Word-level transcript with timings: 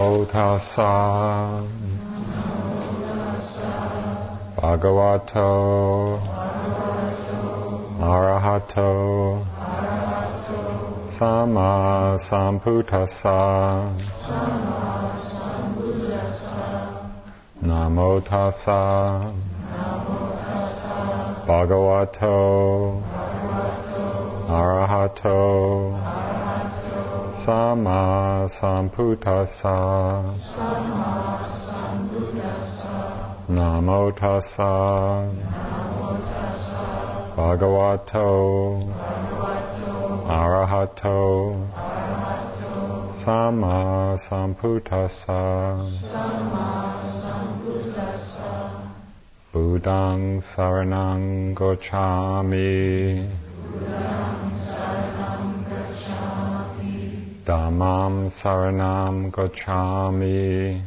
Tassa 0.00 1.60
Bhagavato. 4.56 6.18
Arahato. 8.00 9.44
Sama 11.04 12.16
Sambuddhassa 12.18 13.38
Namo 17.62 18.20
Tassa 18.22 19.34
Bhagavato. 21.46 23.02
Arahato 24.48 26.09
Sama 27.38 28.48
Sambuddhassa 28.50 29.76
Namo 33.48 34.10
Tassa 34.12 35.30
Bhagavato. 37.36 38.82
Arahato. 40.26 41.66
Sama 43.08 44.18
Sambuddhassa 44.18 45.40
Buddhang 49.52 50.40
Saranang 50.40 51.54
Gocchami 51.54 53.28
Dhammam 57.50 58.30
Saranam 58.30 59.32
Gocchami 59.32 60.80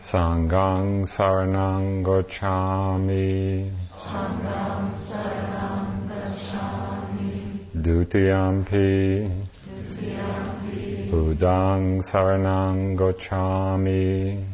Sanghang 0.00 1.04
Saranam 1.06 2.02
Gocchami 2.02 3.70
Dutiyampi. 7.76 9.28
Buddhang 11.10 12.00
Saranam 12.08 12.96
Gocchami 12.96 14.46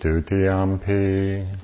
Dutiyampi 0.00 1.57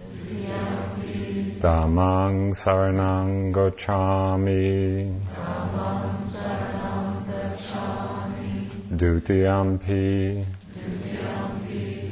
Dhammang 1.64 2.52
Saranam 2.52 3.50
Gocchami 3.50 5.16
Dutiyampi. 8.92 10.44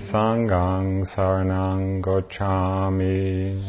Sanghang 0.09 1.05
Saranam 1.05 2.01
Gocchami 2.01 3.61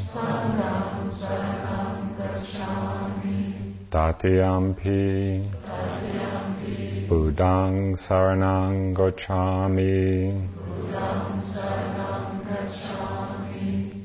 Tatiyampi. 3.91 5.43
Buddhang 7.09 7.97
Saranam 7.97 8.95
Gocchami 8.95 10.47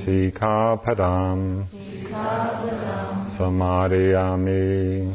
Sikapadam 0.00 1.68
Samadhiyami 3.36 5.12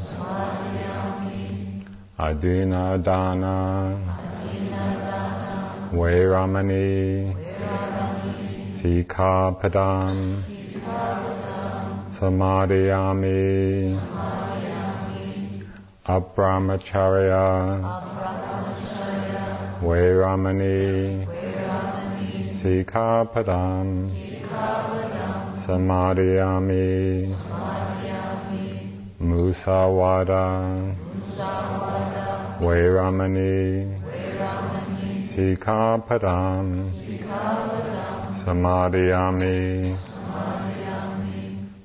Adinadana 2.19 3.57
Vairamani. 5.91 7.33
Sikapadam 8.77 10.43
Samadhiyami 12.07 13.41
Abramacharya 16.05 17.47
Vairamani 19.81 21.25
Samadhiyami 25.65 27.33
Musawada. 29.19 30.95
Vairamani. 32.61 34.01
Sikapadam 35.25 36.67
Samadhiyami 38.31 39.97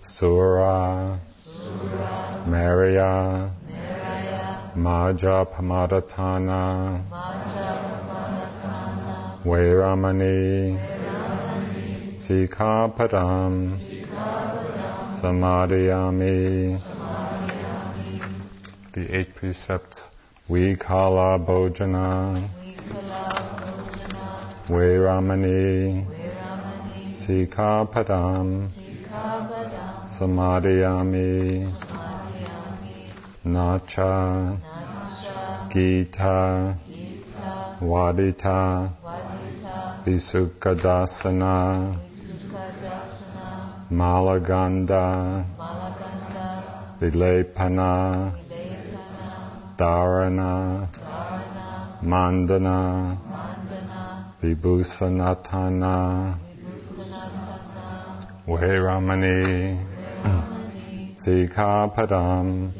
Sura. 0.00 1.18
Maria 2.46 3.50
Maja 4.76 5.44
Pamadatana. 5.46 7.00
Vairamani 9.44 10.99
Sikapadam 12.20 13.80
Samadhiyami 15.22 16.78
The 18.92 19.16
eight 19.16 19.34
precepts. 19.34 20.10
We 20.46 20.76
Vikala 20.76 21.40
Bhojana 21.46 22.46
Vairamani 24.68 26.04
Sikapadam 27.16 28.68
Samadhiyami 30.04 31.72
Nacha. 33.46 34.60
Gita. 35.72 36.76
Wadita. 37.80 38.92
Visukadasana 40.04 42.09
Malaganda 43.90 45.44
Vilepana 47.00 48.32
Dharana 49.76 50.88
Mandana 52.04 53.18
Vibhusanatana 54.40 56.38
Vairamani 58.46 59.78
Sikapadam 61.18 62.70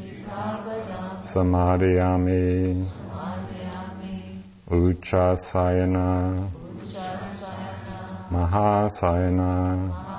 Samadhiyami 1.19 2.87
Uchasayana 4.69 6.49
Mahasayana 8.31 10.10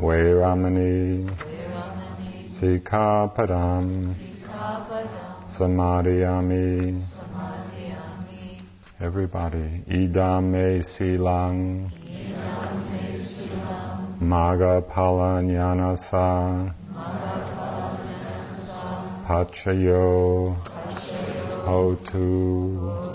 Vairamani 0.00 1.28
Sikapadam 2.48 4.14
Samadhiyami 5.44 7.04
Everybody 8.98 9.84
Idame 9.90 10.82
Silang. 10.82 11.92
Maga 14.20 14.82
Palanyanasa 14.88 16.74
Pachayo. 19.26 20.56
Hotu 21.66 23.10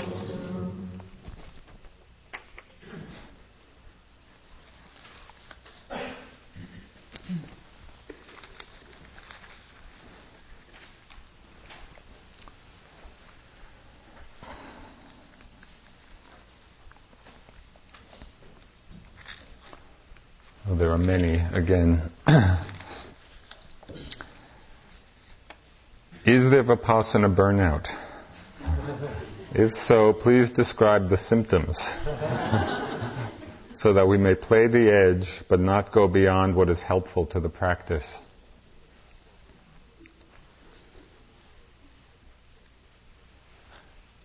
Well, 20.67 20.75
there 20.77 20.89
are 20.91 20.97
many. 20.97 21.43
Again, 21.55 22.01
is 26.25 26.43
there 26.51 26.65
vipassana 26.65 27.33
burnout? 27.33 27.87
If 29.53 29.71
so, 29.71 30.11
please 30.11 30.51
describe 30.51 31.09
the 31.09 31.15
symptoms 31.15 31.77
so 33.73 33.93
that 33.93 34.05
we 34.05 34.17
may 34.17 34.35
play 34.35 34.67
the 34.67 34.91
edge 34.91 35.45
but 35.47 35.61
not 35.61 35.93
go 35.93 36.09
beyond 36.09 36.57
what 36.57 36.67
is 36.67 36.81
helpful 36.81 37.25
to 37.27 37.39
the 37.39 37.47
practice. 37.47 38.17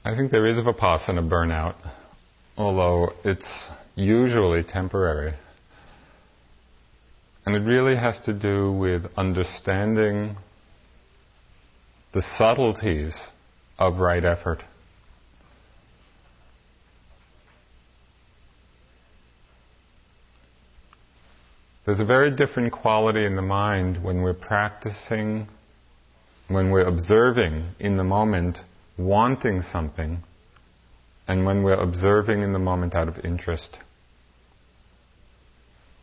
I 0.04 0.16
think 0.16 0.32
there 0.32 0.46
is 0.46 0.58
a 0.58 0.62
vipassana 0.62 1.28
burnout, 1.28 1.76
although 2.56 3.12
it's 3.24 3.68
usually 3.94 4.64
temporary. 4.64 5.34
And 7.50 7.66
it 7.66 7.68
really 7.68 7.96
has 7.96 8.16
to 8.26 8.32
do 8.32 8.70
with 8.70 9.06
understanding 9.16 10.36
the 12.14 12.22
subtleties 12.22 13.16
of 13.76 13.98
right 13.98 14.24
effort. 14.24 14.62
There's 21.84 21.98
a 21.98 22.04
very 22.04 22.30
different 22.30 22.70
quality 22.72 23.24
in 23.24 23.34
the 23.34 23.42
mind 23.42 24.00
when 24.00 24.22
we're 24.22 24.32
practicing, 24.32 25.48
when 26.46 26.70
we're 26.70 26.86
observing 26.86 27.64
in 27.80 27.96
the 27.96 28.04
moment, 28.04 28.60
wanting 28.96 29.62
something, 29.62 30.18
and 31.26 31.44
when 31.44 31.64
we're 31.64 31.82
observing 31.82 32.42
in 32.42 32.52
the 32.52 32.60
moment 32.60 32.94
out 32.94 33.08
of 33.08 33.24
interest. 33.24 33.76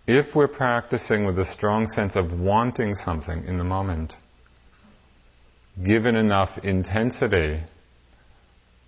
If 0.08 0.34
we're 0.34 0.48
practicing 0.48 1.26
with 1.26 1.38
a 1.38 1.44
strong 1.44 1.88
sense 1.88 2.16
of 2.16 2.40
wanting 2.40 2.96
something 2.96 3.44
in 3.44 3.58
the 3.58 3.66
moment, 3.66 4.14
given 5.86 6.16
enough 6.16 6.58
intensity 6.64 7.60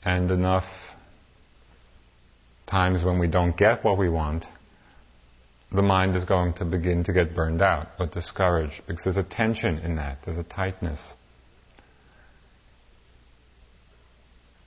and 0.01 0.31
enough 0.31 0.63
times 2.67 3.03
when 3.03 3.19
we 3.19 3.27
don't 3.27 3.57
get 3.57 3.83
what 3.83 3.97
we 3.97 4.07
want, 4.07 4.45
the 5.73 5.81
mind 5.81 6.15
is 6.15 6.23
going 6.23 6.53
to 6.53 6.65
begin 6.65 7.03
to 7.03 7.11
get 7.11 7.35
burned 7.35 7.61
out 7.61 7.89
or 7.99 8.05
discouraged 8.07 8.81
because 8.87 9.03
there's 9.03 9.17
a 9.17 9.23
tension 9.23 9.77
in 9.79 9.97
that, 9.97 10.19
there's 10.23 10.37
a 10.37 10.43
tightness. 10.43 11.13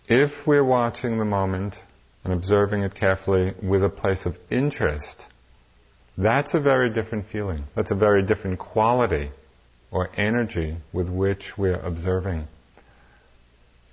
If 0.06 0.46
we're 0.46 0.64
watching 0.64 1.16
the 1.16 1.24
moment 1.24 1.76
and 2.24 2.34
observing 2.34 2.82
it 2.82 2.94
carefully 2.94 3.54
with 3.62 3.82
a 3.82 3.88
place 3.88 4.26
of 4.26 4.36
interest, 4.50 5.24
that's 6.16 6.54
a 6.54 6.60
very 6.60 6.90
different 6.90 7.26
feeling. 7.26 7.64
That's 7.74 7.90
a 7.90 7.94
very 7.94 8.22
different 8.22 8.58
quality 8.58 9.30
or 9.90 10.08
energy 10.18 10.76
with 10.92 11.08
which 11.08 11.52
we're 11.56 11.80
observing. 11.80 12.46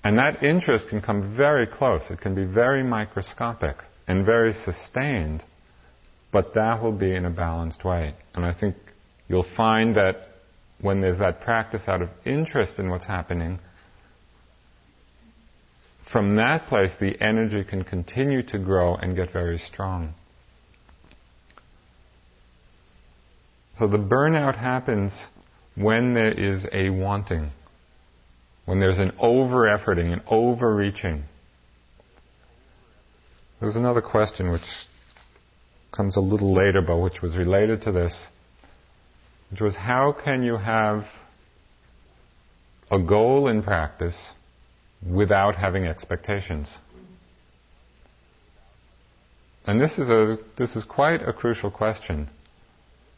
And 0.04 0.18
that 0.18 0.44
interest 0.44 0.90
can 0.90 1.02
come 1.02 1.36
very 1.36 1.68
close. 1.68 2.10
It 2.10 2.22
can 2.22 2.36
be 2.36 2.46
very 2.46 2.84
microscopic 2.84 3.76
and 4.08 4.26
very 4.26 4.54
sustained, 4.54 5.44
but 6.32 6.54
that 6.56 6.82
will 6.82 6.98
be 6.98 7.14
in 7.14 7.26
a 7.26 7.30
balanced 7.30 7.84
way. 7.84 8.14
And 8.34 8.46
I 8.46 8.54
think 8.54 8.76
you'll 9.28 9.44
find 9.56 9.96
that 9.96 10.30
when 10.82 11.02
there's 11.02 11.20
that 11.20 11.42
practice 11.42 11.84
out 11.88 12.02
of 12.02 12.10
interest 12.26 12.80
in 12.80 12.90
what's 12.90 13.06
happening, 13.06 13.60
from 16.12 16.38
that 16.38 16.68
place 16.68 16.92
the 17.00 17.22
energy 17.22 17.64
can 17.64 17.84
continue 17.84 18.42
to 18.44 18.58
grow 18.58 18.96
and 18.96 19.16
get 19.16 19.32
very 19.32 19.58
strong. 19.58 20.14
So 23.80 23.88
the 23.88 23.98
burnout 23.98 24.58
happens 24.58 25.26
when 25.76 26.14
there 26.14 26.34
is 26.34 26.68
a 26.74 26.90
wanting, 26.90 27.52
when 28.66 28.82
there's 28.82 29.00
an 29.00 29.14
over 29.18 29.68
efforting, 29.68 30.12
an 30.12 30.22
overreaching. 30.28 31.24
There's 33.62 33.78
another 33.78 34.02
question 34.02 34.52
which 34.52 34.68
comes 35.96 36.18
a 36.18 36.20
little 36.20 36.54
later, 36.54 36.82
but 36.82 36.98
which 36.98 37.22
was 37.22 37.38
related 37.38 37.84
to 37.84 37.94
this, 37.94 38.22
which 39.50 39.62
was 39.62 39.78
how 39.78 40.12
can 40.12 40.44
you 40.44 40.58
have 40.58 41.06
a 42.92 43.00
goal 43.00 43.48
in 43.48 43.64
practice 43.64 44.18
without 45.10 45.56
having 45.56 45.88
expectations? 45.88 46.70
And 49.66 49.80
this 49.80 49.98
is 49.98 50.10
a 50.10 50.38
this 50.58 50.76
is 50.76 50.84
quite 50.84 51.22
a 51.22 51.32
crucial 51.32 51.72
question. 51.72 52.28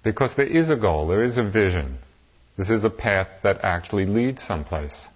Because 0.03 0.36
there 0.36 0.48
is 0.48 0.69
a 0.69 0.75
goal, 0.75 1.07
there 1.07 1.24
is 1.24 1.38
a 1.38 1.44
vision. 1.44 2.00
This 2.57 2.69
is 2.69 2.83
a 2.83 2.89
path 2.89 3.27
that 3.44 3.59
actually 3.63 4.06
leads 4.06 4.44
someplace. 4.44 5.07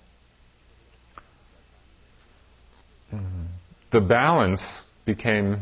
The 3.91 4.01
balance 4.01 4.83
became 5.05 5.61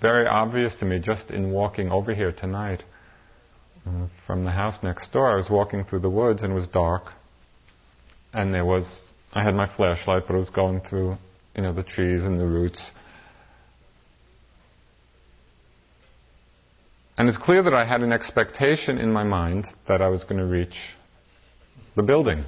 very 0.00 0.26
obvious 0.26 0.76
to 0.76 0.84
me 0.84 0.98
just 0.98 1.30
in 1.30 1.52
walking 1.52 1.90
over 1.90 2.14
here 2.14 2.32
tonight 2.32 2.82
uh, 3.86 4.08
from 4.26 4.44
the 4.44 4.50
house 4.50 4.82
next 4.82 5.12
door. 5.12 5.30
I 5.30 5.36
was 5.36 5.48
walking 5.48 5.84
through 5.84 6.00
the 6.00 6.10
woods 6.10 6.42
and 6.42 6.52
it 6.52 6.54
was 6.54 6.68
dark, 6.68 7.12
and 8.34 8.52
there 8.52 8.64
was 8.64 9.04
I 9.32 9.42
had 9.42 9.54
my 9.54 9.66
flashlight, 9.66 10.24
but 10.26 10.34
it 10.34 10.38
was 10.38 10.50
going 10.50 10.80
through 10.80 11.16
you 11.54 11.62
know 11.62 11.72
the 11.72 11.82
trees 11.82 12.24
and 12.24 12.40
the 12.40 12.46
roots, 12.46 12.90
And 17.18 17.28
it's 17.28 17.38
clear 17.38 17.62
that 17.62 17.72
I 17.72 17.86
had 17.86 18.02
an 18.02 18.12
expectation 18.12 18.98
in 18.98 19.10
my 19.10 19.24
mind 19.24 19.64
that 19.88 20.02
I 20.02 20.08
was 20.08 20.24
going 20.24 20.38
to 20.38 20.44
reach 20.44 20.76
the 21.94 22.02
building. 22.02 22.44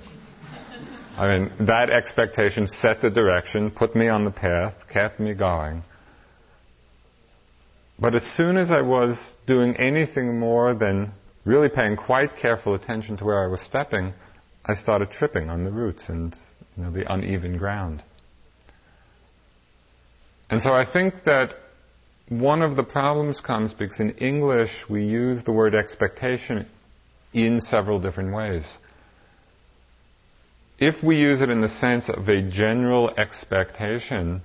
I 1.17 1.39
mean, 1.39 1.67
that 1.67 1.91
expectation 1.91 2.69
set 2.69 3.01
the 3.01 3.11
direction, 3.11 3.71
put 3.71 3.97
me 3.97 4.09
on 4.09 4.25
the 4.25 4.31
path, 4.31 4.75
kept 4.93 5.19
me 5.19 5.35
going. 5.35 5.83
But 7.99 8.15
as 8.15 8.23
soon 8.23 8.57
as 8.57 8.71
I 8.71 8.83
was 8.83 9.33
doing 9.47 9.75
anything 9.77 10.39
more 10.39 10.75
than 10.75 11.13
really 11.45 11.71
paying 11.71 11.97
quite 11.97 12.37
careful 12.37 12.75
attention 12.75 13.17
to 13.17 13.25
where 13.25 13.43
I 13.43 13.49
was 13.49 13.61
stepping, 13.63 14.13
I 14.65 14.75
started 14.75 15.11
tripping 15.11 15.49
on 15.49 15.65
the 15.65 15.73
roots 15.73 16.09
and 16.11 16.37
you 16.77 16.85
know, 16.85 16.91
the 16.93 17.11
uneven 17.11 17.57
ground. 17.57 18.03
And 20.51 20.63
so 20.63 20.73
I 20.73 20.85
think 20.91 21.15
that 21.25 21.55
one 22.29 22.63
of 22.63 22.77
the 22.77 22.83
problems 22.83 23.41
comes 23.41 23.73
because 23.73 24.01
in 24.01 24.11
English 24.19 24.85
we 24.89 25.05
use 25.05 25.45
the 25.45 25.53
word 25.53 25.75
expectation 25.75 26.67
in 27.33 27.61
several 27.61 28.01
different 28.01 28.35
ways. 28.35 28.77
If 30.79 31.03
we 31.03 31.17
use 31.17 31.41
it 31.41 31.49
in 31.49 31.61
the 31.61 31.69
sense 31.69 32.09
of 32.09 32.29
a 32.29 32.43
general 32.43 33.11
expectation 33.19 34.43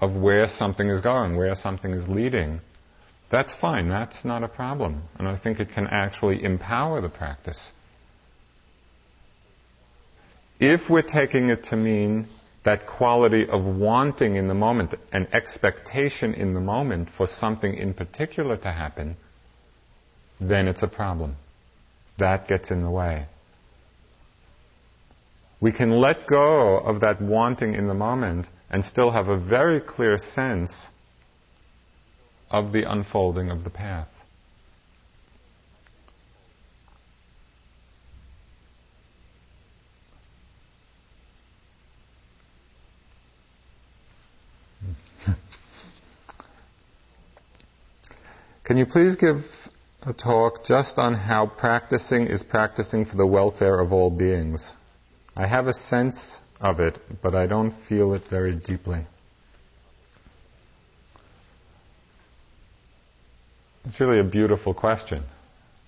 of 0.00 0.14
where 0.14 0.48
something 0.48 0.88
is 0.88 1.00
going, 1.00 1.36
where 1.36 1.54
something 1.54 1.92
is 1.92 2.06
leading, 2.08 2.60
that's 3.30 3.52
fine, 3.54 3.88
that's 3.88 4.24
not 4.24 4.44
a 4.44 4.48
problem. 4.48 5.02
And 5.18 5.26
I 5.26 5.36
think 5.36 5.58
it 5.58 5.70
can 5.74 5.86
actually 5.86 6.44
empower 6.44 7.00
the 7.00 7.08
practice. 7.08 7.70
If 10.60 10.88
we're 10.88 11.02
taking 11.02 11.48
it 11.48 11.64
to 11.64 11.76
mean 11.76 12.28
that 12.64 12.86
quality 12.86 13.46
of 13.48 13.64
wanting 13.64 14.36
in 14.36 14.48
the 14.48 14.54
moment, 14.54 14.94
an 15.12 15.28
expectation 15.32 16.34
in 16.34 16.54
the 16.54 16.60
moment 16.60 17.08
for 17.16 17.26
something 17.26 17.74
in 17.74 17.92
particular 17.92 18.56
to 18.56 18.72
happen, 18.72 19.16
then 20.40 20.66
it's 20.66 20.82
a 20.82 20.88
problem. 20.88 21.36
That 22.18 22.48
gets 22.48 22.70
in 22.70 22.82
the 22.82 22.90
way. 22.90 23.26
We 25.60 25.72
can 25.72 25.90
let 25.90 26.26
go 26.26 26.78
of 26.78 27.00
that 27.00 27.20
wanting 27.20 27.74
in 27.74 27.86
the 27.86 27.94
moment 27.94 28.46
and 28.70 28.84
still 28.84 29.10
have 29.10 29.28
a 29.28 29.38
very 29.38 29.80
clear 29.80 30.18
sense 30.18 30.88
of 32.50 32.72
the 32.72 32.90
unfolding 32.90 33.50
of 33.50 33.64
the 33.64 33.70
path. 33.70 34.08
Can 48.64 48.78
you 48.78 48.86
please 48.86 49.16
give 49.16 49.44
a 50.06 50.14
talk 50.14 50.64
just 50.64 50.98
on 50.98 51.12
how 51.12 51.46
practicing 51.46 52.28
is 52.28 52.42
practicing 52.42 53.04
for 53.04 53.14
the 53.14 53.26
welfare 53.26 53.78
of 53.78 53.92
all 53.92 54.08
beings? 54.08 54.72
I 55.36 55.46
have 55.46 55.66
a 55.66 55.74
sense 55.74 56.40
of 56.62 56.80
it, 56.80 56.98
but 57.22 57.34
I 57.34 57.46
don't 57.46 57.74
feel 57.90 58.14
it 58.14 58.22
very 58.30 58.54
deeply. 58.54 59.06
It's 63.84 64.00
really 64.00 64.18
a 64.18 64.24
beautiful 64.24 64.72
question. 64.72 65.24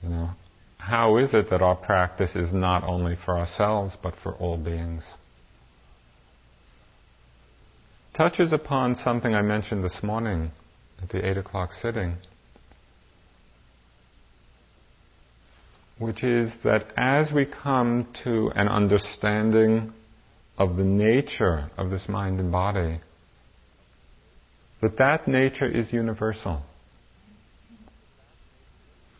You 0.02 0.10
know, 0.10 0.30
how 0.76 1.16
is 1.16 1.32
it 1.32 1.48
that 1.48 1.62
our 1.62 1.76
practice 1.76 2.36
is 2.36 2.52
not 2.52 2.84
only 2.84 3.16
for 3.16 3.38
ourselves 3.38 3.96
but 4.02 4.16
for 4.22 4.34
all 4.34 4.58
beings? 4.58 5.04
Touches 8.14 8.52
upon 8.52 8.96
something 8.96 9.34
I 9.34 9.40
mentioned 9.40 9.82
this 9.82 10.02
morning 10.02 10.50
at 11.02 11.08
the 11.08 11.26
eight 11.26 11.38
o'clock 11.38 11.72
sitting 11.72 12.16
which 15.98 16.22
is 16.22 16.52
that 16.62 16.86
as 16.96 17.32
we 17.32 17.46
come 17.46 18.06
to 18.24 18.50
an 18.54 18.68
understanding 18.68 19.92
of 20.58 20.76
the 20.76 20.84
nature 20.84 21.70
of 21.76 21.90
this 21.90 22.08
mind 22.08 22.38
and 22.38 22.52
body, 22.52 22.98
that 24.82 24.98
that 24.98 25.26
nature 25.26 25.68
is 25.68 25.92
universal. 25.92 26.62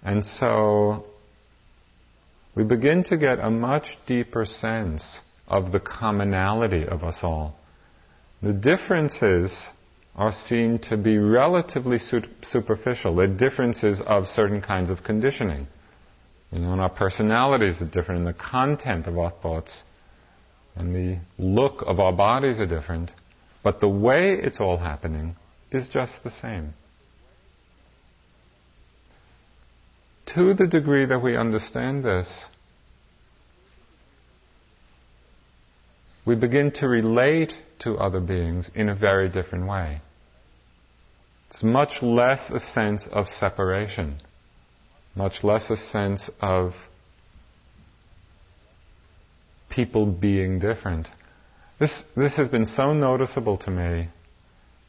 And 0.03 0.25
so 0.25 1.07
we 2.55 2.65
begin 2.65 3.05
to 3.05 3.17
get 3.17 3.39
a 3.39 3.51
much 3.51 3.97
deeper 4.07 4.45
sense 4.45 5.19
of 5.49 5.73
the 5.73 5.81
commonality 5.81 6.87
of 6.87 7.03
us 7.03 7.19
all. 7.23 7.59
The 8.43 8.53
differences 8.53 9.67
are 10.15 10.33
seen 10.33 10.79
to 10.91 10.97
be 10.97 11.19
relatively 11.19 11.99
superficial. 11.99 13.17
They're 13.17 13.27
differences 13.29 14.01
of 14.01 14.27
certain 14.27 14.63
kinds 14.63 14.91
of 14.91 15.03
conditioning. 15.03 15.67
You 16.53 16.61
know, 16.61 16.73
and 16.73 16.81
our 16.81 16.91
personalities 16.91 17.83
are 17.83 17.87
different, 17.87 18.21
and 18.21 18.27
the 18.27 18.39
content 18.39 19.07
of 19.07 19.19
our 19.19 19.31
thoughts 19.31 19.83
and 20.77 20.95
the 20.95 21.19
look 21.39 21.83
of 21.87 21.99
our 21.99 22.13
bodies 22.13 22.61
are 22.61 22.67
different, 22.67 23.11
but 23.63 23.81
the 23.81 23.89
way 23.89 24.35
it's 24.35 24.61
all 24.61 24.77
happening 24.77 25.35
is 25.73 25.89
just 25.89 26.23
the 26.23 26.31
same. 26.31 26.75
To 30.35 30.55
the 30.55 30.67
degree 30.67 31.07
that 31.07 31.23
we 31.23 31.37
understand 31.37 32.05
this, 32.05 32.45
we 36.27 36.35
begin 36.35 36.73
to 36.73 36.89
relate 36.89 37.55
to 37.81 37.97
other 37.97 38.21
beings 38.21 38.71
in 38.75 38.89
a 38.89 38.95
very 38.95 39.29
different 39.29 39.67
way. 39.67 40.01
It's 41.51 41.63
much 41.63 42.03
less 42.03 42.51
a 42.51 42.61
sense 42.61 43.07
of 43.11 43.29
separation, 43.29 44.21
much 45.17 45.43
less 45.43 45.71
a 45.71 45.77
sense 45.77 46.31
of 46.41 46.75
people 49.71 50.07
being 50.07 50.59
different. 50.59 51.09
This, 51.81 52.05
this 52.17 52.37
has 52.37 52.49
been 52.49 52.67
so 52.67 52.93
noticeable 52.95 53.57
to 53.59 53.71
me, 53.71 54.09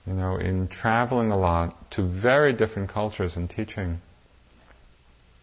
you 0.05 0.13
know, 0.13 0.37
in 0.37 0.67
traveling 0.67 1.31
a 1.31 1.37
lot 1.37 1.91
to 1.91 2.05
very 2.05 2.53
different 2.53 2.89
cultures 2.89 3.35
and 3.35 3.49
teaching. 3.49 3.99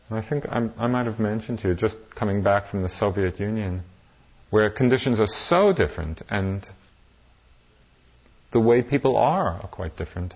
And 0.08 0.18
I 0.18 0.28
think 0.28 0.44
I'm, 0.48 0.72
i 0.78 0.86
might 0.86 1.06
have 1.06 1.18
mentioned 1.18 1.60
to 1.60 1.68
you, 1.68 1.74
just 1.74 1.96
coming 2.14 2.42
back 2.42 2.70
from 2.70 2.82
the 2.82 2.88
Soviet 2.88 3.40
Union, 3.40 3.82
where 4.50 4.70
conditions 4.70 5.18
are 5.18 5.26
so 5.26 5.72
different 5.72 6.22
and 6.30 6.66
the 8.52 8.60
way 8.60 8.82
people 8.82 9.16
are 9.16 9.60
are 9.60 9.68
quite 9.68 9.96
different. 9.96 10.32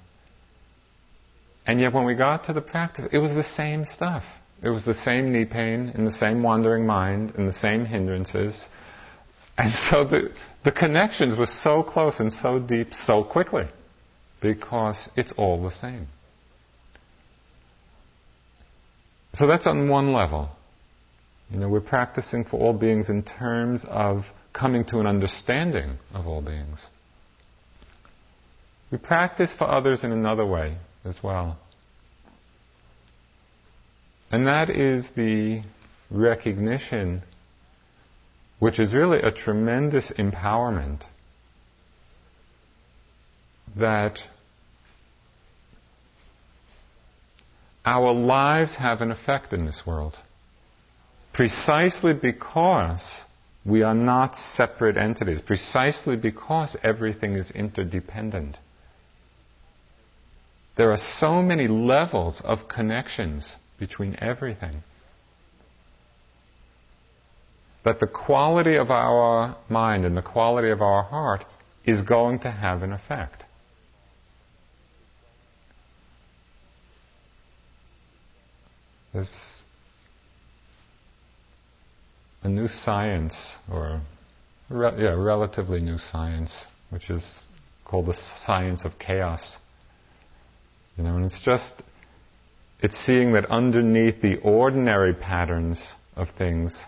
And 1.68 1.78
yet 1.82 1.92
when 1.92 2.06
we 2.06 2.14
got 2.14 2.46
to 2.46 2.54
the 2.54 2.62
practice, 2.62 3.04
it 3.12 3.18
was 3.18 3.34
the 3.34 3.44
same 3.44 3.84
stuff. 3.84 4.24
It 4.62 4.70
was 4.70 4.86
the 4.86 4.94
same 4.94 5.32
knee 5.32 5.44
pain, 5.44 5.92
and 5.94 6.06
the 6.06 6.10
same 6.10 6.42
wandering 6.42 6.86
mind, 6.86 7.34
and 7.36 7.46
the 7.46 7.52
same 7.52 7.84
hindrances. 7.84 8.66
And 9.58 9.74
so 9.90 10.04
the, 10.04 10.32
the 10.64 10.72
connections 10.72 11.38
were 11.38 11.46
so 11.46 11.82
close 11.82 12.20
and 12.20 12.32
so 12.32 12.58
deep 12.58 12.94
so 12.94 13.22
quickly 13.22 13.66
because 14.40 15.10
it's 15.14 15.32
all 15.32 15.62
the 15.62 15.70
same. 15.70 16.06
So 19.34 19.46
that's 19.46 19.66
on 19.66 19.90
one 19.90 20.14
level. 20.14 20.48
You 21.50 21.58
know, 21.60 21.68
we're 21.68 21.80
practicing 21.82 22.44
for 22.44 22.58
all 22.58 22.72
beings 22.72 23.10
in 23.10 23.22
terms 23.22 23.84
of 23.86 24.24
coming 24.54 24.86
to 24.86 25.00
an 25.00 25.06
understanding 25.06 25.98
of 26.14 26.26
all 26.26 26.40
beings. 26.40 26.84
We 28.90 28.96
practice 28.96 29.52
for 29.52 29.64
others 29.64 30.02
in 30.02 30.12
another 30.12 30.46
way 30.46 30.78
as 31.08 31.22
well. 31.22 31.58
And 34.30 34.46
that 34.46 34.68
is 34.70 35.08
the 35.16 35.62
recognition, 36.10 37.22
which 38.58 38.78
is 38.78 38.94
really 38.94 39.20
a 39.20 39.32
tremendous 39.32 40.10
empowerment, 40.12 41.00
that 43.76 44.18
our 47.84 48.12
lives 48.12 48.76
have 48.76 49.00
an 49.00 49.10
effect 49.10 49.52
in 49.52 49.64
this 49.64 49.82
world 49.86 50.14
precisely 51.38 52.12
because 52.12 53.00
we 53.64 53.82
are 53.82 53.94
not 53.94 54.34
separate 54.34 54.96
entities, 54.96 55.40
precisely 55.40 56.16
because 56.16 56.76
everything 56.82 57.36
is 57.36 57.48
interdependent. 57.52 58.56
There 60.78 60.92
are 60.92 60.96
so 60.96 61.42
many 61.42 61.66
levels 61.66 62.40
of 62.44 62.68
connections 62.68 63.56
between 63.80 64.16
everything 64.20 64.84
that 67.84 67.98
the 67.98 68.06
quality 68.06 68.76
of 68.76 68.88
our 68.88 69.56
mind 69.68 70.04
and 70.04 70.16
the 70.16 70.22
quality 70.22 70.70
of 70.70 70.80
our 70.80 71.02
heart 71.02 71.44
is 71.84 72.00
going 72.02 72.38
to 72.40 72.50
have 72.52 72.84
an 72.84 72.92
effect. 72.92 73.42
There's 79.12 79.34
a 82.44 82.48
new 82.48 82.68
science, 82.68 83.34
or 83.68 84.00
re- 84.70 85.02
yeah, 85.02 85.14
relatively 85.14 85.80
new 85.80 85.98
science, 85.98 86.66
which 86.90 87.10
is 87.10 87.24
called 87.84 88.06
the 88.06 88.16
science 88.46 88.84
of 88.84 88.96
chaos. 89.00 89.56
You 90.98 91.04
know, 91.04 91.16
and 91.16 91.24
it's 91.24 91.40
just 91.40 91.82
it's 92.82 92.96
seeing 92.96 93.32
that 93.32 93.46
underneath 93.46 94.20
the 94.20 94.36
ordinary 94.40 95.14
patterns 95.14 95.80
of 96.16 96.28
things, 96.36 96.78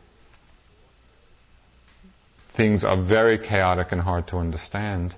things 2.57 2.85
are 2.85 3.03
very 3.03 3.39
chaotic 3.39 3.93
and 3.93 4.01
hard 4.01 4.29
to 4.29 4.37
understand. 4.37 5.15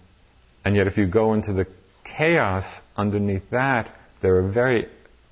And 0.65 0.77
yet, 0.77 0.87
if 0.87 0.97
you 0.97 1.09
go 1.09 1.33
into 1.33 1.53
the 1.53 1.67
chaos 2.05 2.81
underneath 2.97 3.51
that, 3.51 3.91
there 4.21 4.37
are 4.37 4.49
very 4.49 4.87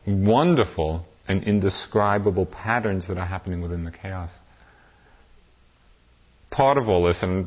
wonderful 0.07 1.07
and 1.29 1.45
indescribable 1.45 2.47
patterns 2.47 3.07
that 3.07 3.19
are 3.19 3.27
happening 3.27 3.61
within 3.61 3.85
the 3.85 3.93
chaos 3.93 4.31
part 6.51 6.77
of 6.77 6.89
all 6.89 7.05
this, 7.05 7.23
and 7.23 7.47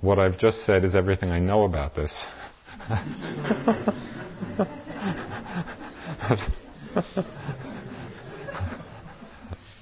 what 0.00 0.18
I've 0.18 0.38
just 0.38 0.64
said 0.64 0.84
is 0.84 0.94
everything 0.94 1.30
I 1.30 1.40
know 1.40 1.64
about 1.64 1.96
this. 1.96 2.12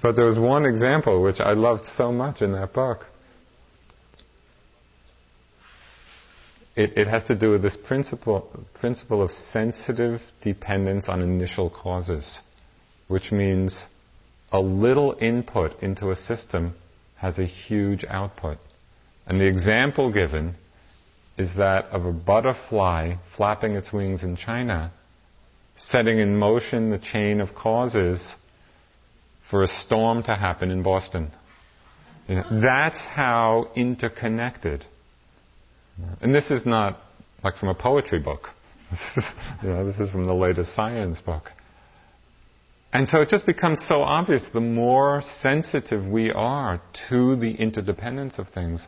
But 0.03 0.17
there 0.17 0.27
was 0.27 0.39
one 0.39 0.65
example 0.65 1.23
which 1.23 1.41
I 1.41 1.53
loved 1.53 1.85
so 1.97 2.13
much 2.13 2.43
in 2.43 2.53
that 2.53 2.73
book. 2.73 3.07
It, 6.77 6.97
it, 6.97 7.07
has 7.07 7.25
to 7.27 7.37
do 7.37 7.53
with 7.53 7.63
this 7.63 7.77
principle, 7.77 8.51
principle 8.81 9.23
of 9.23 9.31
sensitive 9.31 10.21
dependence 10.43 11.09
on 11.09 11.23
initial 11.23 11.71
causes, 11.71 12.41
which 13.07 13.31
means 13.31 13.87
a 14.51 14.61
little 14.61 15.17
input 15.21 15.81
into 15.83 16.11
a 16.11 16.17
system 16.17 16.75
has 17.17 17.39
a 17.39 17.45
huge 17.45 18.05
output. 18.09 18.59
And 19.27 19.41
the 19.41 19.47
example 19.47 20.13
given 20.13 20.57
is 21.37 21.55
that 21.57 21.87
of 21.87 22.05
a 22.05 22.13
butterfly 22.13 23.15
flapping 23.37 23.75
its 23.75 23.93
wings 23.93 24.23
in 24.23 24.37
China, 24.37 24.93
setting 25.77 26.19
in 26.19 26.37
motion 26.37 26.91
the 26.91 26.99
chain 26.99 27.41
of 27.41 27.55
causes 27.55 28.35
for 29.51 29.63
a 29.63 29.67
storm 29.67 30.23
to 30.23 30.35
happen 30.35 30.71
in 30.71 30.83
Boston. 30.83 31.31
You 32.29 32.37
know, 32.37 32.61
that's 32.63 33.05
how 33.05 33.71
interconnected. 33.75 34.85
And 36.21 36.35
this 36.35 36.51
is 36.51 36.65
not 36.65 36.99
like 37.43 37.57
from 37.57 37.69
a 37.69 37.75
poetry 37.75 38.21
book. 38.21 38.49
You 39.63 39.71
know, 39.71 39.87
this 39.87 39.99
is 39.99 40.11
from 40.11 40.27
the 40.27 40.35
latest 40.35 40.75
science 40.75 41.21
book. 41.21 41.51
And 42.93 43.09
so 43.09 43.23
it 43.23 43.29
just 43.29 43.47
becomes 43.47 43.85
so 43.87 44.03
obvious 44.03 44.47
the 44.53 44.61
more 44.61 45.23
sensitive 45.41 46.07
we 46.07 46.31
are 46.31 46.81
to 47.09 47.35
the 47.35 47.53
interdependence 47.53 48.39
of 48.39 48.49
things, 48.51 48.87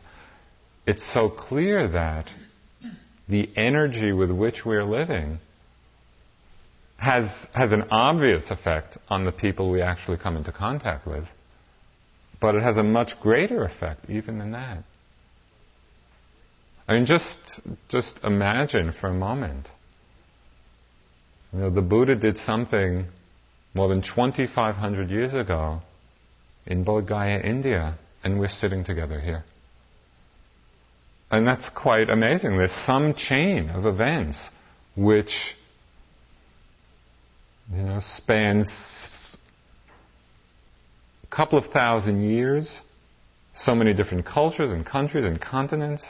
it's 0.87 1.05
so 1.13 1.29
clear 1.29 1.85
that 1.89 2.27
the 3.27 3.49
energy 3.57 4.13
with 4.13 4.31
which 4.31 4.65
we're 4.65 4.85
living 4.85 5.39
has, 6.97 7.29
has 7.53 7.73
an 7.73 7.83
obvious 7.91 8.49
effect 8.49 8.97
on 9.09 9.25
the 9.25 9.33
people 9.33 9.69
we 9.69 9.81
actually 9.81 10.17
come 10.17 10.37
into 10.37 10.53
contact 10.53 11.05
with, 11.05 11.25
but 12.39 12.55
it 12.55 12.63
has 12.63 12.77
a 12.77 12.83
much 12.83 13.19
greater 13.19 13.65
effect 13.65 14.09
even 14.09 14.37
than 14.37 14.51
that. 14.51 14.83
I 16.87 16.93
mean, 16.93 17.05
just, 17.05 17.37
just 17.89 18.19
imagine 18.23 18.93
for 18.93 19.09
a 19.09 19.13
moment. 19.13 19.67
You 21.51 21.59
know, 21.59 21.69
the 21.69 21.81
Buddha 21.81 22.15
did 22.15 22.37
something 22.37 23.07
more 23.73 23.89
than 23.89 24.01
2,500 24.01 25.09
years 25.09 25.33
ago 25.33 25.81
in 26.65 26.85
Bodh 26.85 27.07
Gaya, 27.09 27.39
India, 27.41 27.97
and 28.23 28.39
we're 28.39 28.47
sitting 28.47 28.85
together 28.85 29.19
here. 29.19 29.43
And 31.29 31.45
that's 31.45 31.69
quite 31.69 32.09
amazing. 32.09 32.57
There's 32.57 32.71
some 32.71 33.13
chain 33.13 33.69
of 33.69 33.85
events 33.85 34.49
which, 34.95 35.55
you 37.71 37.83
know, 37.83 37.99
spans 37.99 38.67
a 41.23 41.35
couple 41.35 41.59
of 41.59 41.65
thousand 41.65 42.21
years, 42.21 42.79
so 43.53 43.75
many 43.75 43.93
different 43.93 44.25
cultures 44.25 44.71
and 44.71 44.85
countries 44.85 45.25
and 45.25 45.41
continents. 45.41 46.05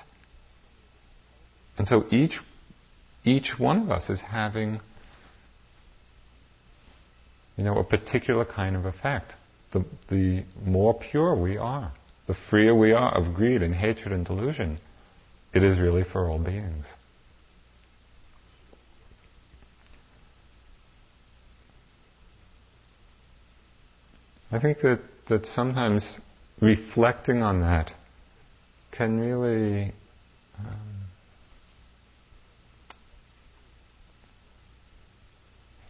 And 1.80 1.88
so 1.88 2.06
each, 2.12 2.40
each 3.24 3.58
one 3.58 3.82
of 3.82 3.90
us 3.90 4.10
is 4.12 4.20
having, 4.22 4.80
you 7.56 7.64
know, 7.64 7.80
a 7.80 7.84
particular 7.84 8.46
kind 8.46 8.76
of 8.76 8.86
effect. 8.86 9.32
The, 9.74 9.84
the 10.10 10.44
more 10.64 10.94
pure 10.94 11.36
we 11.36 11.58
are, 11.58 11.92
the 12.28 12.36
freer 12.50 12.76
we 12.76 12.94
are 12.94 13.16
of 13.18 13.34
greed 13.34 13.64
and 13.64 13.74
hatred 13.74 14.14
and 14.14 14.26
delusion, 14.26 14.80
it 15.58 15.64
is 15.64 15.80
really 15.80 16.04
for 16.04 16.30
all 16.30 16.38
beings. 16.38 16.86
I 24.52 24.60
think 24.60 24.82
that, 24.82 25.02
that 25.30 25.48
sometimes 25.48 26.20
reflecting 26.62 27.42
on 27.42 27.62
that 27.62 27.92
can 28.92 29.20
really 29.20 29.94
um, 30.60 31.08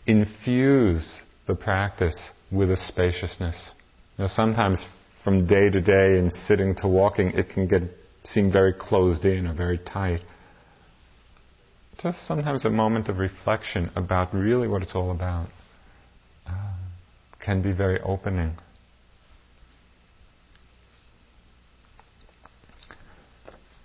infuse 0.08 1.20
the 1.46 1.56
practice 1.56 2.18
with 2.52 2.72
a 2.72 2.78
spaciousness. 2.78 3.70
You 4.18 4.24
know, 4.24 4.30
sometimes 4.30 4.86
from 5.26 5.46
day 5.46 5.70
to 5.70 5.82
day 5.82 6.18
and 6.18 6.32
sitting 6.32 6.74
to 6.76 6.88
walking, 6.88 7.32
it 7.32 7.50
can 7.50 7.68
get 7.68 7.84
seem 8.28 8.52
very 8.52 8.74
closed 8.74 9.26
in 9.26 9.48
or 9.48 9.54
very 9.54 9.78
tight. 9.78 10.22
Just 12.02 12.26
sometimes 12.28 12.66
a 12.66 12.70
moment 12.70 13.10
of 13.10 13.18
reflection 13.18 13.90
about 13.96 14.34
really 14.34 14.68
what 14.68 14.84
it's 14.84 14.94
all 14.96 15.12
about 15.12 15.48
uh, 16.48 16.74
can 17.44 17.62
be 17.62 17.72
very 17.72 18.00
opening. 18.02 18.54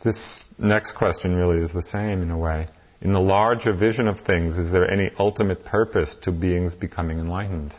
This 0.05 0.53
next 0.59 0.93
question 0.97 1.35
really 1.37 1.61
is 1.63 1.73
the 1.73 1.83
same 1.83 2.23
in 2.23 2.31
a 2.31 2.39
way. 2.39 2.67
In 3.01 3.13
the 3.13 3.21
larger 3.21 3.73
vision 3.73 4.09
of 4.09 4.21
things, 4.21 4.59
is 4.59 4.71
there 4.71 4.89
any 4.91 5.11
ultimate 5.19 5.65
purpose 5.65 6.17
to 6.23 6.33
beings 6.33 6.75
becoming 6.75 7.19
enlightened? 7.19 7.73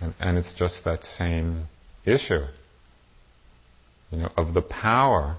And, 0.00 0.14
and 0.20 0.38
it's 0.38 0.52
just 0.52 0.84
that 0.84 1.04
same 1.04 1.64
issue, 2.04 2.44
you 4.12 4.18
know, 4.18 4.30
of 4.36 4.52
the 4.52 4.60
power, 4.60 5.36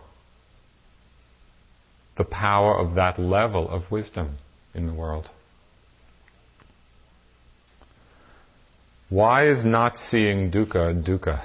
the 2.17 2.23
power 2.23 2.77
of 2.77 2.95
that 2.95 3.19
level 3.19 3.69
of 3.69 3.91
wisdom 3.91 4.37
in 4.73 4.87
the 4.87 4.93
world. 4.93 5.29
Why 9.09 9.47
is 9.47 9.63
not 9.63 9.95
seeing 9.95 10.49
dukkha 10.51 11.05
dukkha? 11.05 11.39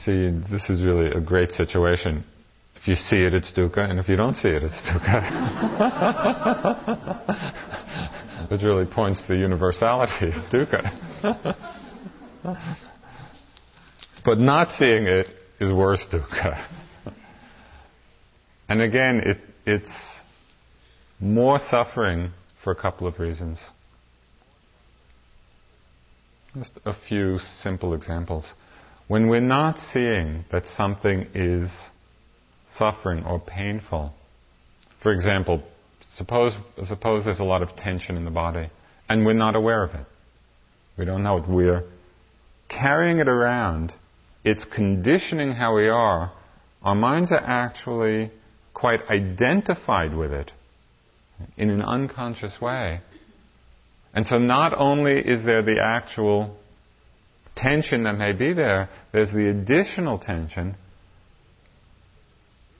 See, 0.00 0.30
this 0.50 0.70
is 0.70 0.82
really 0.82 1.10
a 1.10 1.20
great 1.20 1.52
situation. 1.52 2.24
If 2.76 2.88
you 2.88 2.94
see 2.94 3.18
it, 3.18 3.34
it's 3.34 3.52
dukkha, 3.52 3.90
and 3.90 3.98
if 3.98 4.08
you 4.08 4.16
don't 4.16 4.36
see 4.36 4.48
it, 4.48 4.62
it's 4.62 4.80
dukkha. 4.88 5.24
Which 8.48 8.62
really 8.62 8.86
points 8.86 9.20
to 9.22 9.28
the 9.28 9.36
universality 9.36 10.28
of 10.28 10.44
dukkha. 10.50 11.56
but 14.24 14.38
not 14.38 14.70
seeing 14.70 15.06
it 15.06 15.26
is 15.60 15.72
worse 15.72 16.06
dukkha. 16.10 16.64
And 18.68 18.82
again, 18.82 19.22
it, 19.24 19.38
it's 19.66 19.92
more 21.18 21.58
suffering 21.58 22.30
for 22.62 22.70
a 22.70 22.76
couple 22.76 23.06
of 23.06 23.18
reasons. 23.18 23.58
Just 26.54 26.78
a 26.84 26.94
few 26.94 27.38
simple 27.38 27.94
examples. 27.94 28.52
When 29.06 29.28
we're 29.28 29.40
not 29.40 29.78
seeing 29.78 30.44
that 30.50 30.66
something 30.66 31.28
is 31.34 31.70
suffering 32.70 33.24
or 33.24 33.40
painful, 33.40 34.12
for 35.02 35.12
example, 35.12 35.62
suppose, 36.18 36.54
suppose 36.86 37.24
there's 37.24 37.40
a 37.40 37.44
lot 37.44 37.62
of 37.62 37.76
tension 37.76 38.16
in 38.16 38.24
the 38.24 38.30
body 38.30 38.68
and 39.08 39.24
we're 39.24 39.32
not 39.32 39.54
aware 39.54 39.84
of 39.84 39.94
it. 39.94 40.06
We 40.98 41.04
don't 41.04 41.22
know 41.22 41.38
it. 41.38 41.48
We're 41.48 41.84
carrying 42.68 43.20
it 43.20 43.28
around. 43.28 43.94
It's 44.44 44.64
conditioning 44.64 45.52
how 45.52 45.76
we 45.76 45.88
are. 45.88 46.32
Our 46.82 46.96
minds 46.96 47.30
are 47.32 47.40
actually 47.40 48.30
quite 48.74 49.00
identified 49.08 50.14
with 50.14 50.32
it 50.32 50.50
in 51.56 51.70
an 51.70 51.82
unconscious 51.82 52.60
way. 52.60 53.00
And 54.12 54.26
so 54.26 54.38
not 54.38 54.74
only 54.76 55.18
is 55.20 55.44
there 55.44 55.62
the 55.62 55.80
actual 55.80 56.56
tension 57.54 58.04
that 58.04 58.18
may 58.18 58.32
be 58.32 58.52
there, 58.52 58.88
there's 59.12 59.32
the 59.32 59.48
additional 59.48 60.18
tension 60.18 60.74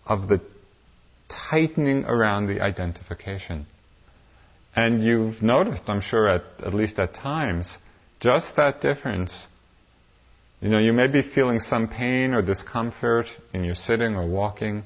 of 0.06 0.28
the 0.28 0.40
tightening 1.28 2.04
around 2.04 2.46
the 2.46 2.60
identification. 2.60 3.66
And 4.74 5.02
you've 5.02 5.42
noticed, 5.42 5.82
I'm 5.86 6.00
sure, 6.00 6.28
at, 6.28 6.42
at 6.64 6.74
least 6.74 6.98
at 6.98 7.14
times, 7.14 7.76
just 8.20 8.56
that 8.56 8.80
difference. 8.80 9.46
You 10.60 10.68
know, 10.68 10.78
you 10.78 10.92
may 10.92 11.06
be 11.06 11.22
feeling 11.22 11.60
some 11.60 11.88
pain 11.88 12.34
or 12.34 12.42
discomfort 12.42 13.26
in 13.52 13.64
your 13.64 13.74
sitting 13.74 14.14
or 14.14 14.26
walking, 14.26 14.84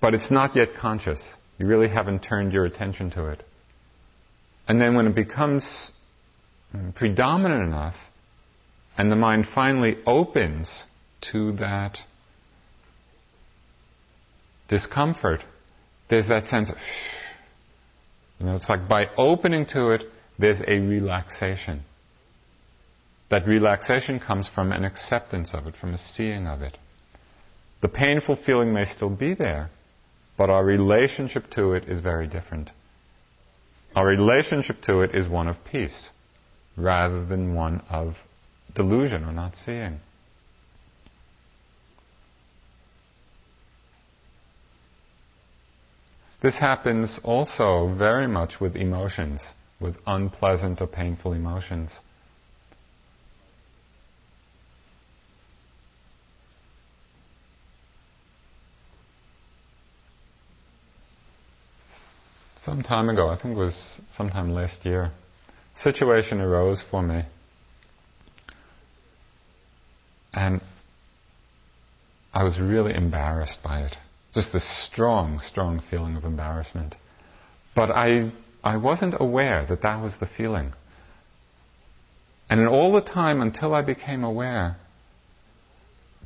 but 0.00 0.14
it's 0.14 0.30
not 0.30 0.56
yet 0.56 0.74
conscious. 0.74 1.34
You 1.58 1.66
really 1.66 1.88
haven't 1.88 2.20
turned 2.20 2.52
your 2.52 2.66
attention 2.66 3.10
to 3.12 3.28
it. 3.28 3.42
And 4.68 4.80
then 4.80 4.94
when 4.94 5.06
it 5.06 5.14
becomes 5.14 5.90
mm, 6.74 6.94
predominant 6.94 7.62
enough, 7.62 7.96
and 8.98 9.10
the 9.10 9.16
mind 9.16 9.46
finally 9.54 9.96
opens 10.06 10.68
to 11.32 11.52
that 11.52 11.98
discomfort, 14.68 15.42
there's 16.08 16.28
that 16.28 16.46
sense 16.46 16.70
of, 16.70 16.76
you 18.38 18.46
know, 18.46 18.54
it's 18.54 18.68
like 18.68 18.88
by 18.88 19.06
opening 19.16 19.66
to 19.66 19.90
it, 19.90 20.04
there's 20.38 20.60
a 20.60 20.78
relaxation. 20.78 21.82
That 23.30 23.46
relaxation 23.46 24.20
comes 24.20 24.48
from 24.48 24.72
an 24.72 24.84
acceptance 24.84 25.52
of 25.52 25.66
it, 25.66 25.74
from 25.76 25.94
a 25.94 25.98
seeing 25.98 26.46
of 26.46 26.62
it. 26.62 26.76
The 27.82 27.88
painful 27.88 28.36
feeling 28.36 28.72
may 28.72 28.84
still 28.84 29.10
be 29.10 29.34
there, 29.34 29.70
but 30.38 30.50
our 30.50 30.64
relationship 30.64 31.50
to 31.52 31.72
it 31.72 31.88
is 31.88 32.00
very 32.00 32.26
different. 32.26 32.70
Our 33.94 34.06
relationship 34.06 34.82
to 34.82 35.00
it 35.00 35.14
is 35.14 35.28
one 35.28 35.48
of 35.48 35.56
peace, 35.64 36.10
rather 36.76 37.24
than 37.24 37.54
one 37.54 37.82
of 37.90 38.16
delusion 38.74 39.24
or 39.24 39.32
not 39.32 39.54
seeing. 39.54 39.98
This 46.46 46.58
happens 46.58 47.18
also 47.24 47.92
very 47.92 48.28
much 48.28 48.60
with 48.60 48.76
emotions, 48.76 49.42
with 49.80 49.96
unpleasant 50.06 50.80
or 50.80 50.86
painful 50.86 51.32
emotions. 51.32 51.90
Some 62.62 62.84
time 62.84 63.08
ago, 63.08 63.28
I 63.28 63.34
think 63.36 63.56
it 63.56 63.58
was 63.58 64.00
sometime 64.12 64.50
last 64.50 64.84
year, 64.84 65.10
a 65.76 65.80
situation 65.80 66.40
arose 66.40 66.80
for 66.80 67.02
me 67.02 67.24
and 70.32 70.60
I 72.32 72.44
was 72.44 72.60
really 72.60 72.94
embarrassed 72.94 73.58
by 73.64 73.80
it. 73.80 73.96
Just 74.36 74.52
this 74.52 74.68
strong, 74.84 75.40
strong 75.40 75.82
feeling 75.90 76.14
of 76.14 76.24
embarrassment. 76.24 76.94
But 77.74 77.90
I, 77.90 78.32
I 78.62 78.76
wasn't 78.76 79.14
aware 79.18 79.64
that 79.66 79.80
that 79.80 80.02
was 80.02 80.12
the 80.20 80.26
feeling. 80.26 80.74
And 82.50 82.60
in 82.60 82.66
all 82.66 82.92
the 82.92 83.00
time 83.00 83.40
until 83.40 83.74
I 83.74 83.80
became 83.80 84.24
aware, 84.24 84.76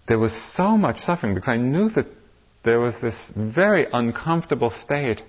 there 0.08 0.18
was 0.18 0.34
so 0.56 0.76
much 0.76 0.98
suffering 0.98 1.34
because 1.34 1.50
I 1.50 1.56
knew 1.56 1.88
that 1.90 2.06
there 2.64 2.80
was 2.80 3.00
this 3.00 3.30
very 3.36 3.86
uncomfortable 3.92 4.70
state. 4.70 5.22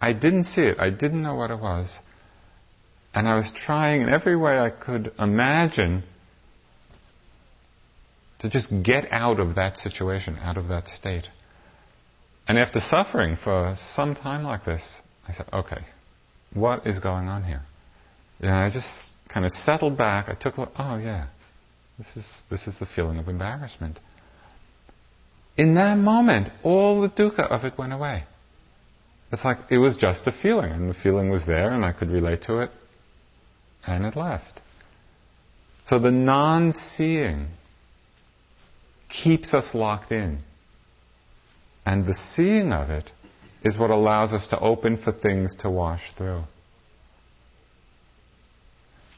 I 0.00 0.12
didn't 0.12 0.44
see 0.44 0.62
it. 0.62 0.78
I 0.78 0.90
didn't 0.90 1.22
know 1.22 1.34
what 1.34 1.50
it 1.50 1.58
was. 1.58 1.90
And 3.12 3.26
I 3.26 3.34
was 3.34 3.50
trying 3.50 4.02
in 4.02 4.08
every 4.08 4.36
way 4.36 4.56
I 4.56 4.70
could 4.70 5.12
imagine 5.18 6.04
to 8.38 8.48
just 8.48 8.68
get 8.84 9.10
out 9.10 9.40
of 9.40 9.56
that 9.56 9.76
situation, 9.76 10.38
out 10.40 10.56
of 10.56 10.68
that 10.68 10.86
state. 10.86 11.26
And 12.48 12.58
after 12.58 12.80
suffering 12.80 13.36
for 13.36 13.76
some 13.94 14.14
time 14.14 14.42
like 14.42 14.64
this, 14.64 14.82
I 15.28 15.34
said, 15.34 15.46
okay, 15.52 15.82
what 16.54 16.86
is 16.86 16.98
going 16.98 17.28
on 17.28 17.44
here? 17.44 17.60
And 18.40 18.50
I 18.50 18.70
just 18.70 19.12
kind 19.28 19.44
of 19.44 19.52
settled 19.52 19.98
back. 19.98 20.28
I 20.30 20.34
took 20.34 20.56
a 20.56 20.62
look, 20.62 20.72
oh 20.78 20.96
yeah, 20.96 21.26
this 21.98 22.06
is, 22.16 22.42
this 22.50 22.66
is 22.66 22.74
the 22.78 22.86
feeling 22.86 23.18
of 23.18 23.28
embarrassment. 23.28 23.98
In 25.58 25.74
that 25.74 25.98
moment, 25.98 26.48
all 26.62 27.02
the 27.02 27.10
dukkha 27.10 27.50
of 27.50 27.64
it 27.64 27.76
went 27.76 27.92
away. 27.92 28.24
It's 29.30 29.44
like 29.44 29.58
it 29.70 29.78
was 29.78 29.98
just 29.98 30.26
a 30.26 30.32
feeling, 30.32 30.72
and 30.72 30.88
the 30.88 30.94
feeling 30.94 31.30
was 31.30 31.44
there, 31.44 31.72
and 31.72 31.84
I 31.84 31.92
could 31.92 32.08
relate 32.08 32.42
to 32.44 32.60
it, 32.60 32.70
and 33.86 34.06
it 34.06 34.16
left. 34.16 34.60
So 35.84 35.98
the 35.98 36.10
non 36.10 36.72
seeing 36.72 37.48
keeps 39.10 39.52
us 39.52 39.74
locked 39.74 40.12
in. 40.12 40.38
And 41.88 42.04
the 42.04 42.12
seeing 42.12 42.70
of 42.70 42.90
it 42.90 43.10
is 43.64 43.78
what 43.78 43.88
allows 43.88 44.34
us 44.34 44.46
to 44.48 44.58
open 44.58 44.98
for 44.98 45.10
things 45.10 45.56
to 45.60 45.70
wash 45.70 46.02
through. 46.18 46.42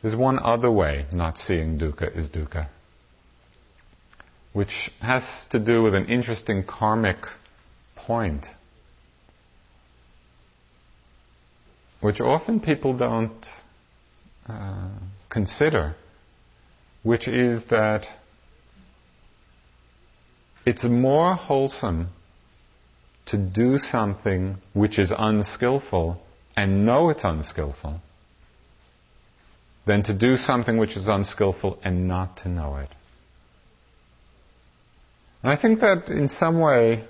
There's 0.01 0.15
one 0.15 0.39
other 0.39 0.71
way 0.71 1.07
not 1.13 1.37
seeing 1.37 1.81
dukkha 1.81 2.17
is 2.17 2.31
dukkha, 2.31 2.69
which 4.53 4.93
has 5.01 5.25
to 5.51 5.59
do 5.59 5.83
with 5.83 5.97
an 5.97 6.07
interesting 6.07 6.63
karmic 6.63 7.17
point, 7.97 8.47
which 12.01 12.21
often 12.21 12.61
people 12.61 12.97
don't 12.97 13.47
uh, 14.49 14.91
consider, 15.29 15.97
which 17.03 17.27
is 17.27 17.65
that 17.71 18.07
it's 20.65 20.85
more 20.85 21.35
wholesome 21.35 22.11
to 23.27 23.37
do 23.37 23.79
something 23.79 24.57
which 24.73 24.99
is 24.99 25.13
unskillful 25.17 26.21
and 26.57 26.85
know 26.85 27.11
it's 27.11 27.25
unskillful 27.25 28.01
than 29.87 30.03
to 30.05 30.13
do 30.13 30.37
something 30.37 30.79
which 30.79 30.97
is 30.97 31.09
unskillful 31.09 31.79
and 31.83 32.07
not 32.07 32.39
to 32.39 32.49
know 32.49 32.77
it. 32.77 32.89
And 35.43 35.53
I 35.53 35.57
think 35.57 35.81
that 35.81 36.09
in 36.09 36.29
some 36.29 36.61
way 36.61 37.05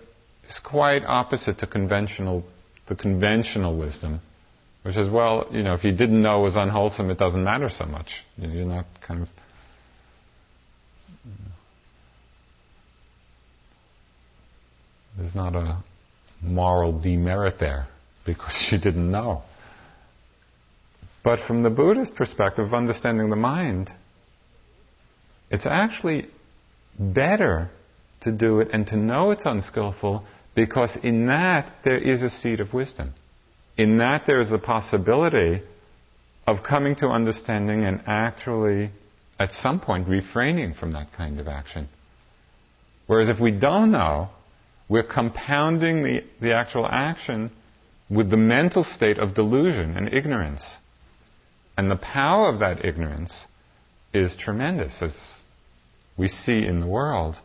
is 0.49 0.59
quite 0.59 1.05
opposite 1.05 1.59
to 1.59 1.67
conventional, 1.67 2.45
the 2.89 2.95
conventional 2.95 3.77
wisdom, 3.77 4.21
which 4.83 4.97
is, 4.97 5.09
well, 5.09 5.49
you 5.51 5.63
know, 5.63 5.75
if 5.75 5.85
you 5.85 5.93
didn't 5.93 6.23
know 6.23 6.41
it 6.41 6.45
was 6.45 6.57
unwholesome, 6.57 7.11
it 7.11 7.19
doesn't 7.19 7.43
matter 7.43 7.69
so 7.69 7.85
much. 7.87 8.25
You're 8.37 8.65
not 8.65 8.87
kind 9.07 9.23
of. 9.23 9.29
There's 15.19 15.35
not 15.35 15.55
a 15.55 15.83
moral 16.43 17.01
demerit 17.01 17.59
there 17.59 17.87
because 18.25 18.69
you 18.73 18.79
didn't 18.79 19.11
know. 19.11 19.43
But 21.23 21.41
from 21.47 21.63
the 21.63 21.71
Buddhist 21.71 22.15
perspective 22.15 22.67
of 22.67 22.75
understanding 22.75 23.29
the 23.29 23.37
mind, 23.37 23.91
it's 25.51 25.67
actually 25.67 26.27
better 26.99 27.69
to 28.23 28.33
do 28.33 28.61
it 28.61 28.69
and 28.73 28.87
to 28.87 28.97
know 28.97 29.31
it's 29.31 29.45
unskillful 29.45 30.25
because 30.55 30.97
in 31.03 31.27
that 31.27 31.73
there 31.85 31.99
is 31.99 32.23
a 32.23 32.31
seed 32.31 32.61
of 32.61 32.73
wisdom. 32.73 33.13
In 33.77 33.99
that 33.99 34.25
there 34.27 34.41
is 34.41 34.51
the 34.51 34.59
possibility 34.59 35.63
of 36.47 36.63
coming 36.63 36.97
to 36.97 37.07
understanding 37.07 37.85
and 37.85 38.03
actually, 38.07 38.91
at 39.39 39.53
some 39.53 39.81
point, 39.81 40.09
refraining 40.09 40.75
from 40.75 40.93
that 40.93 41.13
kind 41.13 41.39
of 41.39 41.49
action. 41.49 41.89
Whereas 43.07 43.29
if 43.29 43.41
we 43.41 43.51
don't 43.53 43.91
know, 43.91 44.29
we're 44.91 45.05
compounding 45.05 46.03
the, 46.03 46.25
the 46.41 46.53
actual 46.53 46.85
action 46.85 47.53
with 48.11 48.29
the 48.29 48.37
mental 48.37 48.83
state 48.83 49.19
of 49.19 49.35
delusion 49.35 49.97
and 49.97 50.13
ignorance. 50.13 50.75
And 51.79 51.89
the 51.89 51.97
power 51.97 52.49
of 52.49 52.59
that 52.59 52.85
ignorance 52.85 53.47
is 54.13 54.35
tremendous, 54.35 55.01
as 55.01 55.43
we 56.19 56.27
see 56.27 56.67
in 56.67 56.81
the 56.81 56.89
world. 56.89 57.37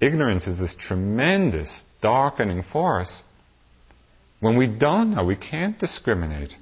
Ignorance 0.00 0.48
is 0.48 0.58
this 0.58 0.74
tremendous 0.74 1.84
darkening 2.02 2.64
force. 2.64 3.22
When 4.40 4.58
we 4.58 4.66
don't 4.66 5.14
know, 5.14 5.24
we 5.24 5.36
can't 5.36 5.78
discriminate 5.78 6.56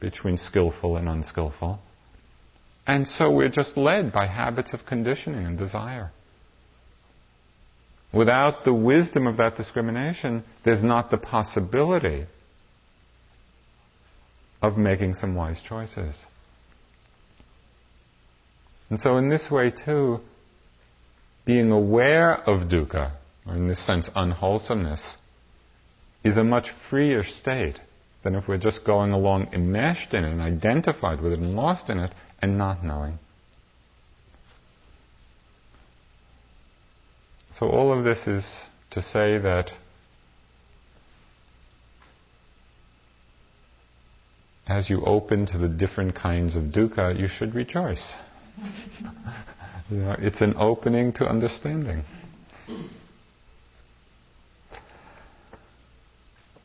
between 0.00 0.38
skillful 0.38 0.96
and 0.96 1.06
unskillful. 1.06 1.80
And 2.86 3.06
so 3.06 3.30
we're 3.30 3.50
just 3.50 3.76
led 3.76 4.10
by 4.10 4.26
habits 4.26 4.72
of 4.72 4.86
conditioning 4.86 5.44
and 5.44 5.58
desire. 5.58 6.12
Without 8.12 8.64
the 8.64 8.74
wisdom 8.74 9.26
of 9.26 9.36
that 9.36 9.56
discrimination, 9.56 10.42
there's 10.64 10.82
not 10.82 11.10
the 11.10 11.18
possibility 11.18 12.26
of 14.60 14.76
making 14.76 15.14
some 15.14 15.34
wise 15.34 15.62
choices. 15.62 16.16
And 18.88 18.98
so, 18.98 19.16
in 19.16 19.28
this 19.28 19.50
way, 19.50 19.70
too, 19.70 20.20
being 21.44 21.70
aware 21.70 22.34
of 22.34 22.68
dukkha, 22.68 23.12
or 23.46 23.54
in 23.54 23.68
this 23.68 23.84
sense, 23.86 24.10
unwholesomeness, 24.14 25.16
is 26.24 26.36
a 26.36 26.44
much 26.44 26.70
freer 26.90 27.22
state 27.22 27.80
than 28.22 28.34
if 28.34 28.48
we're 28.48 28.58
just 28.58 28.84
going 28.84 29.12
along 29.12 29.48
enmeshed 29.54 30.12
in 30.12 30.24
it 30.24 30.32
and 30.32 30.42
identified 30.42 31.20
with 31.20 31.32
it 31.32 31.38
and 31.38 31.54
lost 31.54 31.88
in 31.88 31.98
it 31.98 32.12
and 32.42 32.58
not 32.58 32.84
knowing. 32.84 33.18
So, 37.60 37.68
all 37.68 37.92
of 37.92 38.04
this 38.04 38.26
is 38.26 38.50
to 38.92 39.02
say 39.02 39.36
that 39.36 39.70
as 44.66 44.88
you 44.88 45.04
open 45.04 45.44
to 45.48 45.58
the 45.58 45.68
different 45.68 46.14
kinds 46.14 46.56
of 46.56 46.64
dukkha, 46.72 47.20
you 47.20 47.28
should 47.28 47.54
rejoice 47.54 48.12
you 49.90 49.98
know, 49.98 50.16
it's 50.18 50.40
an 50.40 50.54
opening 50.56 51.12
to 51.14 51.26
understanding. 51.26 52.02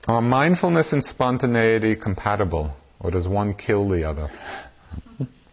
Are 0.08 0.22
mindfulness 0.22 0.94
and 0.94 1.04
spontaneity 1.04 1.98
compatible, 1.98 2.72
or 3.02 3.12
does 3.12 3.28
one 3.28 3.54
kill 3.54 3.90
the 3.90 4.08
other? 4.08 4.30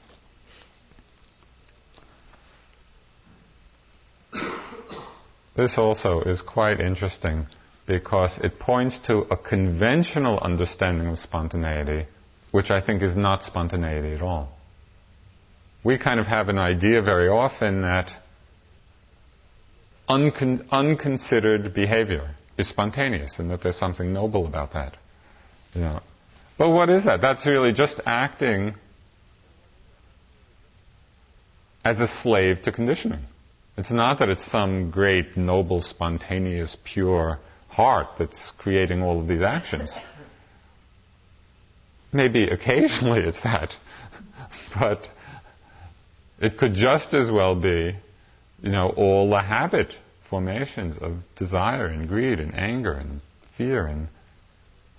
this 5.56 5.76
also 5.76 6.20
is 6.20 6.40
quite 6.40 6.80
interesting 6.80 7.46
because 7.86 8.38
it 8.38 8.58
points 8.58 8.98
to 9.00 9.18
a 9.30 9.36
conventional 9.36 10.38
understanding 10.38 11.08
of 11.08 11.18
spontaneity, 11.18 12.06
which 12.50 12.70
I 12.70 12.80
think 12.80 13.02
is 13.02 13.16
not 13.16 13.44
spontaneity 13.44 14.14
at 14.14 14.22
all 14.22 14.52
we 15.84 15.98
kind 15.98 16.20
of 16.20 16.26
have 16.26 16.48
an 16.48 16.58
idea 16.58 17.02
very 17.02 17.28
often 17.28 17.82
that 17.82 18.12
uncon- 20.08 20.64
unconsidered 20.70 21.74
behavior 21.74 22.34
is 22.56 22.68
spontaneous 22.68 23.38
and 23.38 23.50
that 23.50 23.62
there's 23.62 23.78
something 23.78 24.12
noble 24.12 24.46
about 24.46 24.74
that. 24.74 24.96
You 25.74 25.80
know. 25.82 26.00
But 26.58 26.70
what 26.70 26.90
is 26.90 27.04
that? 27.04 27.20
That's 27.20 27.46
really 27.46 27.72
just 27.72 28.00
acting 28.06 28.74
as 31.84 31.98
a 31.98 32.06
slave 32.06 32.62
to 32.62 32.72
conditioning. 32.72 33.24
It's 33.76 33.90
not 33.90 34.18
that 34.18 34.28
it's 34.28 34.50
some 34.50 34.90
great, 34.90 35.37
noble, 35.37 35.80
spontaneous, 35.80 36.76
pure 36.85 37.38
heart 37.68 38.08
that's 38.18 38.52
creating 38.58 39.02
all 39.02 39.20
of 39.20 39.28
these 39.28 39.40
actions. 39.42 39.96
Maybe 42.12 42.44
occasionally 42.44 43.20
it's 43.20 43.40
that, 43.40 43.74
but 44.78 45.08
it 46.38 46.58
could 46.58 46.74
just 46.74 47.14
as 47.14 47.30
well 47.30 47.54
be, 47.54 47.96
you 48.61 48.70
know, 48.70 48.90
all 48.90 49.30
the 49.30 49.40
habit 49.40 49.94
formations 50.28 50.98
of 50.98 51.18
desire 51.37 51.87
and 51.87 52.08
greed 52.08 52.40
and 52.40 52.54
anger 52.54 52.92
and 52.92 53.20
fear 53.56 53.87
and 53.87 54.08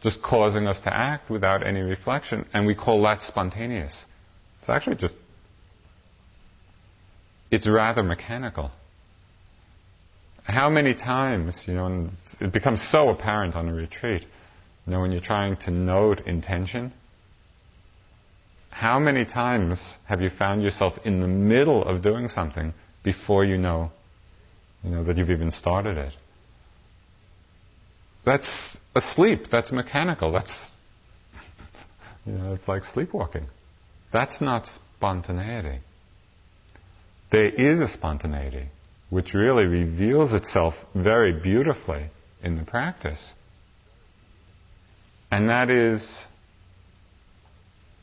just 0.02 0.22
causing 0.22 0.68
us 0.68 0.80
to 0.82 0.94
act 0.94 1.30
without 1.30 1.66
any 1.66 1.82
reflection, 1.82 2.46
and 2.54 2.66
we 2.66 2.76
call 2.76 3.02
that 3.04 3.22
spontaneous. 3.22 4.06
It's 4.60 4.70
actually 4.70 4.98
just, 4.98 5.16
it's 7.54 7.68
rather 7.68 8.02
mechanical. 8.02 8.72
How 10.44 10.72
many 10.72 10.96
times, 10.96 11.64
you 11.68 11.76
know, 11.76 12.10
it 12.42 12.52
becomes 12.52 12.82
so 12.92 13.10
apparent 13.10 13.56
on 13.56 13.70
a 13.70 13.74
retreat, 13.74 14.24
you 14.86 14.92
know, 14.92 15.02
when 15.02 15.12
you're 15.12 15.22
trying 15.22 15.56
to 15.58 15.72
note 15.72 16.22
intention, 16.22 16.92
how 18.72 19.00
many 19.00 19.24
times 19.24 19.80
have 20.10 20.20
you 20.20 20.32
found 20.32 20.64
yourself 20.64 20.94
in 21.06 21.22
the 21.22 21.28
middle 21.28 21.86
of 21.86 22.02
doing 22.02 22.28
something 22.28 22.74
before 23.04 23.46
you 23.46 23.58
know, 23.58 23.92
you 24.84 24.90
know 24.90 25.04
that 25.04 25.16
you've 25.18 25.30
even 25.30 25.52
started 25.52 25.96
it? 25.98 26.14
That's 28.26 28.78
asleep. 28.96 29.46
That's 29.52 29.72
mechanical. 29.72 30.32
That's 30.32 30.74
you 32.26 32.34
know, 32.34 32.54
it's 32.54 32.68
like 32.68 32.84
sleepwalking. 32.84 33.46
That's 34.12 34.42
not 34.42 34.66
spontaneity. 34.98 35.80
There 37.34 37.50
is 37.50 37.80
a 37.80 37.88
spontaneity 37.88 38.68
which 39.10 39.34
really 39.34 39.66
reveals 39.66 40.34
itself 40.34 40.76
very 40.94 41.34
beautifully 41.34 42.06
in 42.44 42.58
the 42.58 42.64
practice. 42.64 43.34
And 45.32 45.50
that 45.50 45.72
is 45.72 46.16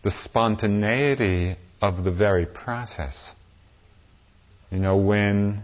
the 0.03 0.11
spontaneity 0.11 1.55
of 1.81 2.03
the 2.03 2.11
very 2.11 2.45
process. 2.45 3.31
You 4.73 4.79
know, 4.79 4.97
when 4.97 5.63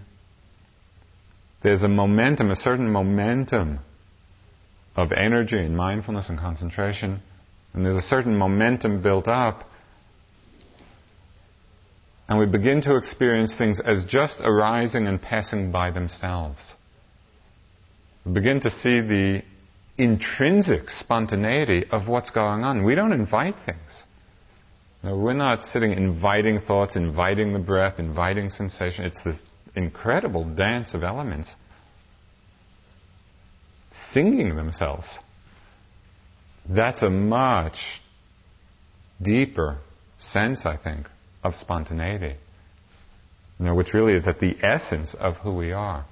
there's 1.65 1.83
a 1.83 1.89
momentum, 1.89 2.53
a 2.53 2.57
certain 2.57 2.89
momentum 2.89 3.81
of 4.95 5.11
energy 5.11 5.59
and 5.59 5.77
mindfulness 5.77 6.29
and 6.29 6.39
concentration, 6.39 7.21
and 7.75 7.85
there's 7.85 7.97
a 7.97 8.09
certain 8.09 8.37
momentum 8.37 9.03
built 9.03 9.27
up, 9.27 9.69
and 12.29 12.39
we 12.39 12.47
begin 12.47 12.83
to 12.83 12.97
experience 12.97 13.57
things 13.57 13.81
as 13.81 14.05
just 14.05 14.39
arising 14.41 15.07
and 15.07 15.21
passing 15.21 15.71
by 15.71 15.91
themselves. 15.91 16.61
We 18.25 18.33
begin 18.33 18.61
to 18.61 18.71
see 18.71 19.01
the 19.01 19.43
intrinsic 19.97 20.91
spontaneity 20.91 21.85
of 21.91 22.09
what's 22.09 22.31
going 22.31 22.65
on. 22.65 22.85
We 22.85 22.95
don't 22.95 23.13
invite 23.13 23.55
things. 23.65 24.03
No, 25.03 25.17
we're 25.17 25.35
not 25.35 25.63
sitting 25.65 25.93
inviting 25.93 26.61
thoughts, 26.61 26.97
inviting 26.97 27.53
the 27.53 27.61
breath, 27.61 27.99
inviting 27.99 28.51
sensation. 28.51 29.05
It's 29.05 29.23
this 29.23 29.45
incredible 29.77 30.45
dance 30.45 30.95
of 30.95 31.05
elements 31.05 31.55
singing 34.11 34.57
themselves. 34.57 35.19
That's 36.69 37.03
a 37.03 37.11
much 37.11 38.01
deeper 39.23 39.79
sense, 40.19 40.67
I 40.67 40.77
think, 40.77 41.07
of 41.47 41.55
spontaneity. 41.55 42.35
You 43.59 43.67
know, 43.67 43.75
which 43.75 43.95
really 43.95 44.15
is 44.15 44.29
at 44.29 44.41
the 44.41 44.57
essence 44.63 45.15
of 45.15 45.37
who 45.39 45.55
we 45.55 45.73
are. 45.73 46.05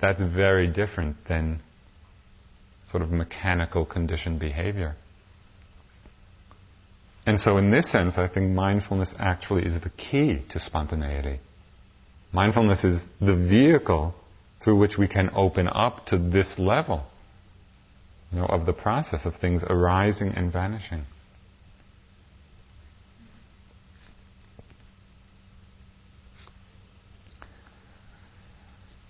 That's 0.00 0.20
very 0.20 0.66
different 0.66 1.16
than 1.28 1.60
sort 2.90 3.02
of 3.02 3.10
mechanical 3.10 3.84
conditioned 3.84 4.40
behavior. 4.40 4.94
And 7.26 7.38
so, 7.38 7.56
in 7.56 7.70
this 7.70 7.90
sense, 7.90 8.18
I 8.18 8.28
think 8.28 8.50
mindfulness 8.50 9.14
actually 9.18 9.64
is 9.64 9.80
the 9.80 9.90
key 9.90 10.42
to 10.50 10.58
spontaneity. 10.58 11.38
Mindfulness 12.32 12.84
is 12.84 13.08
the 13.20 13.36
vehicle 13.36 14.14
through 14.62 14.78
which 14.78 14.96
we 14.98 15.06
can 15.06 15.30
open 15.34 15.68
up 15.68 16.06
to 16.06 16.18
this 16.18 16.58
level 16.58 17.04
you 18.32 18.38
know, 18.38 18.46
of 18.46 18.66
the 18.66 18.72
process 18.72 19.26
of 19.26 19.36
things 19.36 19.62
arising 19.68 20.32
and 20.34 20.52
vanishing. 20.52 21.04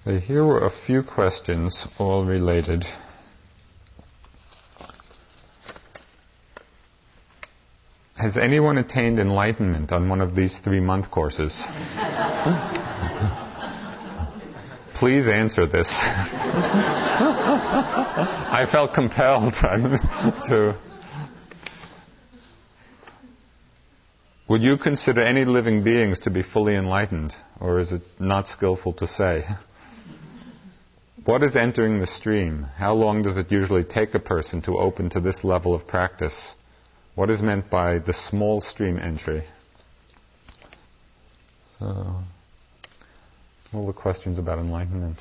So 0.05 0.19
here 0.19 0.45
were 0.45 0.67
a 0.67 0.71
few 0.71 1.05
questions, 1.05 1.87
all 1.97 2.25
related. 2.25 2.85
Has 8.17 8.37
anyone 8.37 8.79
attained 8.79 9.21
enlightenment 9.21 9.93
on 9.93 10.09
one 10.09 10.21
of 10.21 10.35
these 10.35 10.59
three 10.59 10.81
month 10.81 11.09
courses? 11.09 11.55
Please 14.95 15.29
answer 15.29 15.67
this. 15.67 15.87
I 18.51 18.67
felt 18.73 18.95
compelled 18.95 19.55
to. 20.49 20.77
Would 24.49 24.63
you 24.63 24.79
consider 24.79 25.21
any 25.21 25.45
living 25.45 25.85
beings 25.85 26.19
to 26.21 26.31
be 26.31 26.43
fully 26.43 26.75
enlightened, 26.75 27.37
or 27.61 27.79
is 27.79 27.93
it 27.93 28.03
not 28.19 28.49
skillful 28.49 28.95
to 28.95 29.07
say? 29.07 29.45
What 31.25 31.45
is 31.45 31.55
entering 31.55 32.01
the 32.01 32.07
stream? 32.07 32.65
How 32.65 32.95
long 32.95 33.23
does 33.23 33.37
it 33.37 33.53
usually 33.53 33.85
take 33.85 34.15
a 34.15 34.19
person 34.19 34.61
to 34.63 34.79
open 34.79 35.09
to 35.11 35.21
this 35.21 35.45
level 35.45 35.73
of 35.73 35.87
practice? 35.87 36.55
What 37.15 37.31
is 37.31 37.41
meant 37.41 37.71
by 37.71 37.99
the 37.99 38.13
small 38.13 38.61
stream 38.61 38.99
entry? 38.99 39.45
So, 41.79 42.17
all 43.73 43.87
the 43.87 43.93
questions 43.93 44.39
about 44.39 44.59
enlightenment. 44.59 45.19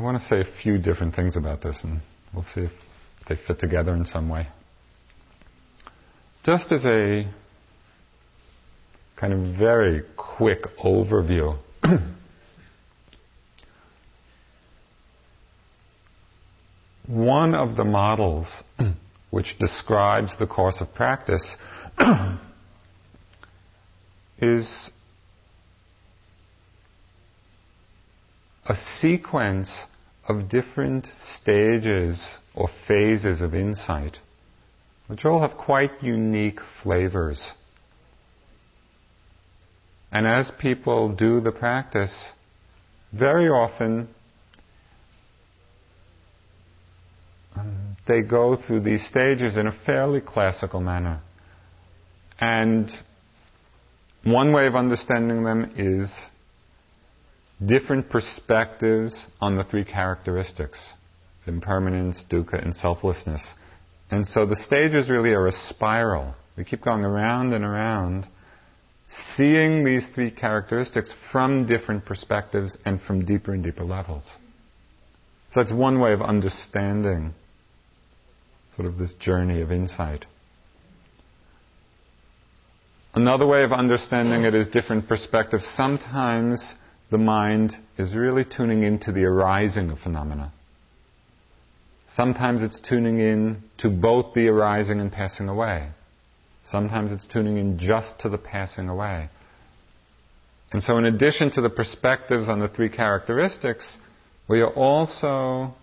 Want 0.00 0.20
to 0.20 0.26
say 0.26 0.40
a 0.40 0.44
few 0.62 0.78
different 0.78 1.14
things 1.14 1.36
about 1.36 1.62
this, 1.62 1.78
and 1.84 2.00
we'll 2.32 2.42
see 2.42 2.62
if 2.62 2.72
they 3.28 3.36
fit 3.36 3.60
together 3.60 3.94
in 3.94 4.04
some 4.06 4.28
way. 4.28 4.48
Just 6.44 6.72
as 6.72 6.84
a 6.84 7.26
kind 9.16 9.32
of 9.32 9.56
very 9.56 10.02
quick 10.16 10.64
overview, 10.78 11.56
one 17.06 17.54
of 17.54 17.76
the 17.76 17.84
models 17.84 18.48
which 19.30 19.58
describes 19.58 20.36
the 20.38 20.46
course 20.46 20.80
of 20.80 20.92
practice 20.94 21.56
is 24.38 24.90
a 28.66 28.74
sequence 28.74 29.70
of 30.26 30.48
different 30.48 31.06
stages 31.18 32.36
or 32.54 32.68
phases 32.88 33.40
of 33.40 33.54
insight, 33.54 34.18
which 35.06 35.24
all 35.24 35.40
have 35.40 35.56
quite 35.58 36.02
unique 36.02 36.60
flavors. 36.82 37.52
And 40.10 40.26
as 40.26 40.50
people 40.50 41.10
do 41.10 41.40
the 41.40 41.52
practice, 41.52 42.30
very 43.12 43.48
often 43.48 44.08
um, 47.56 47.96
they 48.06 48.22
go 48.22 48.56
through 48.56 48.80
these 48.80 49.04
stages 49.06 49.56
in 49.56 49.66
a 49.66 49.72
fairly 49.72 50.20
classical 50.20 50.80
manner. 50.80 51.20
And 52.40 52.90
one 54.22 54.52
way 54.52 54.66
of 54.66 54.74
understanding 54.74 55.44
them 55.44 55.74
is 55.76 56.10
different 57.64 58.08
perspectives 58.10 59.26
on 59.40 59.56
the 59.56 59.64
three 59.64 59.84
characteristics 59.84 60.92
impermanence, 61.46 62.24
dukkha, 62.30 62.62
and 62.62 62.74
selflessness. 62.74 63.54
And 64.10 64.26
so 64.26 64.46
the 64.46 64.56
stages 64.56 65.10
really 65.10 65.34
are 65.34 65.46
a 65.46 65.52
spiral. 65.52 66.34
We 66.56 66.64
keep 66.64 66.82
going 66.82 67.04
around 67.04 67.52
and 67.52 67.64
around, 67.64 68.26
seeing 69.08 69.84
these 69.84 70.06
three 70.08 70.30
characteristics 70.30 71.14
from 71.30 71.66
different 71.66 72.04
perspectives 72.04 72.78
and 72.84 73.00
from 73.00 73.24
deeper 73.24 73.52
and 73.52 73.62
deeper 73.62 73.84
levels. 73.84 74.24
So 75.52 75.60
that's 75.60 75.72
one 75.72 76.00
way 76.00 76.12
of 76.12 76.22
understanding 76.22 77.34
sort 78.76 78.88
of 78.88 78.96
this 78.96 79.14
journey 79.14 79.60
of 79.60 79.70
insight. 79.70 80.24
Another 83.14 83.46
way 83.46 83.62
of 83.62 83.72
understanding 83.72 84.44
it 84.44 84.54
is 84.54 84.66
different 84.66 85.06
perspectives. 85.06 85.64
Sometimes 85.64 86.74
the 87.10 87.18
mind 87.18 87.76
is 87.98 88.14
really 88.14 88.44
tuning 88.44 88.82
into 88.82 89.12
the 89.12 89.24
arising 89.24 89.90
of 89.90 89.98
phenomena. 89.98 90.52
Sometimes 92.08 92.62
it's 92.62 92.80
tuning 92.80 93.18
in 93.18 93.62
to 93.78 93.90
both 93.90 94.34
the 94.34 94.48
arising 94.48 95.00
and 95.00 95.10
passing 95.10 95.48
away. 95.48 95.88
Sometimes 96.66 97.12
it's 97.12 97.26
tuning 97.26 97.58
in 97.58 97.78
just 97.78 98.20
to 98.20 98.28
the 98.28 98.38
passing 98.38 98.88
away. 98.88 99.28
And 100.72 100.82
so, 100.82 100.96
in 100.96 101.04
addition 101.04 101.50
to 101.52 101.60
the 101.60 101.70
perspectives 101.70 102.48
on 102.48 102.58
the 102.58 102.68
three 102.68 102.88
characteristics, 102.88 103.96
we 104.48 104.60
are 104.60 104.72
also 104.72 105.74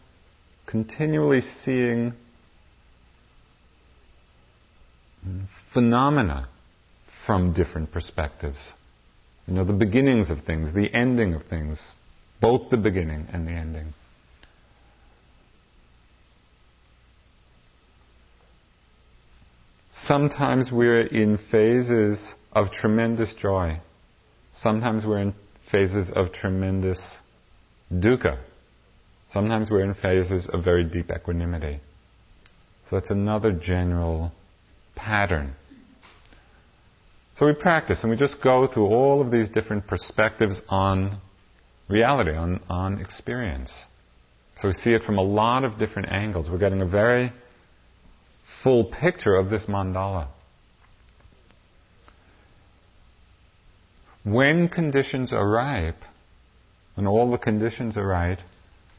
continually 0.66 1.42
seeing 1.42 2.14
phenomena 5.74 6.48
from 7.26 7.54
different 7.54 7.92
perspectives. 7.92 8.74
You 9.48 9.56
know, 9.56 9.64
the 9.64 9.74
beginnings 9.74 10.30
of 10.30 10.44
things, 10.44 10.74
the 10.74 10.94
ending 10.94 11.34
of 11.34 11.46
things, 11.46 11.80
both 12.40 12.70
the 12.70 12.78
beginning 12.78 13.28
and 13.34 13.48
the 13.48 13.52
ending. 13.52 13.94
Sometimes 19.92 20.72
we're 20.72 21.02
in 21.02 21.38
phases 21.38 22.34
of 22.54 22.72
tremendous 22.72 23.34
joy. 23.34 23.80
Sometimes 24.58 25.06
we're 25.06 25.20
in 25.20 25.34
phases 25.72 26.12
of 26.12 26.34
tremendous 26.34 27.18
dukkha. 27.92 28.40
Sometimes 29.32 29.70
we're 29.70 29.84
in 29.84 29.94
phases 29.94 30.48
of 30.48 30.64
very 30.64 30.84
deep 30.84 31.10
equanimity. 31.10 31.80
So 32.90 32.98
that's 32.98 33.10
another 33.10 33.52
general 33.52 34.34
pattern 34.96 35.56
so 37.42 37.48
we 37.48 37.54
practice 37.54 38.04
and 38.04 38.12
we 38.12 38.18
just 38.18 38.40
go 38.40 38.68
through 38.68 38.86
all 38.86 39.20
of 39.20 39.32
these 39.32 39.50
different 39.50 39.88
perspectives 39.88 40.62
on 40.70 41.18
reality, 41.90 42.36
on, 42.36 42.62
on 42.70 43.02
experience. 43.02 43.74
So 44.62 44.68
we 44.68 44.76
see 44.76 44.94
it 44.94 45.02
from 45.02 45.18
a 45.18 45.24
lot 45.24 45.64
of 45.64 45.80
different 45.80 46.10
angles. 46.10 46.52
We're 46.52 46.60
getting 46.60 46.84
a 46.84 46.86
very 46.86 47.34
full 48.62 48.84
picture 48.84 49.36
of 49.36 49.50
this 49.50 49.66
mandala. 49.66 50.28
When 54.24 54.70
conditions 54.70 55.34
are 55.34 55.50
ripe, 55.50 56.04
when 56.94 57.08
all 57.08 57.32
the 57.32 57.40
conditions 57.40 57.98
are 57.98 58.06
right, 58.06 58.38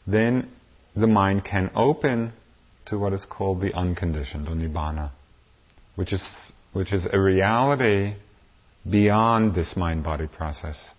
then 0.05 0.51
the 0.97 1.07
mind 1.07 1.45
can 1.45 1.71
open 1.77 2.33
to 2.87 2.99
what 2.99 3.13
is 3.13 3.25
called 3.25 3.61
the 3.61 3.73
unconditioned, 3.73 4.49
or 4.49 4.57
nibbana, 4.57 5.13
which 5.95 6.13
is, 6.13 6.53
which 6.73 6.93
is 6.93 7.07
a 7.07 7.21
reality 7.21 8.17
beyond 8.89 9.55
this 9.55 9.77
mind 9.77 10.05
body 10.05 10.27
process. 10.27 10.91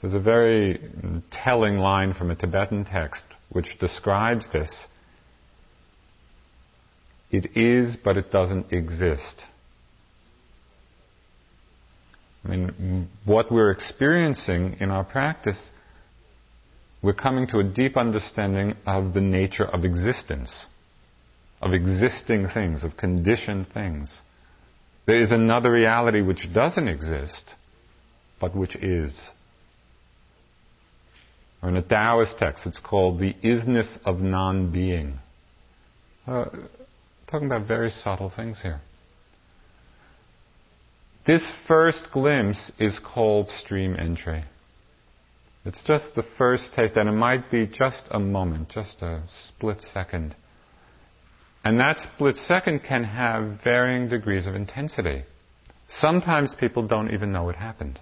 There's 0.00 0.14
a 0.14 0.20
very 0.20 0.80
telling 1.30 1.78
line 1.78 2.14
from 2.14 2.30
a 2.30 2.36
Tibetan 2.36 2.84
text 2.84 3.24
which 3.50 3.78
describes 3.78 4.46
this. 4.52 4.86
It 7.30 7.56
is, 7.56 7.96
but 7.96 8.16
it 8.16 8.30
doesn't 8.30 8.72
exist. 8.72 9.42
I 12.44 12.48
mean, 12.48 13.08
what 13.24 13.50
we're 13.50 13.72
experiencing 13.72 14.76
in 14.78 14.90
our 14.90 15.02
practice, 15.02 15.70
we're 17.02 17.14
coming 17.14 17.48
to 17.48 17.58
a 17.58 17.64
deep 17.64 17.96
understanding 17.96 18.74
of 18.86 19.14
the 19.14 19.20
nature 19.20 19.64
of 19.64 19.84
existence, 19.84 20.66
of 21.60 21.72
existing 21.72 22.48
things, 22.48 22.84
of 22.84 22.96
conditioned 22.96 23.68
things. 23.68 24.20
There 25.06 25.18
is 25.18 25.32
another 25.32 25.70
reality 25.70 26.20
which 26.20 26.52
doesn't 26.52 26.88
exist, 26.88 27.54
but 28.40 28.54
which 28.54 28.76
is. 28.76 29.28
Or 31.62 31.68
in 31.68 31.76
a 31.76 31.82
Taoist 31.82 32.38
text, 32.38 32.66
it's 32.66 32.78
called 32.78 33.18
the 33.18 33.34
isness 33.42 33.98
of 34.04 34.20
non 34.20 34.72
being. 34.72 35.14
Uh, 36.26 36.46
talking 37.26 37.46
about 37.46 37.66
very 37.66 37.90
subtle 37.90 38.30
things 38.34 38.60
here. 38.60 38.80
This 41.26 41.50
first 41.66 42.08
glimpse 42.12 42.70
is 42.78 42.98
called 43.00 43.48
stream 43.48 43.96
entry. 43.98 44.44
It's 45.64 45.82
just 45.82 46.14
the 46.14 46.22
first 46.22 46.74
taste, 46.74 46.96
and 46.96 47.08
it 47.08 47.12
might 47.12 47.50
be 47.50 47.66
just 47.66 48.06
a 48.12 48.20
moment, 48.20 48.68
just 48.68 49.02
a 49.02 49.22
split 49.26 49.82
second. 49.82 50.36
And 51.66 51.80
that 51.80 51.98
split 51.98 52.36
second 52.36 52.84
can 52.84 53.02
have 53.02 53.60
varying 53.64 54.08
degrees 54.08 54.46
of 54.46 54.54
intensity. 54.54 55.24
Sometimes 55.88 56.54
people 56.54 56.86
don't 56.86 57.10
even 57.10 57.32
know 57.32 57.48
it 57.48 57.56
happened. 57.56 57.98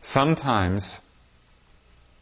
Sometimes 0.00 1.00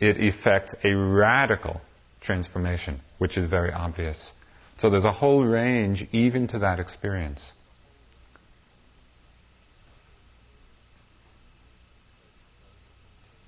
it 0.00 0.16
effects 0.16 0.74
a 0.82 0.94
radical 0.94 1.82
transformation, 2.22 3.02
which 3.18 3.36
is 3.36 3.50
very 3.50 3.70
obvious. 3.70 4.32
So 4.78 4.88
there's 4.88 5.04
a 5.04 5.12
whole 5.12 5.44
range 5.44 6.08
even 6.10 6.48
to 6.48 6.60
that 6.60 6.80
experience. 6.80 7.52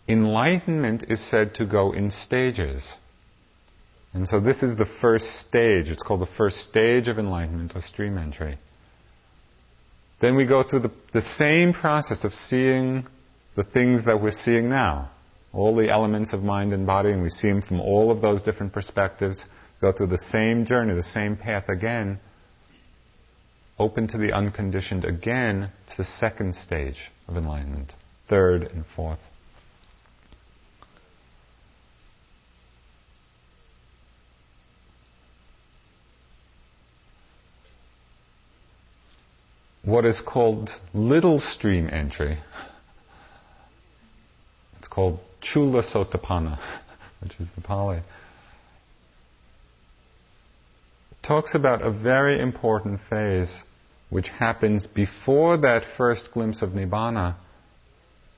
Enlightenment 0.07 1.05
is 1.09 1.25
said 1.25 1.55
to 1.55 1.65
go 1.65 1.93
in 1.93 2.11
stages. 2.11 2.87
And 4.15 4.29
so 4.29 4.39
this 4.39 4.63
is 4.63 4.79
the 4.79 4.87
first 5.01 5.27
stage. 5.41 5.89
It's 5.89 6.03
called 6.03 6.21
the 6.21 6.37
first 6.39 6.59
stage 6.59 7.09
of 7.09 7.19
enlightenment, 7.19 7.73
or 7.75 7.83
stream 7.83 8.17
entry. 8.17 8.57
Then 10.21 10.37
we 10.37 10.47
go 10.47 10.63
through 10.63 10.81
the, 10.81 10.93
the 11.13 11.21
same 11.21 11.73
process 11.73 12.23
of 12.23 12.33
seeing 12.33 13.07
the 13.57 13.65
things 13.65 14.07
that 14.07 14.23
we're 14.23 14.31
seeing 14.31 14.69
now. 14.69 15.11
All 15.53 15.75
the 15.75 15.91
elements 15.91 16.33
of 16.33 16.43
mind 16.43 16.73
and 16.73 16.87
body, 16.87 17.11
and 17.11 17.23
we 17.23 17.29
see 17.29 17.49
them 17.49 17.61
from 17.61 17.81
all 17.81 18.11
of 18.11 18.23
those 18.23 18.43
different 18.43 18.73
perspectives. 18.73 19.45
Go 19.81 19.93
through 19.93 20.09
the 20.09 20.19
same 20.19 20.65
journey, 20.65 20.95
the 20.95 21.03
same 21.03 21.37
path 21.37 21.69
again. 21.69 22.21
Open 23.79 24.07
to 24.09 24.19
the 24.19 24.33
unconditioned 24.33 25.05
again. 25.05 25.71
It's 25.87 25.97
the 25.97 26.05
second 26.05 26.55
stage 26.55 27.11
of 27.27 27.37
enlightenment. 27.37 27.93
Third 28.29 28.63
and 28.63 28.85
fourth. 28.87 29.19
What 39.85 40.07
is 40.07 40.21
called 40.21 40.71
little 40.95 41.41
stream 41.41 41.89
entry. 41.93 42.39
It's 44.79 44.89
called 44.89 45.21
Chula 45.41 45.83
Sotapanna, 45.83 46.59
which 47.23 47.33
is 47.39 47.49
the 47.55 47.61
Pali. 47.61 48.01
Talks 51.23 51.55
about 51.55 51.83
a 51.83 51.91
very 51.91 52.41
important 52.41 53.01
phase 53.09 53.63
which 54.11 54.29
happens 54.29 54.87
before 54.87 55.57
that 55.59 55.85
first 55.97 56.31
glimpse 56.33 56.63
of 56.63 56.71
Nibbana, 56.71 57.35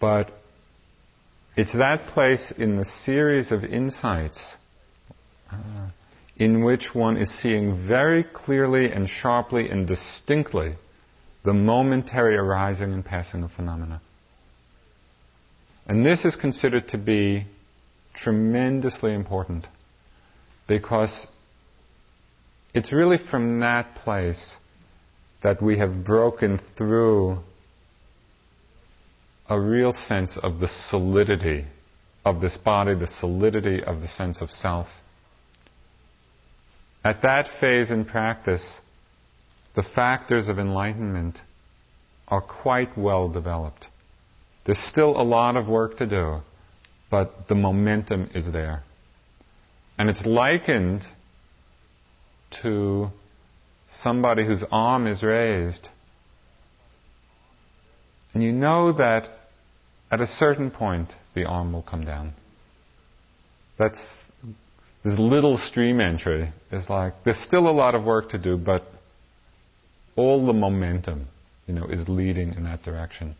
but 0.00 0.30
it's 1.56 1.72
that 1.74 2.06
place 2.06 2.52
in 2.56 2.76
the 2.76 2.84
series 2.84 3.50
of 3.50 3.64
insights 3.64 4.56
uh, 5.50 5.88
in 6.36 6.64
which 6.64 6.94
one 6.94 7.16
is 7.16 7.30
seeing 7.30 7.86
very 7.86 8.22
clearly 8.24 8.92
and 8.92 9.08
sharply 9.08 9.68
and 9.68 9.86
distinctly 9.86 10.74
the 11.46 11.54
momentary 11.54 12.36
arising 12.36 12.92
and 12.92 13.04
passing 13.04 13.44
of 13.44 13.52
phenomena. 13.52 14.02
And 15.86 16.04
this 16.04 16.24
is 16.24 16.34
considered 16.34 16.88
to 16.88 16.98
be 16.98 17.46
tremendously 18.16 19.14
important 19.14 19.64
because 20.66 21.28
it's 22.74 22.92
really 22.92 23.18
from 23.30 23.60
that 23.60 23.94
place 23.94 24.56
that 25.44 25.62
we 25.62 25.78
have 25.78 26.04
broken 26.04 26.58
through 26.76 27.38
a 29.48 29.60
real 29.60 29.92
sense 29.92 30.36
of 30.42 30.58
the 30.58 30.66
solidity 30.66 31.64
of 32.24 32.40
this 32.40 32.56
body, 32.56 32.96
the 32.96 33.06
solidity 33.06 33.84
of 33.84 34.00
the 34.00 34.08
sense 34.08 34.40
of 34.40 34.50
self. 34.50 34.88
At 37.04 37.22
that 37.22 37.46
phase 37.60 37.92
in 37.92 38.04
practice, 38.04 38.80
the 39.76 39.82
factors 39.82 40.48
of 40.48 40.58
enlightenment 40.58 41.38
are 42.26 42.40
quite 42.40 42.96
well 42.96 43.28
developed. 43.28 43.86
There's 44.64 44.78
still 44.78 45.20
a 45.20 45.22
lot 45.22 45.56
of 45.56 45.68
work 45.68 45.98
to 45.98 46.06
do, 46.06 46.40
but 47.10 47.46
the 47.48 47.54
momentum 47.54 48.30
is 48.34 48.50
there. 48.50 48.82
And 49.98 50.10
it's 50.10 50.26
likened 50.26 51.02
to 52.62 53.08
somebody 53.88 54.44
whose 54.44 54.64
arm 54.72 55.06
is 55.06 55.22
raised. 55.22 55.88
And 58.34 58.42
you 58.42 58.52
know 58.52 58.92
that 58.92 59.28
at 60.10 60.20
a 60.20 60.26
certain 60.26 60.70
point 60.70 61.10
the 61.34 61.44
arm 61.44 61.72
will 61.72 61.82
come 61.82 62.04
down. 62.04 62.32
That's 63.78 64.30
this 65.04 65.18
little 65.18 65.58
stream 65.58 66.00
entry 66.00 66.52
is 66.72 66.88
like 66.88 67.12
there's 67.24 67.38
still 67.38 67.68
a 67.68 67.70
lot 67.70 67.94
of 67.94 68.04
work 68.04 68.30
to 68.30 68.38
do, 68.38 68.56
but 68.56 68.82
all 70.16 70.46
the 70.46 70.52
momentum, 70.52 71.26
you 71.66 71.74
know, 71.74 71.86
is 71.86 72.08
leading 72.08 72.54
in 72.54 72.64
that 72.64 72.82
direction. 72.82 73.34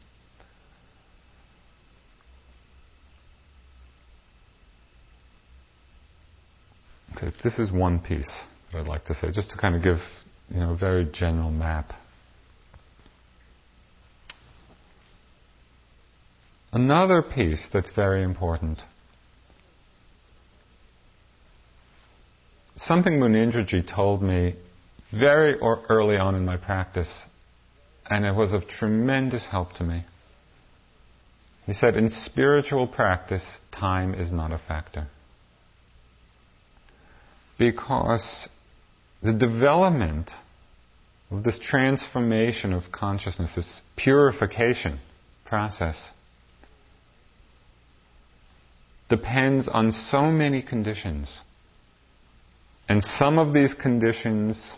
Okay, 7.16 7.32
this 7.42 7.58
is 7.58 7.72
one 7.72 7.98
piece 7.98 8.40
that 8.72 8.80
I'd 8.80 8.86
like 8.86 9.06
to 9.06 9.14
say, 9.14 9.32
just 9.32 9.50
to 9.52 9.56
kind 9.56 9.74
of 9.74 9.82
give, 9.82 9.98
you 10.50 10.60
know, 10.60 10.72
a 10.72 10.76
very 10.76 11.06
general 11.06 11.50
map. 11.50 11.94
Another 16.72 17.22
piece 17.22 17.66
that's 17.72 17.90
very 17.90 18.22
important. 18.22 18.80
Something 22.76 23.14
Munindraji 23.14 23.88
told 23.88 24.22
me 24.22 24.56
very 25.18 25.54
early 25.60 26.16
on 26.16 26.34
in 26.34 26.44
my 26.44 26.56
practice, 26.56 27.10
and 28.08 28.24
it 28.24 28.34
was 28.34 28.52
of 28.52 28.68
tremendous 28.68 29.46
help 29.46 29.72
to 29.74 29.84
me. 29.84 30.04
He 31.66 31.74
said, 31.74 31.96
in 31.96 32.08
spiritual 32.08 32.86
practice, 32.86 33.44
time 33.72 34.14
is 34.14 34.30
not 34.30 34.52
a 34.52 34.58
factor. 34.58 35.08
Because 37.58 38.48
the 39.22 39.32
development 39.32 40.30
of 41.30 41.42
this 41.42 41.58
transformation 41.58 42.72
of 42.72 42.92
consciousness, 42.92 43.50
this 43.56 43.80
purification 43.96 45.00
process, 45.44 46.10
depends 49.08 49.68
on 49.68 49.90
so 49.90 50.30
many 50.30 50.62
conditions. 50.62 51.36
And 52.88 53.02
some 53.02 53.38
of 53.38 53.52
these 53.52 53.74
conditions 53.74 54.76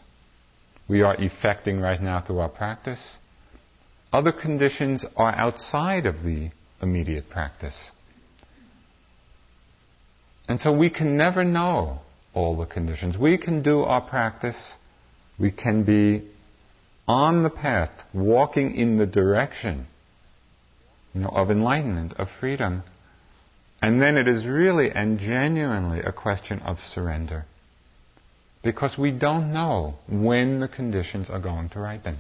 we 0.89 1.03
are 1.03 1.15
effecting 1.17 1.81
right 1.81 2.01
now 2.01 2.21
through 2.21 2.39
our 2.39 2.49
practice. 2.49 3.19
Other 4.13 4.33
conditions 4.33 5.05
are 5.17 5.35
outside 5.35 6.07
of 6.07 6.23
the 6.25 6.51
immediate 6.81 7.29
practice. 7.29 7.77
And 10.49 10.59
so 10.59 10.73
we 10.77 10.89
can 10.89 11.17
never 11.19 11.45
know 11.45 12.01
all 12.33 12.57
the 12.57 12.65
conditions. 12.65 13.19
We 13.19 13.37
can 13.37 13.63
do 13.63 13.83
our 13.83 14.01
practice, 14.01 14.75
we 15.39 15.51
can 15.51 15.85
be 15.85 16.27
on 17.07 17.43
the 17.43 17.51
path, 17.51 17.91
walking 18.15 18.75
in 18.75 18.97
the 18.97 19.07
direction 19.07 19.87
you 21.15 21.23
know, 21.23 21.29
of 21.29 21.51
enlightenment, 21.51 22.15
of 22.15 22.29
freedom. 22.41 22.83
And 23.83 24.01
then 24.01 24.17
it 24.17 24.27
is 24.27 24.47
really 24.47 24.91
and 24.91 25.19
genuinely 25.19 26.01
a 26.01 26.13
question 26.13 26.61
of 26.61 26.81
surrender. 26.81 27.45
Because 28.63 28.99
we 28.99 29.13
don't 29.13 29.53
know 29.53 29.95
when 30.09 30.61
the 30.61 30.69
conditions 30.69 31.31
are 31.31 31.39
going 31.39 31.69
to 31.71 31.81
ripen. 31.81 32.19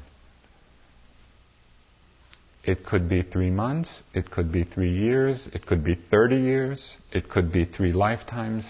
It 2.64 2.84
could 2.84 3.08
be 3.08 3.22
three 3.22 3.50
months, 3.50 4.02
it 4.12 4.30
could 4.30 4.52
be 4.52 4.62
three 4.62 4.92
years, 4.92 5.48
it 5.54 5.64
could 5.66 5.82
be 5.82 5.94
30 5.94 6.36
years, 6.36 6.96
it 7.10 7.28
could 7.30 7.50
be 7.50 7.64
three 7.64 7.92
lifetimes. 7.92 8.64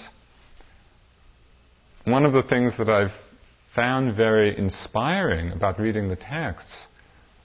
One 2.05 2.25
of 2.25 2.33
the 2.33 2.45
things 2.45 2.79
that 2.79 2.89
I've 2.89 3.13
found 3.75 4.17
very 4.17 4.57
inspiring 4.57 5.51
about 5.51 5.79
reading 5.79 6.09
the 6.09 6.17
texts, 6.17 6.87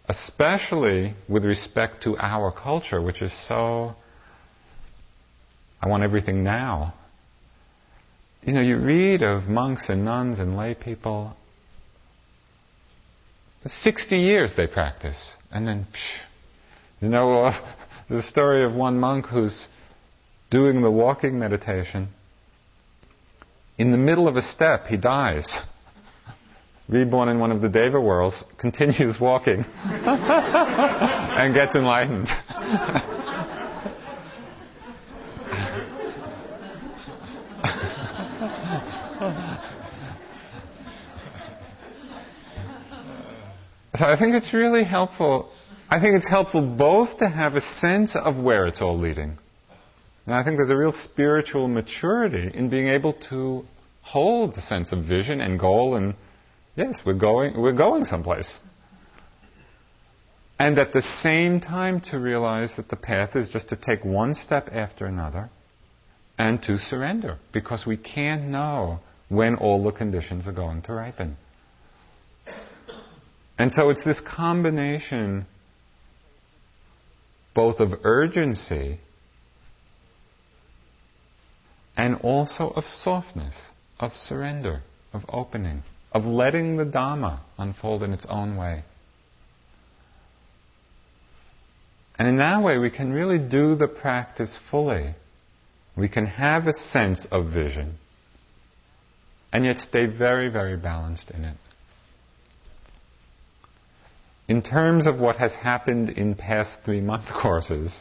especially 0.08 1.16
with 1.28 1.44
respect 1.44 2.04
to 2.04 2.18
our 2.18 2.52
culture, 2.52 3.02
which 3.02 3.22
is 3.22 3.34
so, 3.48 3.96
I 5.82 5.88
want 5.90 6.04
everything 6.04 6.44
now. 6.44 6.94
You 8.46 8.52
know, 8.52 8.62
you 8.62 8.78
read 8.78 9.24
of 9.24 9.46
monks 9.46 9.88
and 9.88 10.04
nuns 10.04 10.40
and 10.40 10.58
lay 10.58 10.76
people. 10.76 11.34
60 13.66 14.18
years 14.18 14.52
they 14.58 14.68
practice, 14.68 15.34
and 15.50 15.66
then, 15.66 15.88
psh, 15.94 17.02
you 17.02 17.08
know, 17.08 17.44
uh, 17.44 17.76
the 18.10 18.22
story 18.22 18.66
of 18.66 18.74
one 18.74 19.00
monk 19.00 19.28
who's 19.28 19.68
doing 20.52 20.82
the 20.82 20.92
walking 20.92 21.40
meditation. 21.40 22.10
In 23.78 23.92
the 23.92 23.98
middle 23.98 24.28
of 24.28 24.36
a 24.36 24.42
step, 24.42 24.88
he 24.88 24.98
dies. 24.98 25.52
Reborn 26.90 27.30
in 27.30 27.40
one 27.40 27.54
of 27.54 27.62
the 27.62 27.70
Deva 27.70 28.02
worlds, 28.02 28.44
continues 28.60 29.18
walking, 29.22 29.64
and 29.86 31.54
gets 31.54 31.76
enlightened. 31.76 32.28
So 43.96 44.06
I 44.06 44.18
think 44.18 44.36
it's 44.36 44.54
really 44.54 44.84
helpful 44.84 45.52
I 45.90 46.00
think 46.00 46.16
it's 46.16 46.28
helpful 46.28 46.62
both 46.62 47.20
to 47.20 47.30
have 47.30 47.56
a 47.56 47.62
sense 47.62 48.16
of 48.16 48.42
where 48.42 48.66
it's 48.66 48.82
all 48.82 48.98
leading. 48.98 49.38
And 50.26 50.34
I 50.34 50.44
think 50.44 50.58
there's 50.58 50.72
a 50.72 50.78
real 50.78 50.92
spiritual 50.92 51.68
maturity 51.68 52.50
in 52.52 52.70
being 52.70 52.88
able 52.88 53.14
to 53.30 53.64
hold 54.02 54.56
the 54.56 54.62
sense 54.62 54.92
of 54.92 55.06
vision 55.06 55.40
and 55.40 55.60
goal 55.60 55.96
and 55.96 56.16
yes, 56.76 57.04
we're 57.06 57.14
going 57.14 57.62
we're 57.62 57.74
going 57.74 58.06
someplace. 58.06 58.60
And 60.58 60.80
at 60.80 60.94
the 60.94 61.02
same 61.02 61.60
time 61.60 62.00
to 62.10 62.18
realize 62.18 62.76
that 62.78 62.90
the 62.90 62.96
path 62.96 63.36
is 63.36 63.50
just 63.50 63.70
to 63.70 63.76
take 63.76 64.04
one 64.04 64.34
step 64.34 64.70
after 64.72 65.06
another 65.06 65.50
and 66.40 66.62
to 66.64 66.78
surrender 66.78 67.38
because 67.52 67.86
we 67.86 67.98
can't 67.98 68.44
know 68.44 69.00
when 69.30 69.56
all 69.56 69.84
the 69.84 69.92
conditions 69.92 70.48
are 70.48 70.54
going 70.54 70.82
to 70.84 70.94
ripen. 70.94 71.38
And 73.58 73.72
so 73.72 73.90
it's 73.90 74.04
this 74.04 74.20
combination 74.20 75.46
both 77.54 77.80
of 77.80 77.94
urgency 78.04 78.98
and 81.96 82.16
also 82.22 82.70
of 82.70 82.86
softness, 82.86 83.56
of 84.00 84.16
surrender, 84.16 84.82
of 85.14 85.24
opening, 85.30 85.84
of 86.12 86.26
letting 86.26 86.78
the 86.78 86.86
Dhamma 86.86 87.42
unfold 87.58 88.02
in 88.02 88.12
its 88.12 88.26
own 88.28 88.58
way. 88.58 88.84
And 92.18 92.28
in 92.28 92.38
that 92.38 92.64
way, 92.64 92.78
we 92.78 92.90
can 92.90 93.12
really 93.12 93.38
do 93.38 93.76
the 93.76 93.88
practice 93.88 94.58
fully. 94.72 95.14
We 95.96 96.10
can 96.10 96.26
have 96.26 96.68
a 96.68 96.74
sense 96.74 97.28
of 97.32 97.52
vision 97.52 97.98
and 99.52 99.66
yet 99.66 99.78
stay 99.78 100.08
very, 100.08 100.50
very 100.50 100.76
balanced 100.76 101.30
in 101.30 101.44
it 101.44 101.58
in 104.54 104.62
terms 104.62 105.08
of 105.08 105.20
what 105.20 105.38
has 105.38 105.56
happened 105.56 106.12
in 106.12 106.36
past 106.36 106.78
three 106.86 107.02
month 107.02 107.26
courses, 107.42 108.00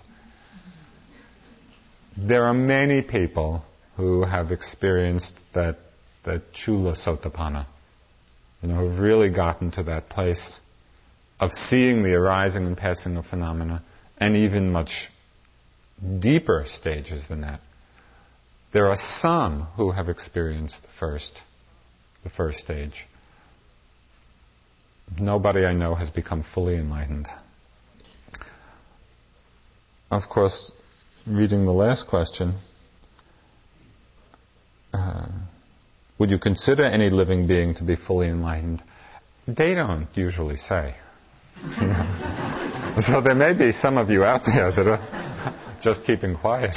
there 2.14 2.44
are 2.44 2.52
many 2.52 3.00
people 3.00 3.64
who 3.96 4.22
have 4.26 4.52
experienced 4.52 5.32
that, 5.54 5.78
that 6.26 6.42
chula 6.52 6.94
sotapanna, 6.94 7.64
you 8.60 8.68
know, 8.68 8.74
who've 8.74 8.98
really 8.98 9.30
gotten 9.30 9.70
to 9.70 9.82
that 9.84 10.10
place 10.10 10.60
of 11.40 11.50
seeing 11.52 12.02
the 12.02 12.12
arising 12.12 12.66
and 12.66 12.76
passing 12.76 13.16
of 13.16 13.24
phenomena, 13.24 13.82
and 14.18 14.36
even 14.36 14.70
much 14.70 15.08
deeper 16.20 16.66
stages 16.68 17.26
than 17.28 17.40
that. 17.40 17.60
There 18.74 18.88
are 18.88 18.96
some 18.96 19.62
who 19.76 19.92
have 19.92 20.10
experienced 20.10 20.82
the 20.82 20.88
first, 21.00 21.32
the 22.24 22.30
first 22.30 22.58
stage. 22.58 23.06
Nobody 25.20 25.64
I 25.64 25.72
know 25.72 25.94
has 25.94 26.10
become 26.10 26.44
fully 26.54 26.76
enlightened. 26.76 27.26
Of 30.10 30.28
course, 30.28 30.72
reading 31.26 31.64
the 31.64 31.72
last 31.72 32.06
question, 32.08 32.58
uh, 34.92 35.26
would 36.18 36.30
you 36.30 36.38
consider 36.38 36.84
any 36.84 37.10
living 37.10 37.46
being 37.46 37.74
to 37.76 37.84
be 37.84 37.96
fully 37.96 38.28
enlightened? 38.28 38.82
They 39.46 39.74
don't 39.74 40.08
usually 40.14 40.56
say. 40.56 40.94
so 43.06 43.20
there 43.20 43.34
may 43.34 43.54
be 43.54 43.72
some 43.72 43.96
of 43.96 44.10
you 44.10 44.22
out 44.24 44.42
there 44.44 44.70
that 44.70 44.86
are 44.86 45.54
just 45.82 46.04
keeping 46.04 46.36
quiet. 46.36 46.74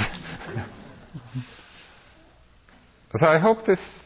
so 3.14 3.26
I 3.26 3.38
hope 3.38 3.66
this. 3.66 4.02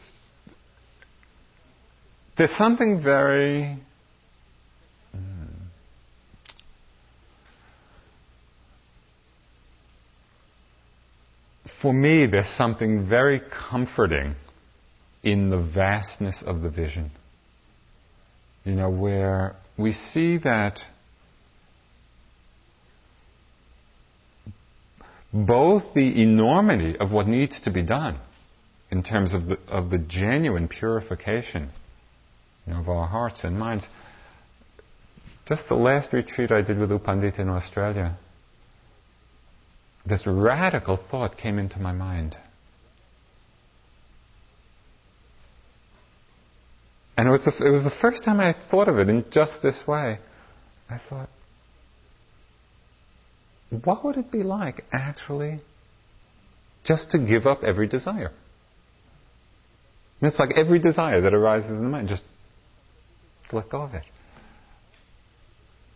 There's 2.37 2.51
something 2.51 3.01
very 3.01 3.77
for 11.81 11.93
me, 11.93 12.25
there's 12.27 12.49
something 12.49 13.07
very 13.07 13.41
comforting 13.69 14.35
in 15.23 15.49
the 15.49 15.57
vastness 15.57 16.43
of 16.45 16.61
the 16.61 16.69
vision. 16.69 17.11
You 18.63 18.75
know, 18.75 18.89
where 18.89 19.55
we 19.77 19.93
see 19.93 20.37
that 20.39 20.79
both 25.33 25.93
the 25.93 26.21
enormity 26.21 26.97
of 26.97 27.11
what 27.11 27.27
needs 27.27 27.61
to 27.61 27.71
be 27.71 27.81
done 27.81 28.17
in 28.91 29.03
terms 29.03 29.33
of 29.33 29.47
the, 29.47 29.57
of 29.67 29.89
the 29.89 29.97
genuine 29.97 30.67
purification 30.67 31.69
you 32.67 32.73
know, 32.73 32.79
of 32.79 32.89
our 32.89 33.07
hearts 33.07 33.43
and 33.43 33.57
minds. 33.57 33.87
Just 35.47 35.67
the 35.69 35.75
last 35.75 36.13
retreat 36.13 36.51
I 36.51 36.61
did 36.61 36.77
with 36.77 36.91
U 36.91 36.99
Pandita 36.99 37.39
in 37.39 37.49
Australia, 37.49 38.17
this 40.05 40.25
radical 40.25 40.97
thought 40.97 41.37
came 41.37 41.59
into 41.59 41.79
my 41.79 41.91
mind. 41.91 42.35
And 47.17 47.27
it 47.27 47.31
was, 47.31 47.45
the, 47.45 47.67
it 47.67 47.69
was 47.69 47.83
the 47.83 47.91
first 48.01 48.23
time 48.23 48.39
I 48.39 48.55
thought 48.71 48.87
of 48.87 48.97
it 48.97 49.07
in 49.07 49.25
just 49.31 49.61
this 49.61 49.83
way. 49.85 50.17
I 50.89 50.97
thought, 51.09 51.29
what 53.83 54.03
would 54.03 54.17
it 54.17 54.31
be 54.31 54.43
like 54.43 54.83
actually 54.91 55.59
just 56.83 57.11
to 57.11 57.19
give 57.19 57.45
up 57.45 57.63
every 57.63 57.87
desire? 57.87 58.31
And 60.19 60.27
it's 60.27 60.39
like 60.39 60.57
every 60.57 60.79
desire 60.79 61.21
that 61.21 61.33
arises 61.33 61.71
in 61.71 61.83
the 61.83 61.89
mind, 61.89 62.09
just 62.09 62.23
let 63.51 63.69
go 63.69 63.81
of 63.81 63.93
it. 63.93 64.03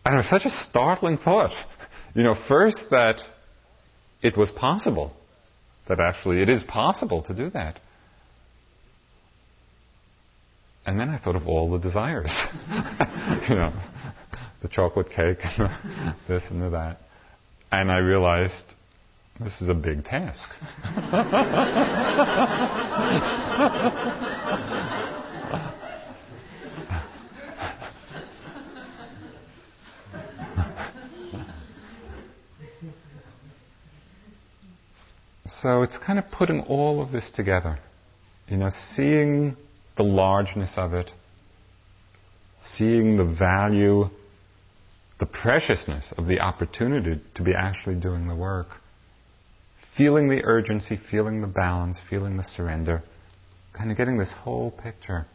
And 0.04 0.14
it 0.14 0.18
was 0.18 0.28
such 0.28 0.44
a 0.44 0.50
startling 0.50 1.16
thought. 1.16 1.52
You 2.14 2.22
know, 2.22 2.34
first 2.48 2.86
that 2.92 3.22
it 4.22 4.36
was 4.36 4.50
possible. 4.50 5.12
That 5.88 6.00
actually 6.00 6.42
it 6.42 6.48
is 6.48 6.64
possible 6.64 7.22
to 7.24 7.34
do 7.34 7.50
that. 7.50 7.78
And 10.84 10.98
then 10.98 11.08
I 11.08 11.18
thought 11.18 11.36
of 11.36 11.48
all 11.48 11.70
the 11.70 11.78
desires. 11.78 12.32
you 13.48 13.54
know, 13.54 13.72
the 14.62 14.68
chocolate 14.68 15.10
cake, 15.10 15.38
this 16.28 16.44
and 16.50 16.62
the 16.62 16.70
that. 16.70 16.98
And 17.70 17.90
I 17.90 17.98
realized 17.98 18.64
this 19.40 19.60
is 19.60 19.68
a 19.68 19.74
big 19.74 20.04
task. 20.04 20.48
So 35.62 35.82
it's 35.82 35.96
kind 35.96 36.18
of 36.18 36.30
putting 36.30 36.60
all 36.62 37.00
of 37.00 37.12
this 37.12 37.30
together. 37.30 37.78
You 38.48 38.58
know, 38.58 38.68
seeing 38.68 39.56
the 39.96 40.02
largeness 40.02 40.74
of 40.76 40.92
it, 40.92 41.10
seeing 42.60 43.16
the 43.16 43.24
value, 43.24 44.08
the 45.18 45.26
preciousness 45.26 46.12
of 46.18 46.26
the 46.26 46.40
opportunity 46.40 47.20
to 47.34 47.42
be 47.42 47.54
actually 47.54 47.98
doing 47.98 48.28
the 48.28 48.34
work, 48.34 48.66
feeling 49.96 50.28
the 50.28 50.44
urgency, 50.44 50.96
feeling 50.96 51.40
the 51.40 51.46
balance, 51.46 51.98
feeling 52.10 52.36
the 52.36 52.44
surrender, 52.44 53.02
kind 53.72 53.90
of 53.90 53.96
getting 53.96 54.18
this 54.18 54.32
whole 54.32 54.70
picture 54.70 55.26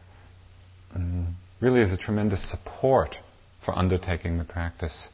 um, 0.94 1.34
really 1.60 1.80
is 1.80 1.90
a 1.90 1.96
tremendous 1.96 2.48
support 2.48 3.16
for 3.64 3.76
undertaking 3.76 4.38
the 4.38 4.44
practice. 4.44 5.08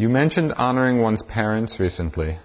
You 0.00 0.08
mentioned 0.08 0.54
honoring 0.54 1.02
one's 1.02 1.20
parents 1.22 1.78
recently. 1.78 2.38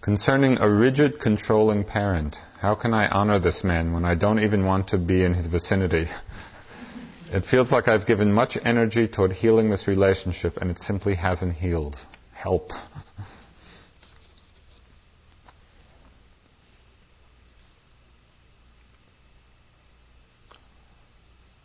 Concerning 0.00 0.56
a 0.56 0.66
rigid, 0.66 1.20
controlling 1.20 1.84
parent, 1.84 2.36
how 2.58 2.74
can 2.74 2.94
I 2.94 3.06
honor 3.06 3.38
this 3.38 3.62
man 3.62 3.92
when 3.92 4.06
I 4.06 4.14
don't 4.14 4.38
even 4.38 4.64
want 4.64 4.88
to 4.88 4.96
be 4.96 5.22
in 5.24 5.34
his 5.34 5.46
vicinity? 5.46 6.06
It 7.30 7.44
feels 7.44 7.70
like 7.70 7.86
I've 7.86 8.06
given 8.06 8.32
much 8.32 8.56
energy 8.64 9.06
toward 9.08 9.32
healing 9.32 9.68
this 9.68 9.86
relationship 9.88 10.56
and 10.58 10.70
it 10.70 10.78
simply 10.78 11.16
hasn't 11.16 11.54
healed. 11.56 11.96
Help. 12.32 12.70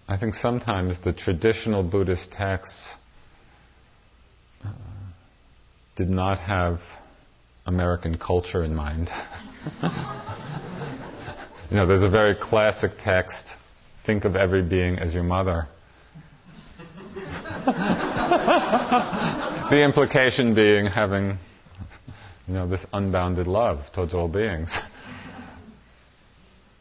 I 0.09 0.17
think 0.17 0.33
sometimes 0.33 0.99
the 1.03 1.13
traditional 1.13 1.83
Buddhist 1.83 2.33
texts 2.33 2.95
did 5.95 6.09
not 6.09 6.39
have 6.39 6.79
American 7.65 8.17
culture 8.17 8.63
in 8.63 8.73
mind. 8.73 9.09
you 11.69 11.75
know, 11.75 11.85
there's 11.85 12.03
a 12.03 12.09
very 12.09 12.35
classic 12.35 12.91
text 13.03 13.55
think 14.05 14.25
of 14.25 14.35
every 14.35 14.63
being 14.63 14.97
as 14.97 15.13
your 15.13 15.23
mother. 15.23 15.67
the 19.69 19.83
implication 19.83 20.55
being 20.55 20.85
having, 20.85 21.37
you 22.47 22.53
know, 22.53 22.67
this 22.67 22.85
unbounded 22.93 23.45
love 23.45 23.79
towards 23.93 24.13
all 24.13 24.27
beings. 24.27 24.75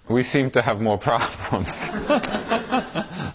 We 0.08 0.22
seem 0.22 0.50
to 0.52 0.62
have 0.62 0.78
more 0.78 0.96
problems 0.96 1.68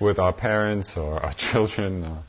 with 0.00 0.18
our 0.18 0.32
parents 0.32 0.96
or 0.96 1.20
our 1.20 1.34
children. 1.34 2.04
Or 2.04 2.22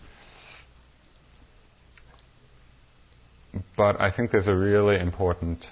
but 3.76 4.00
I 4.00 4.12
think 4.12 4.32
there's 4.32 4.48
a 4.48 4.56
really 4.56 5.00
important 5.00 5.66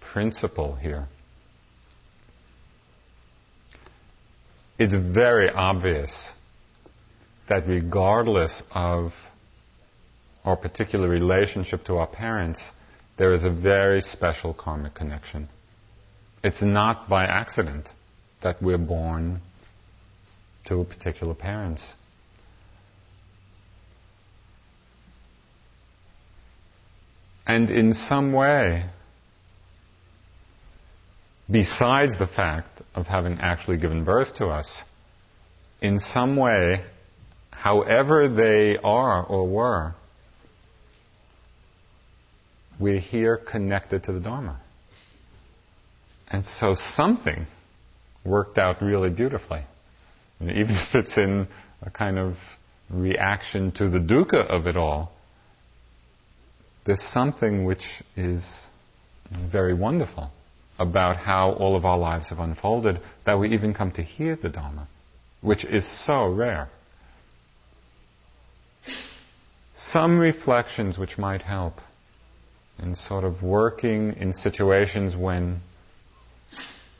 principle 0.00 0.74
here. 0.76 1.06
it's 4.82 4.94
very 4.94 5.48
obvious 5.48 6.30
that 7.48 7.66
regardless 7.68 8.62
of 8.72 9.12
our 10.44 10.56
particular 10.56 11.08
relationship 11.08 11.84
to 11.84 11.96
our 11.98 12.06
parents, 12.08 12.60
there 13.16 13.32
is 13.32 13.44
a 13.44 13.50
very 13.50 14.00
special 14.00 14.52
karmic 14.52 14.94
connection. 14.94 15.48
It's 16.42 16.62
not 16.62 17.08
by 17.08 17.26
accident 17.26 17.90
that 18.42 18.60
we're 18.60 18.78
born 18.78 19.40
to 20.66 20.82
particular 20.84 21.34
parents. 21.34 21.92
And 27.46 27.70
in 27.70 27.92
some 27.92 28.32
way, 28.32 28.84
besides 31.50 32.18
the 32.18 32.26
fact 32.26 32.82
of 32.94 33.06
having 33.06 33.38
actually 33.40 33.78
given 33.78 34.04
birth 34.04 34.36
to 34.36 34.46
us, 34.46 34.82
in 35.80 35.98
some 35.98 36.36
way, 36.36 36.84
however 37.50 38.28
they 38.28 38.78
are 38.78 39.24
or 39.24 39.48
were, 39.48 39.94
we're 42.78 43.00
here 43.00 43.36
connected 43.36 44.04
to 44.04 44.12
the 44.12 44.20
Dharma. 44.20 44.60
And 46.28 46.44
so 46.44 46.74
something 46.74 47.46
worked 48.24 48.58
out 48.58 48.80
really 48.80 49.10
beautifully. 49.10 49.62
And 50.40 50.50
even 50.50 50.70
if 50.70 50.94
it's 50.94 51.18
in 51.18 51.48
a 51.82 51.90
kind 51.90 52.18
of 52.18 52.36
reaction 52.88 53.72
to 53.72 53.88
the 53.88 53.98
dukkha 53.98 54.46
of 54.46 54.66
it 54.66 54.76
all, 54.76 55.12
there's 56.84 57.02
something 57.02 57.64
which 57.64 58.02
is 58.16 58.66
very 59.50 59.74
wonderful 59.74 60.30
about 60.78 61.16
how 61.16 61.52
all 61.52 61.76
of 61.76 61.84
our 61.84 61.98
lives 61.98 62.30
have 62.30 62.38
unfolded 62.38 63.00
that 63.24 63.38
we 63.38 63.52
even 63.54 63.72
come 63.72 63.90
to 63.92 64.02
hear 64.02 64.36
the 64.36 64.48
Dharma, 64.48 64.88
which 65.40 65.64
is 65.64 65.86
so 65.86 66.32
rare. 66.32 66.68
Some 69.74 70.18
reflections 70.18 70.98
which 70.98 71.18
might 71.18 71.42
help 71.42 71.74
in 72.82 72.94
sort 72.94 73.24
of 73.24 73.42
working 73.42 74.12
in 74.14 74.32
situations 74.32 75.14
when, 75.14 75.60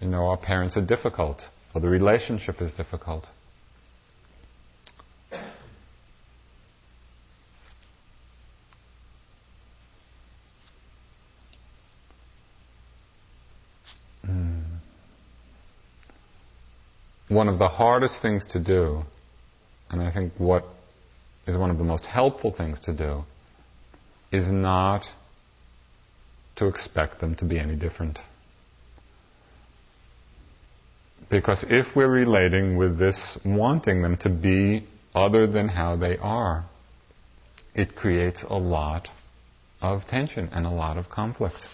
you 0.00 0.08
know, 0.08 0.26
our 0.26 0.36
parents 0.36 0.76
are 0.76 0.84
difficult 0.84 1.42
or 1.74 1.80
the 1.80 1.88
relationship 1.88 2.60
is 2.60 2.72
difficult. 2.74 3.26
One 17.32 17.48
of 17.48 17.58
the 17.58 17.68
hardest 17.68 18.20
things 18.22 18.46
to 18.52 18.62
do, 18.62 19.02
and 19.90 20.02
I 20.02 20.12
think 20.12 20.32
what 20.38 20.64
is 21.46 21.56
one 21.56 21.70
of 21.70 21.78
the 21.78 21.84
most 21.84 22.06
helpful 22.06 22.52
things 22.52 22.80
to 22.80 22.92
do, 22.92 23.24
is 24.30 24.50
not 24.50 25.06
to 26.56 26.66
expect 26.66 27.20
them 27.20 27.34
to 27.36 27.44
be 27.44 27.58
any 27.58 27.76
different. 27.76 28.18
Because 31.30 31.64
if 31.68 31.96
we're 31.96 32.10
relating 32.10 32.76
with 32.76 32.98
this 32.98 33.38
wanting 33.44 34.02
them 34.02 34.16
to 34.18 34.28
be 34.28 34.86
other 35.14 35.46
than 35.46 35.68
how 35.68 35.96
they 35.96 36.16
are, 36.18 36.64
it 37.74 37.96
creates 37.96 38.44
a 38.48 38.58
lot 38.58 39.08
of 39.80 40.06
tension 40.06 40.48
and 40.52 40.66
a 40.66 40.70
lot 40.70 40.98
of 40.98 41.08
conflict. 41.08 41.66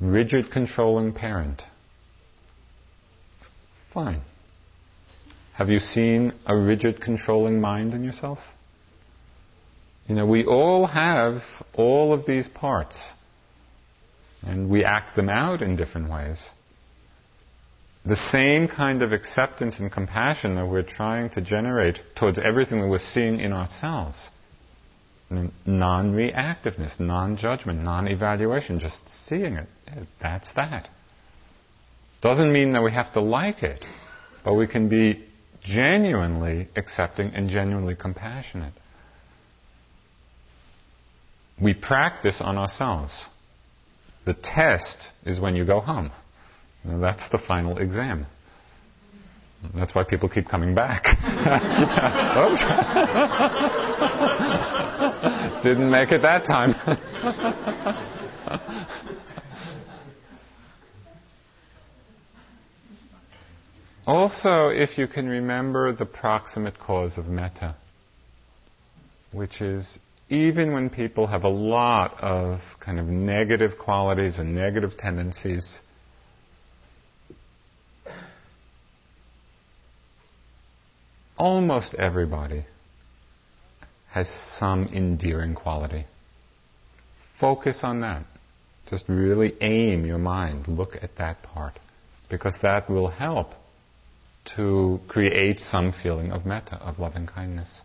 Rigid 0.00 0.50
controlling 0.50 1.12
parent 1.12 1.62
Fine. 3.92 4.22
Have 5.54 5.68
you 5.68 5.78
seen 5.78 6.32
a 6.46 6.56
rigid, 6.56 7.00
controlling 7.00 7.60
mind 7.60 7.92
in 7.92 8.04
yourself? 8.04 8.38
You 10.06 10.14
know, 10.14 10.26
we 10.26 10.44
all 10.44 10.86
have 10.86 11.42
all 11.74 12.12
of 12.12 12.24
these 12.24 12.48
parts, 12.48 13.12
and 14.42 14.70
we 14.70 14.84
act 14.84 15.16
them 15.16 15.28
out 15.28 15.60
in 15.60 15.76
different 15.76 16.10
ways. 16.10 16.48
The 18.04 18.16
same 18.16 18.66
kind 18.66 19.02
of 19.02 19.12
acceptance 19.12 19.78
and 19.78 19.92
compassion 19.92 20.54
that 20.54 20.66
we're 20.66 20.82
trying 20.82 21.30
to 21.30 21.42
generate 21.42 21.98
towards 22.16 22.38
everything 22.38 22.80
that 22.80 22.88
we're 22.88 22.98
seeing 22.98 23.40
in 23.40 23.52
ourselves. 23.52 24.30
Non 25.30 26.14
reactiveness, 26.14 26.98
non 26.98 27.36
judgment, 27.36 27.82
non 27.82 28.08
evaluation, 28.08 28.80
just 28.80 29.08
seeing 29.08 29.54
it. 29.54 29.68
That's 30.20 30.50
that. 30.54 30.88
Doesn't 32.22 32.52
mean 32.52 32.74
that 32.74 32.82
we 32.82 32.92
have 32.92 33.12
to 33.14 33.20
like 33.20 33.62
it, 33.62 33.84
but 34.44 34.54
we 34.54 34.66
can 34.66 34.88
be 34.88 35.24
genuinely 35.62 36.68
accepting 36.76 37.32
and 37.34 37.48
genuinely 37.48 37.94
compassionate. 37.94 38.72
We 41.60 41.74
practice 41.74 42.40
on 42.40 42.56
ourselves. 42.56 43.24
The 44.24 44.34
test 44.34 45.08
is 45.24 45.40
when 45.40 45.56
you 45.56 45.64
go 45.64 45.80
home. 45.80 46.10
that's 46.84 47.28
the 47.30 47.38
final 47.38 47.78
exam. 47.78 48.26
That's 49.74 49.94
why 49.94 50.04
people 50.04 50.30
keep 50.30 50.48
coming 50.48 50.74
back. 50.74 51.04
Didn't 55.62 55.90
make 55.90 56.12
it 56.12 56.22
that 56.22 56.46
time. 56.46 56.72
Also, 64.12 64.70
if 64.70 64.98
you 64.98 65.06
can 65.06 65.28
remember 65.28 65.92
the 65.92 66.04
proximate 66.04 66.76
cause 66.80 67.16
of 67.16 67.26
metta, 67.26 67.76
which 69.30 69.60
is 69.60 70.00
even 70.28 70.72
when 70.72 70.90
people 70.90 71.28
have 71.28 71.44
a 71.44 71.48
lot 71.48 72.20
of 72.20 72.58
kind 72.80 72.98
of 72.98 73.06
negative 73.06 73.78
qualities 73.78 74.40
and 74.40 74.52
negative 74.52 74.96
tendencies, 74.98 75.80
almost 81.36 81.94
everybody 81.94 82.64
has 84.10 84.28
some 84.58 84.88
endearing 84.92 85.54
quality. 85.54 86.04
Focus 87.38 87.84
on 87.84 88.00
that. 88.00 88.24
Just 88.88 89.08
really 89.08 89.54
aim 89.60 90.04
your 90.04 90.18
mind, 90.18 90.66
look 90.66 90.96
at 91.00 91.10
that 91.18 91.44
part, 91.44 91.78
because 92.28 92.58
that 92.62 92.90
will 92.90 93.06
help 93.06 93.54
to 94.56 95.00
create 95.08 95.60
some 95.60 95.92
feeling 95.92 96.32
of 96.32 96.44
metta, 96.44 96.76
of 96.76 96.98
loving 96.98 97.26
kindness. 97.26 97.80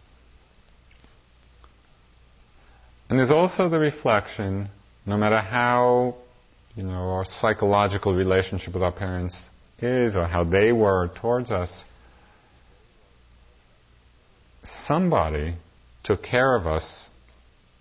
And 3.10 3.20
there's 3.20 3.32
also 3.32 3.70
the 3.70 3.80
reflection, 3.80 4.70
no 5.06 5.18
matter 5.18 5.40
how, 5.40 6.16
you 6.76 6.84
know, 6.84 7.12
our 7.12 7.26
psychological 7.26 8.16
relationship 8.16 8.74
with 8.74 8.82
our 8.82 8.92
parents 8.92 9.50
is 9.80 10.16
or 10.16 10.26
how 10.26 10.44
they 10.44 10.72
were 10.72 11.12
towards 11.16 11.52
us, 11.52 11.84
somebody 14.64 15.56
took 16.04 16.24
care 16.24 16.56
of 16.56 16.66
us 16.66 17.10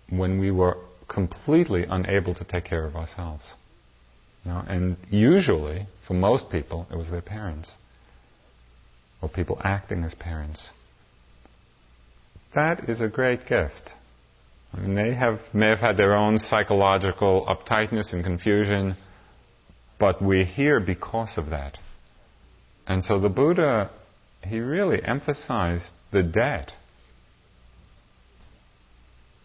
when 0.09 0.39
we 0.39 0.51
were 0.51 0.77
completely 1.07 1.85
unable 1.89 2.35
to 2.35 2.43
take 2.43 2.65
care 2.65 2.85
of 2.85 2.95
ourselves. 2.95 3.53
You 4.43 4.51
know, 4.51 4.63
and 4.67 4.97
usually, 5.09 5.87
for 6.07 6.13
most 6.13 6.51
people, 6.51 6.85
it 6.91 6.95
was 6.95 7.09
their 7.09 7.21
parents 7.21 7.73
or 9.25 9.29
people 9.29 9.59
acting 9.63 10.03
as 10.03 10.13
parents. 10.13 10.69
That 12.53 12.87
is 12.87 13.01
a 13.01 13.09
great 13.09 13.47
gift. 13.47 13.91
I 14.71 14.79
mean, 14.79 14.93
they 14.93 15.15
have, 15.15 15.39
may 15.51 15.69
have 15.69 15.79
had 15.79 15.97
their 15.97 16.13
own 16.13 16.37
psychological 16.37 17.45
uptightness 17.47 18.13
and 18.13 18.23
confusion, 18.23 18.95
but 19.99 20.21
we're 20.21 20.45
here 20.45 20.79
because 20.79 21.37
of 21.37 21.49
that. 21.49 21.77
And 22.85 23.03
so 23.03 23.19
the 23.19 23.29
Buddha, 23.29 23.89
he 24.43 24.59
really 24.59 25.03
emphasized 25.03 25.91
the 26.11 26.21
debt 26.21 26.71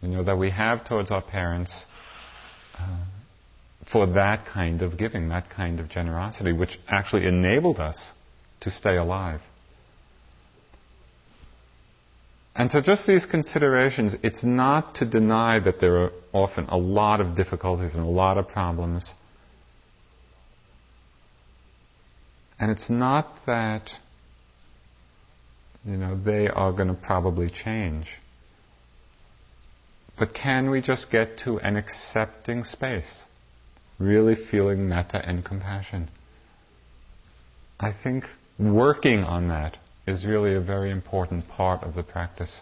you 0.03 0.09
know, 0.09 0.22
that 0.22 0.37
we 0.37 0.51
have 0.51 0.87
towards 0.87 1.11
our 1.11 1.22
parents 1.22 1.85
uh, 2.78 3.05
for 3.91 4.07
that 4.07 4.47
kind 4.47 4.83
of 4.83 4.99
giving, 4.99 5.28
that 5.28 5.51
kind 5.51 5.81
of 5.81 5.89
generosity, 5.89 6.53
which 6.53 6.78
actually 6.89 7.26
enabled 7.26 7.78
us 7.78 8.12
to 8.61 8.70
stay 8.70 8.97
alive. 8.97 9.41
And 12.55 12.70
so, 12.70 12.80
just 12.80 13.07
these 13.07 13.26
considerations, 13.26 14.16
it's 14.22 14.42
not 14.42 14.96
to 14.96 15.05
deny 15.05 15.61
that 15.61 15.80
there 15.80 15.98
are 15.98 16.11
often 16.32 16.66
a 16.68 16.76
lot 16.76 17.20
of 17.20 17.36
difficulties 17.36 17.94
and 17.94 18.03
a 18.03 18.09
lot 18.09 18.38
of 18.38 18.48
problems. 18.48 19.12
And 22.59 22.70
it's 22.70 22.90
not 22.90 23.26
that, 23.46 23.90
you 25.84 25.96
know, 25.96 26.20
they 26.22 26.48
are 26.48 26.72
going 26.72 26.88
to 26.88 26.94
probably 26.94 27.48
change. 27.48 28.18
But 30.18 30.34
can 30.34 30.68
we 30.68 30.82
just 30.82 31.11
get 31.11 31.38
to 31.44 31.59
an 31.61 31.76
accepting 31.76 32.64
space? 32.64 33.22
Really 33.98 34.34
feeling 34.34 34.88
metta 34.88 35.22
and 35.26 35.42
compassion. 35.42 36.11
I 37.78 37.92
think 37.92 38.24
working 38.59 39.24
on 39.24 39.48
that 39.48 39.78
is 40.11 40.26
really 40.26 40.54
a 40.54 40.61
very 40.61 40.90
important 40.90 41.48
part 41.48 41.82
of 41.82 41.94
the 41.94 42.02
practice. 42.02 42.61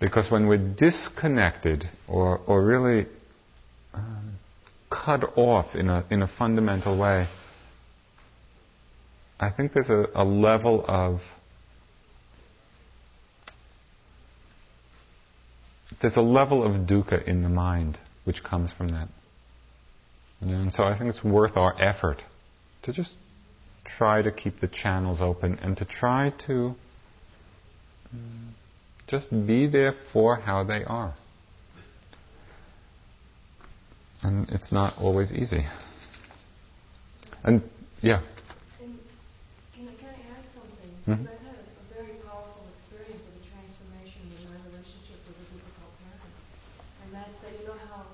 Because 0.00 0.30
when 0.30 0.46
we're 0.46 0.74
disconnected 0.76 1.84
or, 2.06 2.38
or 2.46 2.64
really 2.64 3.06
um, 3.92 4.34
cut 4.90 5.24
off 5.36 5.74
in 5.74 5.88
a, 5.88 6.04
in 6.10 6.22
a 6.22 6.28
fundamental 6.28 6.96
way, 6.96 7.26
I 9.40 9.50
think 9.50 9.72
there's 9.72 9.90
a, 9.90 10.06
a 10.14 10.24
level 10.24 10.84
of 10.86 11.20
there's 16.00 16.16
a 16.16 16.22
level 16.22 16.62
of 16.64 16.86
dukkha 16.86 17.24
in 17.26 17.42
the 17.42 17.48
mind 17.48 17.98
which 18.24 18.44
comes 18.44 18.70
from 18.70 18.88
that. 18.90 19.08
And 20.40 20.72
so 20.72 20.84
I 20.84 20.96
think 20.96 21.10
it's 21.10 21.24
worth 21.24 21.56
our 21.56 21.74
effort 21.82 22.22
to 22.82 22.92
just 22.92 23.14
try 23.84 24.22
to 24.22 24.30
keep 24.30 24.60
the 24.60 24.68
channels 24.68 25.20
open 25.20 25.58
and 25.62 25.76
to 25.78 25.84
try 25.84 26.32
to 26.46 26.74
mm, 28.14 28.50
just 29.06 29.30
be 29.30 29.66
there 29.66 29.94
for 30.12 30.36
how 30.36 30.64
they 30.64 30.84
are. 30.84 31.14
And 34.22 34.48
it's 34.50 34.70
not 34.70 34.98
always 34.98 35.32
easy. 35.32 35.64
And 37.44 37.62
yeah. 38.02 38.20
And 38.82 38.98
can, 39.74 39.88
I, 39.88 39.94
can 39.94 40.10
I 40.10 40.22
add 40.36 40.44
something? 40.50 40.90
Mm-hmm. 41.06 41.22
I've 41.22 41.42
had 41.48 41.54
a, 41.54 41.66
a, 41.66 41.86
very 41.94 42.14
powerful 42.26 42.66
experience 42.74 43.22
of 43.26 43.34
a 43.38 43.44
transformation 43.46 44.22
in 44.26 44.42
my 44.50 44.58
relationship 44.68 45.22
with 45.22 45.38
a 45.38 45.46
difficult 45.54 45.92
parent. 46.02 46.34
And 47.06 47.08
that's 47.14 47.36
that 47.46 47.52
you 47.58 47.64
know 47.66 47.78
how 47.90 48.10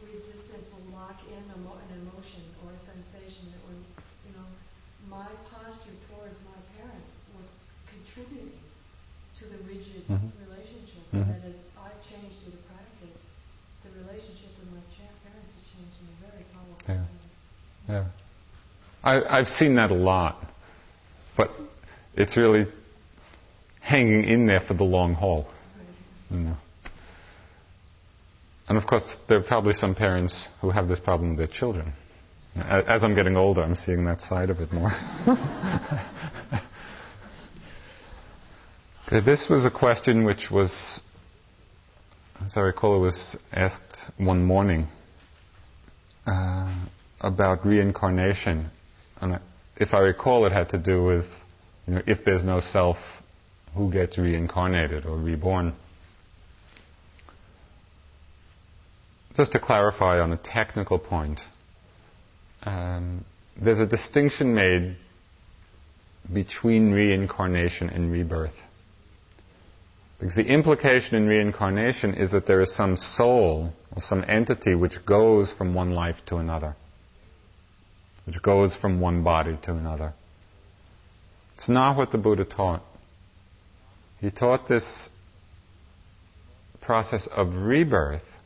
resistance 0.00 0.66
will 0.70 0.94
lock 0.94 1.18
in 1.26 1.42
emo- 1.58 1.74
an 1.74 1.90
emotion 2.06 2.42
or 2.62 2.70
a 2.70 2.80
sensation 2.86 3.50
that 3.50 3.62
when, 3.66 3.82
you 4.30 4.32
know, 4.38 4.46
my 5.10 5.26
posture 5.50 5.94
towards 6.06 6.38
my 6.46 6.58
parents 6.78 7.10
was 7.34 7.50
contributing 7.90 8.62
to 9.38 9.44
the 9.46 9.58
rigid 9.66 10.02
mm-hmm. 10.06 10.30
relationship. 10.50 11.02
Mm-hmm. 11.14 11.24
And 11.24 11.30
that 11.30 11.42
as 11.50 11.58
I've 11.78 12.02
changed 12.06 12.42
through 12.42 12.58
the 12.58 12.64
practice, 12.66 13.22
the 13.86 13.90
relationship 14.02 14.50
with 14.58 14.70
my 14.74 14.82
parents 15.22 15.50
has 15.54 15.64
changed 15.70 15.96
in 16.02 16.06
a 16.10 16.16
very 16.26 16.44
powerful 16.50 16.78
yeah. 16.90 17.06
way. 17.06 17.18
Yeah. 17.88 18.06
I, 19.02 19.38
I've 19.38 19.48
seen 19.48 19.76
that 19.76 19.90
a 19.90 19.94
lot, 19.94 20.36
but 21.36 21.50
it's 22.14 22.36
really 22.36 22.66
hanging 23.80 24.24
in 24.24 24.46
there 24.46 24.60
for 24.60 24.74
the 24.74 24.84
long 24.84 25.14
haul. 25.14 25.46
You 26.30 26.38
know. 26.38 26.56
And 28.68 28.76
of 28.76 28.86
course, 28.86 29.16
there 29.28 29.38
are 29.38 29.42
probably 29.42 29.72
some 29.72 29.94
parents 29.94 30.48
who 30.60 30.70
have 30.70 30.88
this 30.88 31.00
problem 31.00 31.30
with 31.30 31.38
their 31.38 31.46
children. 31.46 31.92
As 32.56 33.02
I'm 33.04 33.14
getting 33.14 33.36
older, 33.36 33.62
I'm 33.62 33.76
seeing 33.76 34.04
that 34.06 34.20
side 34.20 34.50
of 34.50 34.58
it 34.60 34.72
more. 34.72 34.90
okay, 39.06 39.24
this 39.24 39.48
was 39.48 39.64
a 39.64 39.70
question 39.70 40.24
which 40.24 40.50
was, 40.50 41.00
as 42.44 42.56
I 42.56 42.60
recall, 42.60 42.96
it 42.96 43.00
was 43.00 43.36
asked 43.52 44.10
one 44.18 44.44
morning 44.44 44.88
uh, 46.26 46.74
about 47.20 47.66
reincarnation 47.66 48.70
and 49.20 49.40
if 49.80 49.94
I 49.94 50.00
recall, 50.00 50.44
it 50.46 50.52
had 50.52 50.70
to 50.70 50.78
do 50.78 51.04
with 51.04 51.26
you 51.86 51.94
know, 51.94 52.02
if 52.06 52.24
there's 52.24 52.44
no 52.44 52.60
self, 52.60 52.96
who 53.74 53.92
gets 53.92 54.18
reincarnated 54.18 55.06
or 55.06 55.16
reborn. 55.16 55.72
Just 59.36 59.52
to 59.52 59.60
clarify 59.60 60.18
on 60.18 60.32
a 60.32 60.36
technical 60.36 60.98
point, 60.98 61.38
um, 62.64 63.24
there's 63.60 63.78
a 63.78 63.86
distinction 63.86 64.54
made 64.54 64.96
between 66.32 66.90
reincarnation 66.92 67.88
and 67.88 68.10
rebirth. 68.10 68.54
Because 70.18 70.34
the 70.34 70.46
implication 70.46 71.16
in 71.16 71.28
reincarnation 71.28 72.14
is 72.14 72.32
that 72.32 72.46
there 72.46 72.60
is 72.60 72.74
some 72.74 72.96
soul 72.96 73.72
or 73.94 74.00
some 74.00 74.24
entity 74.28 74.74
which 74.74 75.06
goes 75.06 75.52
from 75.52 75.74
one 75.74 75.92
life 75.92 76.16
to 76.26 76.36
another 76.36 76.74
which 78.28 78.42
goes 78.42 78.76
from 78.76 79.00
one 79.00 79.24
body 79.24 79.56
to 79.62 79.72
another. 79.72 80.12
It's 81.54 81.70
not 81.70 81.96
what 81.96 82.12
the 82.12 82.18
Buddha 82.18 82.44
taught. 82.44 82.82
He 84.20 84.30
taught 84.30 84.68
this 84.68 85.08
process 86.82 87.26
of 87.34 87.54
rebirth, 87.54 88.36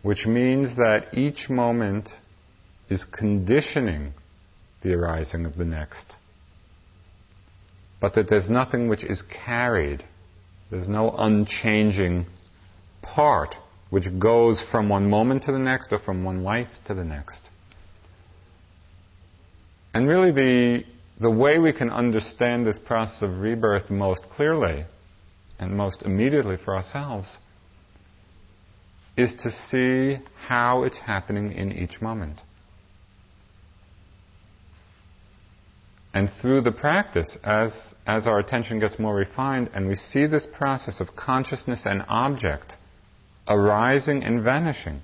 which 0.00 0.26
means 0.26 0.76
that 0.76 1.12
each 1.12 1.50
moment 1.50 2.08
is 2.88 3.04
conditioning 3.04 4.14
the 4.82 4.94
arising 4.94 5.44
of 5.44 5.58
the 5.58 5.66
next. 5.66 6.16
But 8.00 8.14
that 8.14 8.30
there's 8.30 8.48
nothing 8.48 8.88
which 8.88 9.04
is 9.04 9.20
carried. 9.44 10.02
There's 10.70 10.88
no 10.88 11.10
unchanging 11.10 12.24
part 13.02 13.56
which 13.90 14.18
goes 14.18 14.62
from 14.62 14.88
one 14.88 15.10
moment 15.10 15.42
to 15.42 15.52
the 15.52 15.58
next 15.58 15.92
or 15.92 15.98
from 15.98 16.24
one 16.24 16.42
life 16.42 16.70
to 16.86 16.94
the 16.94 17.04
next. 17.04 17.42
And 19.94 20.08
really, 20.08 20.30
the, 20.30 20.84
the 21.20 21.30
way 21.30 21.58
we 21.58 21.72
can 21.72 21.90
understand 21.90 22.66
this 22.66 22.78
process 22.78 23.22
of 23.22 23.40
rebirth 23.40 23.90
most 23.90 24.22
clearly 24.30 24.84
and 25.58 25.76
most 25.76 26.02
immediately 26.02 26.56
for 26.56 26.76
ourselves 26.76 27.36
is 29.16 29.34
to 29.34 29.50
see 29.50 30.18
how 30.46 30.84
it's 30.84 30.98
happening 30.98 31.52
in 31.52 31.72
each 31.72 32.00
moment. 32.00 32.40
And 36.14 36.30
through 36.30 36.62
the 36.62 36.72
practice, 36.72 37.36
as, 37.44 37.94
as 38.06 38.26
our 38.26 38.38
attention 38.38 38.80
gets 38.80 38.98
more 38.98 39.14
refined 39.14 39.70
and 39.74 39.88
we 39.88 39.94
see 39.94 40.26
this 40.26 40.46
process 40.46 41.00
of 41.00 41.14
consciousness 41.16 41.84
and 41.84 42.04
object 42.08 42.76
arising 43.48 44.22
and 44.22 44.42
vanishing, 44.42 45.00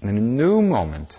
in 0.00 0.08
a 0.08 0.12
new 0.12 0.62
moment, 0.62 1.16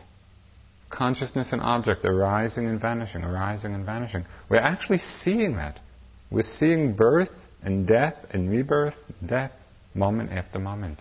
consciousness 0.90 1.54
and 1.54 1.62
object 1.62 2.06
arising 2.06 2.66
and 2.66 2.80
vanishing, 2.80 3.24
arising 3.24 3.74
and 3.74 3.86
vanishing. 3.86 4.26
We're 4.50 4.58
actually 4.58 4.98
seeing 4.98 5.56
that. 5.56 5.80
We're 6.32 6.42
seeing 6.42 6.96
birth 6.96 7.32
and 7.64 7.88
death 7.88 8.16
and 8.32 8.50
rebirth, 8.50 8.98
death, 9.26 9.52
moment 9.94 10.32
after 10.32 10.60
moment. 10.60 11.00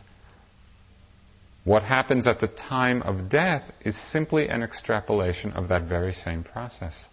What 1.65 1.83
happens 1.83 2.27
at 2.27 2.41
the 2.41 2.49
time 2.49 3.03
of 3.03 3.29
death 3.29 3.71
is 3.85 3.97
simply 4.11 4.49
an 4.49 4.63
extrapolation 4.63 5.53
of 5.53 5.69
that 5.69 5.83
very 5.83 6.13
same 6.13 6.43
process. 6.43 7.07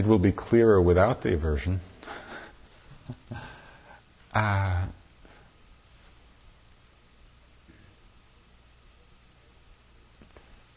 It 0.00 0.06
will 0.06 0.18
be 0.18 0.32
clearer 0.32 0.80
without 0.80 1.22
the 1.22 1.34
aversion. 1.34 1.78
uh, 4.34 4.86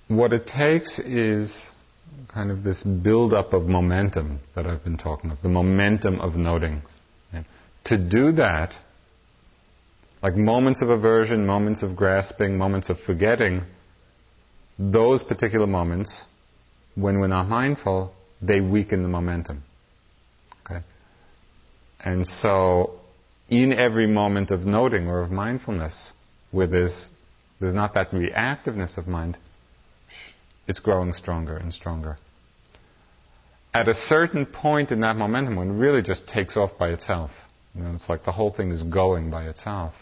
what 0.09 0.33
it 0.33 0.45
takes 0.45 0.99
is 0.99 1.69
kind 2.27 2.51
of 2.51 2.63
this 2.63 2.83
build-up 2.83 3.53
of 3.53 3.63
momentum 3.63 4.39
that 4.55 4.67
I've 4.67 4.83
been 4.83 4.97
talking 4.97 5.31
of, 5.31 5.41
the 5.41 5.47
momentum 5.47 6.19
of 6.19 6.35
noting. 6.35 6.81
To 7.85 7.97
do 7.97 8.33
that, 8.33 8.73
like 10.21 10.35
moments 10.35 10.81
of 10.81 10.89
aversion, 10.89 11.45
moments 11.45 11.81
of 11.81 11.95
grasping, 11.95 12.57
moments 12.57 12.89
of 12.89 12.99
forgetting, 12.99 13.61
those 14.77 15.23
particular 15.23 15.67
moments, 15.67 16.25
when 16.95 17.19
we're 17.19 17.27
not 17.27 17.47
mindful, 17.47 18.13
they 18.45 18.61
weaken 18.61 19.03
the 19.03 19.09
momentum. 19.09 19.63
Okay? 20.65 20.81
And 22.03 22.27
so, 22.27 22.99
in 23.49 23.73
every 23.73 24.07
moment 24.07 24.51
of 24.51 24.65
noting 24.65 25.07
or 25.07 25.21
of 25.21 25.31
mindfulness, 25.31 26.13
where 26.51 26.67
there's, 26.67 27.11
there's 27.59 27.73
not 27.73 27.93
that 27.93 28.11
reactiveness 28.11 28.97
of 28.97 29.07
mind, 29.07 29.37
it's 30.67 30.79
growing 30.79 31.13
stronger 31.13 31.57
and 31.57 31.73
stronger. 31.73 32.17
At 33.73 33.87
a 33.87 33.93
certain 33.93 34.45
point 34.45 34.91
in 34.91 35.01
that 35.01 35.15
momentum, 35.15 35.55
when 35.55 35.71
it 35.71 35.73
really 35.79 36.03
just 36.03 36.27
takes 36.27 36.55
off 36.57 36.77
by 36.77 36.89
itself, 36.89 37.31
you 37.73 37.83
know, 37.83 37.93
it's 37.93 38.07
like 38.07 38.23
the 38.23 38.31
whole 38.31 38.51
thing 38.51 38.71
is 38.71 38.83
going 38.83 39.31
by 39.31 39.47
itself 39.47 39.93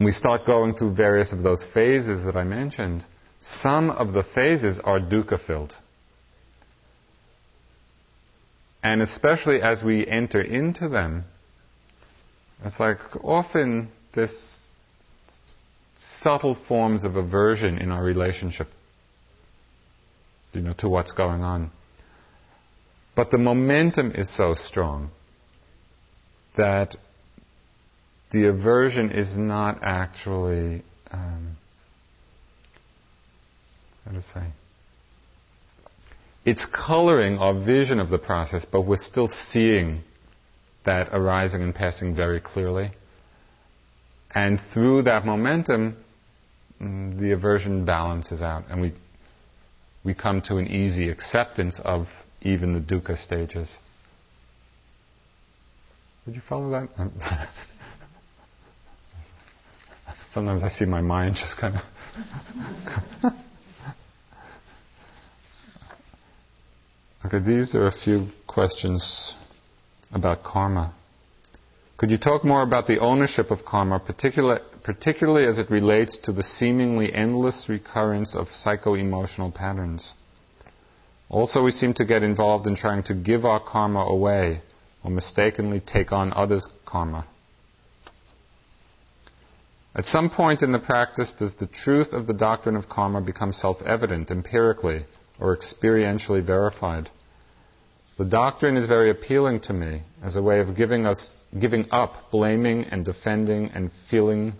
we 0.00 0.12
start 0.12 0.46
going 0.46 0.74
through 0.74 0.94
various 0.94 1.32
of 1.32 1.42
those 1.42 1.64
phases 1.74 2.24
that 2.24 2.36
I 2.36 2.44
mentioned, 2.44 3.04
some 3.40 3.90
of 3.90 4.12
the 4.12 4.22
phases 4.22 4.80
are 4.80 4.98
dukkha 4.98 5.40
filled. 5.40 5.74
And 8.82 9.02
especially 9.02 9.60
as 9.60 9.82
we 9.82 10.06
enter 10.06 10.40
into 10.40 10.88
them, 10.88 11.24
it's 12.64 12.78
like 12.80 12.98
often 13.22 13.88
this 14.14 14.68
subtle 15.96 16.54
forms 16.54 17.04
of 17.04 17.16
aversion 17.16 17.78
in 17.78 17.90
our 17.90 18.02
relationship, 18.02 18.68
you 20.52 20.60
know, 20.60 20.72
to 20.74 20.88
what's 20.88 21.12
going 21.12 21.42
on. 21.42 21.70
But 23.14 23.30
the 23.30 23.38
momentum 23.38 24.12
is 24.12 24.34
so 24.34 24.54
strong 24.54 25.10
that 26.56 26.96
the 28.30 28.48
aversion 28.48 29.10
is 29.10 29.36
not 29.36 29.80
actually, 29.82 30.82
um, 31.10 31.56
how 34.08 34.14
to 34.14 34.22
say, 34.22 34.46
it's 36.44 36.66
coloring 36.66 37.38
our 37.38 37.52
vision 37.52 38.00
of 38.00 38.08
the 38.08 38.18
process, 38.18 38.64
but 38.64 38.82
we're 38.82 38.96
still 38.96 39.28
seeing 39.28 40.00
that 40.86 41.08
arising 41.12 41.62
and 41.62 41.74
passing 41.74 42.14
very 42.14 42.40
clearly. 42.40 42.90
And 44.34 44.58
through 44.72 45.02
that 45.02 45.26
momentum, 45.26 45.96
mm, 46.80 47.18
the 47.18 47.32
aversion 47.32 47.84
balances 47.84 48.40
out, 48.40 48.64
and 48.70 48.80
we 48.80 48.92
we 50.04 50.14
come 50.14 50.40
to 50.42 50.56
an 50.56 50.68
easy 50.68 51.10
acceptance 51.10 51.80
of 51.84 52.06
even 52.40 52.72
the 52.72 52.80
dukkha 52.80 53.16
stages. 53.18 53.76
Did 56.24 56.36
you 56.36 56.40
follow 56.40 56.70
that? 56.70 56.88
Sometimes 60.32 60.62
I 60.62 60.68
see 60.68 60.84
my 60.84 61.00
mind 61.00 61.34
just 61.34 61.58
kind 61.58 61.76
of. 63.24 63.32
okay, 67.28 67.44
these 67.44 67.74
are 67.74 67.86
a 67.86 67.92
few 67.92 68.26
questions 68.46 69.34
about 70.12 70.42
karma. 70.42 70.94
Could 71.98 72.10
you 72.10 72.16
talk 72.16 72.42
more 72.42 72.62
about 72.62 72.86
the 72.86 73.00
ownership 73.00 73.50
of 73.50 73.66
karma, 73.66 74.00
particular, 74.00 74.60
particularly 74.82 75.44
as 75.46 75.58
it 75.58 75.70
relates 75.70 76.16
to 76.18 76.32
the 76.32 76.42
seemingly 76.42 77.12
endless 77.12 77.68
recurrence 77.68 78.34
of 78.34 78.48
psycho 78.48 78.94
emotional 78.94 79.52
patterns? 79.52 80.14
Also, 81.28 81.62
we 81.62 81.70
seem 81.70 81.92
to 81.94 82.06
get 82.06 82.22
involved 82.22 82.66
in 82.66 82.74
trying 82.74 83.02
to 83.02 83.14
give 83.14 83.44
our 83.44 83.60
karma 83.60 84.00
away 84.00 84.62
or 85.04 85.10
mistakenly 85.10 85.80
take 85.80 86.12
on 86.12 86.32
others' 86.32 86.66
karma. 86.86 87.26
At 89.94 90.06
some 90.06 90.30
point 90.30 90.62
in 90.62 90.72
the 90.72 90.78
practice, 90.78 91.34
does 91.34 91.56
the 91.56 91.66
truth 91.66 92.14
of 92.14 92.26
the 92.26 92.32
doctrine 92.32 92.76
of 92.76 92.88
karma 92.88 93.20
become 93.20 93.52
self 93.52 93.82
evident 93.82 94.30
empirically 94.30 95.04
or 95.38 95.54
experientially 95.54 96.42
verified? 96.42 97.10
The 98.18 98.24
doctrine 98.24 98.76
is 98.76 98.88
very 98.88 99.10
appealing 99.10 99.60
to 99.60 99.72
me 99.72 100.02
as 100.24 100.34
a 100.34 100.42
way 100.42 100.58
of 100.58 100.76
giving 100.76 101.06
us 101.06 101.44
giving 101.56 101.86
up 101.92 102.32
blaming 102.32 102.84
and 102.86 103.04
defending 103.04 103.70
and 103.70 103.92
feeling 104.10 104.54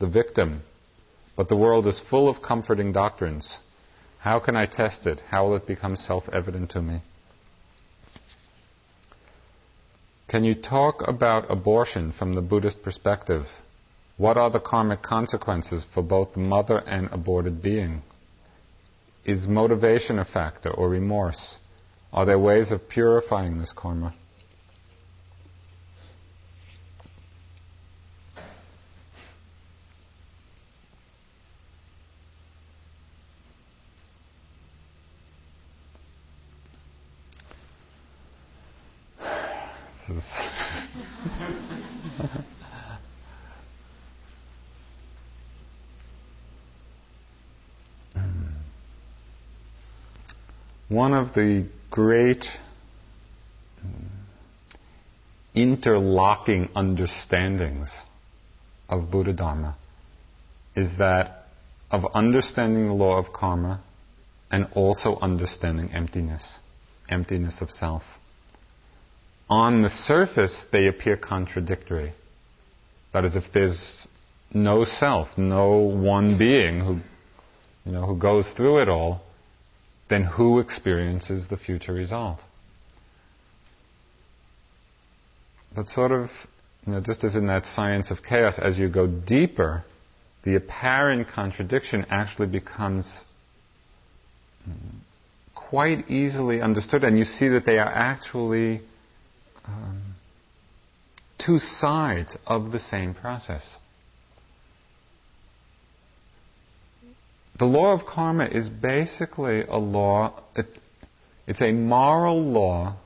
the 0.00 0.08
victim. 0.08 0.62
But 1.36 1.48
the 1.48 1.56
world 1.56 1.86
is 1.86 2.00
full 2.00 2.28
of 2.28 2.42
comforting 2.42 2.90
doctrines. 2.90 3.60
How 4.18 4.40
can 4.40 4.56
I 4.56 4.66
test 4.66 5.06
it? 5.06 5.20
How 5.28 5.46
will 5.46 5.54
it 5.54 5.66
become 5.66 5.94
self 5.94 6.28
evident 6.32 6.70
to 6.70 6.82
me? 6.82 7.02
Can 10.26 10.42
you 10.42 10.54
talk 10.54 11.06
about 11.06 11.48
abortion 11.48 12.10
from 12.10 12.34
the 12.34 12.42
Buddhist 12.42 12.82
perspective? 12.82 13.46
What 14.16 14.36
are 14.36 14.50
the 14.50 14.58
karmic 14.58 15.02
consequences 15.02 15.86
for 15.94 16.02
both 16.02 16.32
the 16.32 16.40
mother 16.40 16.78
and 16.78 17.08
aborted 17.12 17.62
being? 17.62 18.02
Is 19.24 19.46
motivation 19.46 20.18
a 20.18 20.24
factor 20.24 20.70
or 20.70 20.88
remorse? 20.88 21.58
Are 22.14 22.24
there 22.24 22.38
ways 22.38 22.70
of 22.70 22.88
purifying 22.88 23.58
this 23.58 23.72
karma? 23.72 24.14
Hmm. 48.14 48.46
one 50.88 51.12
of 51.14 51.34
the 51.34 51.66
great 51.94 52.44
mm, 53.80 54.08
interlocking 55.54 56.68
understandings 56.74 57.88
of 58.88 59.12
Buddha 59.12 59.32
Dharma 59.32 59.76
is 60.74 60.98
that 60.98 61.44
of 61.92 62.04
understanding 62.12 62.88
the 62.88 62.92
law 62.92 63.16
of 63.16 63.32
karma 63.32 63.80
and 64.50 64.66
also 64.74 65.20
understanding 65.22 65.92
emptiness, 65.94 66.58
emptiness 67.08 67.62
of 67.62 67.70
self. 67.70 68.02
On 69.48 69.82
the 69.82 69.88
surface, 69.88 70.64
they 70.72 70.88
appear 70.88 71.16
contradictory. 71.16 72.12
That 73.12 73.24
is, 73.24 73.36
if 73.36 73.44
there's 73.52 74.08
no 74.52 74.82
self, 74.82 75.38
no 75.38 75.76
one 75.76 76.38
being 76.38 76.80
who, 76.80 76.94
you 77.84 77.92
know, 77.92 78.04
who 78.04 78.18
goes 78.18 78.48
through 78.48 78.82
it 78.82 78.88
all, 78.88 79.23
then 80.08 80.24
who 80.24 80.58
experiences 80.58 81.48
the 81.48 81.56
future 81.56 81.92
result? 81.92 82.40
But 85.74 85.86
sort 85.86 86.12
of, 86.12 86.30
you 86.86 86.92
know, 86.92 87.00
just 87.00 87.24
as 87.24 87.34
in 87.34 87.46
that 87.48 87.66
science 87.66 88.10
of 88.10 88.18
chaos, 88.22 88.58
as 88.58 88.78
you 88.78 88.88
go 88.88 89.06
deeper, 89.06 89.84
the 90.44 90.56
apparent 90.56 91.28
contradiction 91.28 92.06
actually 92.10 92.48
becomes 92.48 93.22
quite 95.54 96.10
easily 96.10 96.60
understood, 96.60 97.02
and 97.02 97.18
you 97.18 97.24
see 97.24 97.48
that 97.48 97.66
they 97.66 97.78
are 97.78 97.90
actually 97.90 98.80
um, 99.66 100.14
two 101.38 101.58
sides 101.58 102.36
of 102.46 102.70
the 102.70 102.78
same 102.78 103.14
process. 103.14 103.76
The 107.58 107.64
law 107.64 107.92
of 107.92 108.04
karma 108.04 108.46
is 108.46 108.68
basically 108.68 109.62
a 109.62 109.76
law, 109.76 110.42
it, 110.56 110.66
it's 111.46 111.62
a 111.62 111.72
moral 111.72 112.42
law 112.42 112.96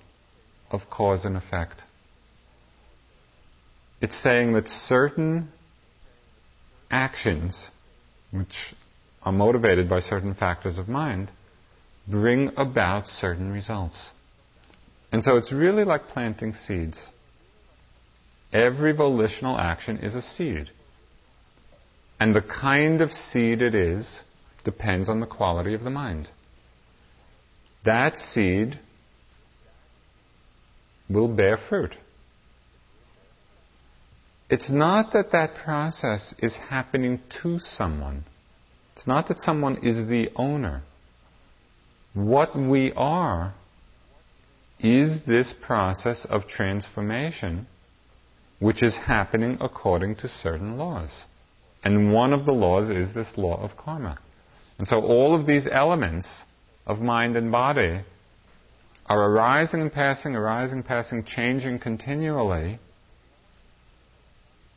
of 0.70 0.88
cause 0.90 1.24
and 1.24 1.36
effect. 1.36 1.82
It's 4.01 4.20
saying 4.22 4.53
that 4.55 4.68
certain 4.68 5.49
actions, 6.90 7.70
which 8.30 8.74
are 9.22 9.32
motivated 9.32 9.88
by 9.88 10.01
certain 10.01 10.34
factors 10.34 10.78
of 10.78 10.88
mind, 10.88 11.30
bring 12.07 12.53
about 12.57 13.07
certain 13.07 13.53
results. 13.53 14.11
And 15.12 15.22
so 15.22 15.36
it's 15.36 15.53
really 15.53 15.84
like 15.84 16.09
planting 16.09 16.55
seeds. 16.55 17.07
Every 18.53 18.92
volitional 18.92 19.59
action 19.59 19.99
is 19.99 20.14
a 20.14 20.22
seed. 20.22 20.70
And 22.20 22.34
the 22.34 22.42
kind 22.42 23.03
of 23.03 23.12
seed 23.12 23.61
it 23.61 23.74
is 23.74 24.22
depends 24.64 25.09
on 25.09 25.20
the 25.20 25.26
quality 25.26 25.74
of 25.74 25.82
the 25.82 25.90
mind. 25.90 26.28
That 27.84 28.16
seed 28.16 28.78
will 31.09 31.28
bear 31.28 31.56
fruit. 31.56 31.94
It's 34.50 34.70
not 34.70 35.12
that 35.12 35.32
that 35.32 35.56
process 35.56 36.34
is 36.38 36.56
happening 36.56 37.20
to 37.42 37.59
someone. 37.59 38.24
It's 38.96 39.06
not 39.06 39.28
that 39.28 39.38
someone 39.38 39.84
is 39.84 40.09
the 40.09 40.30
owner. 40.36 40.82
What 42.14 42.56
we 42.56 42.92
are 42.96 43.54
is 44.80 45.24
this 45.26 45.52
process 45.52 46.24
of 46.24 46.48
transformation 46.48 47.66
which 48.59 48.82
is 48.82 48.96
happening 48.96 49.59
according 49.61 50.16
to 50.16 50.28
certain 50.28 50.76
laws. 50.76 51.24
And 51.84 52.12
one 52.12 52.32
of 52.32 52.44
the 52.44 52.52
laws 52.52 52.90
is 52.90 53.14
this 53.14 53.36
law 53.36 53.62
of 53.62 53.76
karma. 53.76 54.18
And 54.79 54.87
so 54.87 55.01
all 55.01 55.35
of 55.35 55.47
these 55.47 55.66
elements 55.66 56.43
of 56.87 57.01
mind 57.01 57.37
and 57.37 57.51
body 57.51 58.01
are 59.07 59.31
arising 59.31 59.81
and 59.81 59.93
passing, 59.93 60.37
arising, 60.37 60.83
passing, 60.83 61.24
changing 61.24 61.81
continually. 61.81 62.79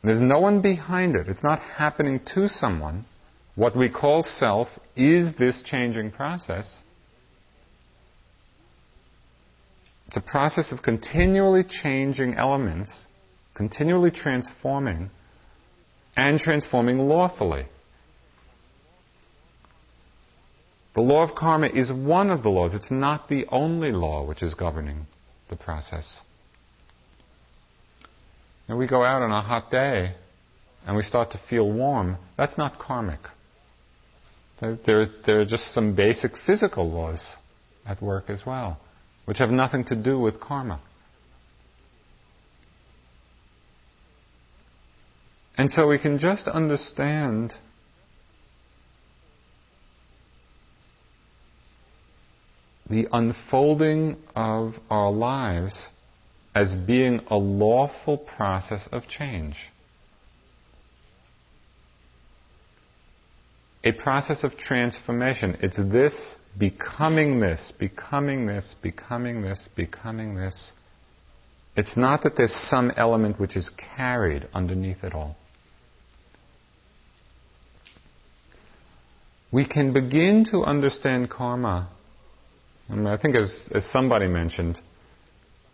There's 0.02 0.20
no 0.20 0.40
one 0.40 0.60
behind 0.60 1.14
it. 1.14 1.28
It's 1.28 1.44
not 1.44 1.60
happening 1.60 2.20
to 2.34 2.48
someone. 2.48 3.04
What 3.54 3.76
we 3.76 3.88
call 3.88 4.22
self 4.22 4.68
is 4.96 5.34
this 5.36 5.62
changing 5.62 6.10
process. 6.10 6.82
It's 10.08 10.16
a 10.16 10.20
process 10.20 10.72
of 10.72 10.82
continually 10.82 11.64
changing 11.64 12.34
elements, 12.34 13.06
continually 13.54 14.10
transforming, 14.10 15.10
and 16.16 16.40
transforming 16.40 16.98
lawfully. 16.98 17.66
The 20.94 21.00
law 21.00 21.22
of 21.22 21.34
karma 21.34 21.68
is 21.68 21.90
one 21.90 22.30
of 22.30 22.42
the 22.42 22.50
laws. 22.50 22.74
It's 22.74 22.90
not 22.90 23.28
the 23.28 23.46
only 23.48 23.92
law 23.92 24.26
which 24.26 24.42
is 24.42 24.54
governing 24.54 25.06
the 25.48 25.56
process. 25.56 26.20
And 28.68 28.78
we 28.78 28.86
go 28.86 29.02
out 29.02 29.22
on 29.22 29.32
a 29.32 29.40
hot 29.40 29.70
day 29.70 30.14
and 30.86 30.96
we 30.96 31.02
start 31.02 31.30
to 31.32 31.38
feel 31.38 31.70
warm. 31.70 32.16
That's 32.36 32.58
not 32.58 32.78
karmic. 32.78 33.20
There, 34.60 35.08
there 35.26 35.40
are 35.40 35.44
just 35.44 35.72
some 35.74 35.96
basic 35.96 36.36
physical 36.36 36.88
laws 36.88 37.34
at 37.84 38.00
work 38.00 38.30
as 38.30 38.46
well, 38.46 38.78
which 39.24 39.38
have 39.38 39.50
nothing 39.50 39.84
to 39.86 39.96
do 39.96 40.18
with 40.18 40.40
karma. 40.40 40.80
And 45.58 45.70
so 45.70 45.88
we 45.88 45.98
can 45.98 46.18
just 46.18 46.46
understand 46.46 47.54
the 52.92 53.08
unfolding 53.10 54.16
of 54.36 54.74
our 54.90 55.10
lives 55.10 55.88
as 56.54 56.74
being 56.74 57.22
a 57.28 57.36
lawful 57.36 58.18
process 58.18 58.86
of 58.92 59.08
change. 59.08 59.56
A 63.82 63.92
process 63.92 64.44
of 64.44 64.56
transformation. 64.58 65.56
It's 65.60 65.78
this 65.78 66.36
becoming 66.58 67.40
this, 67.40 67.72
becoming 67.78 68.46
this, 68.46 68.74
becoming 68.82 69.40
this, 69.40 69.68
becoming 69.74 70.34
this. 70.34 70.72
It's 71.74 71.96
not 71.96 72.22
that 72.24 72.36
there's 72.36 72.54
some 72.54 72.92
element 72.96 73.40
which 73.40 73.56
is 73.56 73.70
carried 73.70 74.46
underneath 74.52 75.02
it 75.02 75.14
all. 75.14 75.36
We 79.50 79.66
can 79.66 79.94
begin 79.94 80.44
to 80.50 80.62
understand 80.62 81.30
karma 81.30 81.88
I, 82.92 82.94
mean, 82.94 83.06
I 83.06 83.16
think, 83.16 83.36
as, 83.36 83.70
as 83.74 83.86
somebody 83.86 84.28
mentioned, 84.28 84.78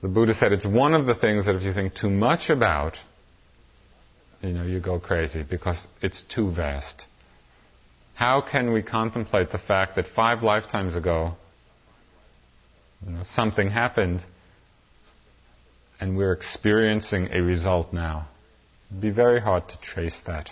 the 0.03 0.09
Buddha 0.09 0.35
said 0.35 0.53
it's 0.53 0.65
one 0.65 0.95
of 0.95 1.07
the 1.07 1.17
things 1.17 1.47
that 1.47 1.57
if 1.57 1.63
you 1.63 1.73
think 1.73 1.95
too 1.95 2.09
much 2.09 2.49
about, 2.49 2.97
you 4.41 4.51
know, 4.53 4.63
you 4.63 4.79
go 4.79 5.01
crazy 5.01 5.43
because 5.43 5.89
it's 6.01 6.23
too 6.23 6.53
vast. 6.53 7.07
How 8.15 8.41
can 8.41 8.73
we 8.73 8.85
contemplate 8.85 9.51
the 9.51 9.59
fact 9.59 9.97
that 9.97 10.07
five 10.07 10.45
lifetimes 10.45 10.95
ago, 10.95 11.33
you 13.05 13.13
know, 13.15 13.23
something 13.25 13.69
happened 13.69 14.25
and 16.01 16.17
we're 16.17 16.33
experiencing 16.33 17.31
a 17.33 17.41
result 17.43 17.93
now? 17.93 18.29
It'd 18.91 19.03
be 19.03 19.11
very 19.11 19.41
hard 19.41 19.69
to 19.71 19.81
trace 19.81 20.21
that 20.29 20.51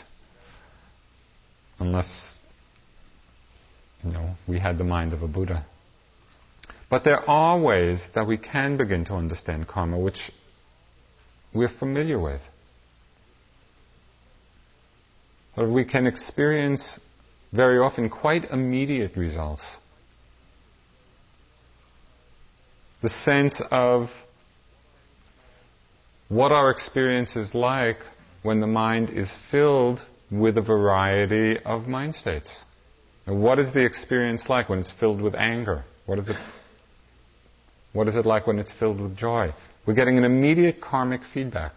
unless, 1.79 2.43
you 4.03 4.11
know, 4.11 4.35
we 4.49 4.59
had 4.59 4.79
the 4.79 4.85
mind 4.85 5.13
of 5.13 5.23
a 5.23 5.29
Buddha. 5.29 5.65
But 6.89 7.05
there 7.05 7.29
are 7.29 7.59
ways 7.59 8.09
that 8.15 8.27
we 8.27 8.39
can 8.39 8.77
begin 8.77 9.05
to 9.07 9.15
understand 9.15 9.67
karma 9.67 9.99
which 9.99 10.31
we're 11.53 11.69
familiar 11.69 12.19
with. 12.19 12.41
But 15.57 15.69
we 15.69 15.85
can 15.85 16.07
experience 16.07 17.01
very 17.53 17.79
often 17.79 18.11
quite 18.11 18.51
immediate 18.51 19.17
results. 19.17 19.77
The 23.03 23.09
sense 23.09 23.63
of 23.71 24.11
what 26.29 26.53
our 26.53 26.71
experience 26.71 27.37
is 27.37 27.55
like 27.55 27.99
when 28.43 28.61
the 28.61 28.67
mind 28.67 29.11
is 29.11 29.35
filled 29.51 30.05
with 30.31 30.59
a 30.59 30.63
variety 30.63 31.59
of 31.61 31.87
mind 31.87 32.15
states. 32.15 32.65
And 33.27 33.43
what 33.43 33.59
is 33.59 33.73
the 33.73 33.85
experience 33.85 34.49
like 34.49 34.69
when 34.69 34.81
it's 34.81 34.93
filled 34.93 35.21
with 35.21 35.35
anger? 35.35 35.85
What 36.05 36.19
is 36.19 36.29
it 36.29 36.37
what 37.97 38.09
is 38.09 38.17
it 38.17 38.27
like 38.27 38.47
when 38.47 38.59
it's 38.59 38.73
filled 38.73 39.01
with 39.01 39.17
joy? 39.17 39.53
We're 39.87 39.95
getting 39.95 40.19
an 40.19 40.25
immediate 40.25 40.81
karmic 40.81 41.23
feedback. 41.33 41.73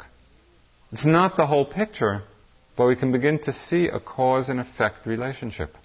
It's 0.91 1.05
not 1.05 1.37
the 1.37 1.45
whole 1.45 1.65
picture, 1.65 2.23
but 2.75 2.87
we 2.87 2.95
can 2.95 3.11
begin 3.11 3.39
to 3.43 3.53
see 3.53 3.87
a 3.87 3.99
cause 3.99 4.49
and 4.49 4.59
effect 4.59 5.05
relationship. 5.05 5.75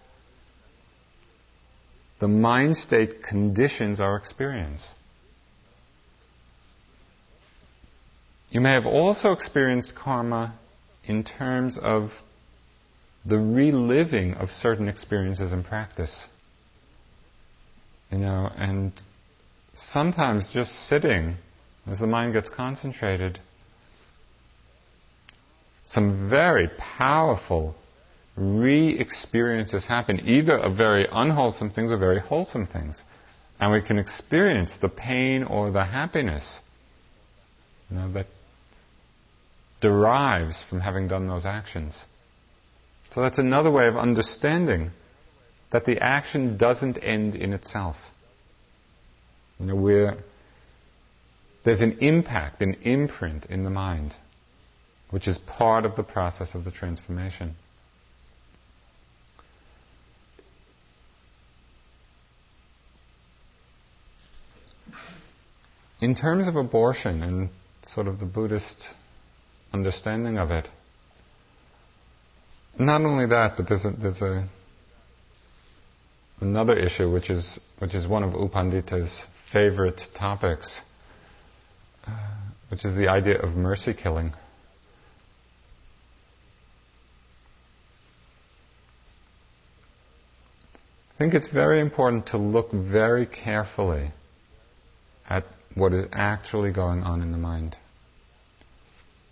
The 2.21 2.29
mind 2.29 2.77
state 2.77 3.23
conditions 3.23 4.01
our 4.01 4.17
experience. 4.17 4.91
You 8.51 8.61
may 8.61 8.73
have 8.73 8.87
also 8.87 9.33
experienced 9.33 9.95
karma 9.95 10.59
in 11.07 11.25
terms 11.25 11.77
of 11.77 12.13
the 13.27 13.37
reliving 13.37 14.35
of 14.35 14.51
certain 14.51 14.89
experiences 14.89 15.53
in 15.53 15.65
practice. 15.65 16.27
You 18.11 18.19
know, 18.19 18.51
and 18.57 18.93
sometimes 19.75 20.53
just 20.53 20.89
sitting 20.89 21.37
as 21.87 21.99
the 21.99 22.07
mind 22.07 22.33
gets 22.33 22.49
concentrated, 22.49 23.39
some 25.85 26.31
very 26.31 26.69
powerful 26.79 27.75
re 28.37 28.99
experiences 28.99 29.87
happen, 29.87 30.29
either 30.29 30.57
of 30.57 30.77
very 30.77 31.07
unwholesome 31.11 31.71
things 31.71 31.91
or 31.91 31.99
very 31.99 32.21
wholesome 32.21 32.67
things. 32.67 33.03
And 33.61 33.73
we 33.73 33.83
can 33.83 33.99
experience 33.99 34.77
the 34.81 34.89
pain 34.89 35.45
or 35.45 35.71
the 35.71 35.85
happiness 35.85 36.59
you 37.91 37.97
know, 37.97 38.13
that 38.13 38.27
derives 39.81 40.63
from 40.69 40.81
having 40.81 41.09
done 41.09 41.27
those 41.27 41.45
actions. 41.45 42.01
So 43.13 43.21
that's 43.21 43.39
another 43.39 43.71
way 43.71 43.87
of 43.87 43.97
understanding 43.97 44.91
that 45.71 45.85
the 45.85 46.01
action 46.01 46.57
doesn't 46.57 46.99
end 47.03 47.37
in 47.37 47.53
itself. 47.53 47.97
You 49.59 49.67
know, 49.67 49.75
we're, 49.77 50.17
there's 51.65 51.81
an 51.81 51.99
impact, 52.01 52.61
an 52.63 52.75
imprint 52.83 53.47
in 53.47 53.65
the 53.65 53.71
mind, 53.71 54.15
which 55.11 55.29
is 55.29 55.39
part 55.39 55.85
of 55.85 55.97
the 55.97 56.03
process 56.03 56.55
of 56.55 56.65
the 56.65 56.71
transformation. 56.71 57.55
In 66.01 66.15
terms 66.15 66.49
of 66.49 66.57
abortion 66.57 67.23
and 67.23 67.49
sort 67.87 68.09
of 68.09 68.19
the 68.19 68.27
Buddhist 68.27 68.89
understanding 69.73 70.37
of 70.37 70.51
it, 70.51 70.69
not 72.79 73.03
only 73.03 73.27
that, 73.27 73.57
but 73.57 73.69
there's 73.69 73.85
a, 73.85 73.91
there's 73.91 74.21
a 74.21 74.47
another 76.41 76.77
issue, 76.77 77.11
which 77.11 77.31
is 77.31 77.59
which 77.79 77.95
is 77.95 78.07
one 78.07 78.23
of 78.23 78.33
U 78.33 78.51
Pandita's 78.53 79.25
favorite 79.53 80.01
topics, 80.17 80.81
uh, 82.07 82.11
which 82.71 82.85
is 82.85 82.97
the 82.97 83.09
idea 83.09 83.39
of 83.39 83.57
mercy 83.57 83.95
killing. 83.95 84.33
I 91.15 91.19
think 91.19 91.35
it's 91.35 91.47
very 91.47 91.81
important 91.81 92.27
to 92.29 92.39
look 92.39 92.73
very 92.73 93.27
carefully 93.27 94.11
at 95.29 95.45
what 95.75 95.93
is 95.93 96.07
actually 96.13 96.73
going 96.73 97.03
on 97.03 97.23
in 97.23 97.31
the 97.31 97.39
mind. 97.39 97.77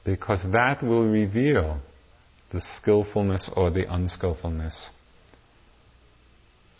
Because 0.05 0.45
that 0.53 0.83
will 0.83 1.05
reveal 1.05 1.81
the 2.53 2.61
skillfulness 2.61 3.51
or 3.57 3.71
the 3.71 3.93
unskillfulness. 3.93 4.91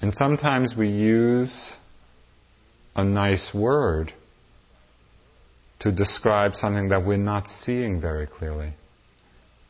And 0.01 0.15
sometimes 0.15 0.75
we 0.77 0.89
use 0.89 1.75
a 2.95 3.05
nice 3.05 3.53
word 3.55 4.13
to 5.81 5.91
describe 5.91 6.55
something 6.55 6.89
that 6.89 7.05
we're 7.05 7.17
not 7.17 7.49
seeing 7.49 8.01
very 8.01 8.27
clearly. 8.27 8.73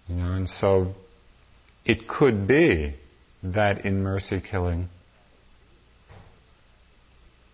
You 0.08 0.16
know, 0.16 0.32
and 0.32 0.48
so 0.48 0.94
it 1.84 2.08
could 2.08 2.46
be 2.46 2.94
that 3.42 3.84
in 3.84 4.02
mercy 4.02 4.40
killing, 4.40 4.88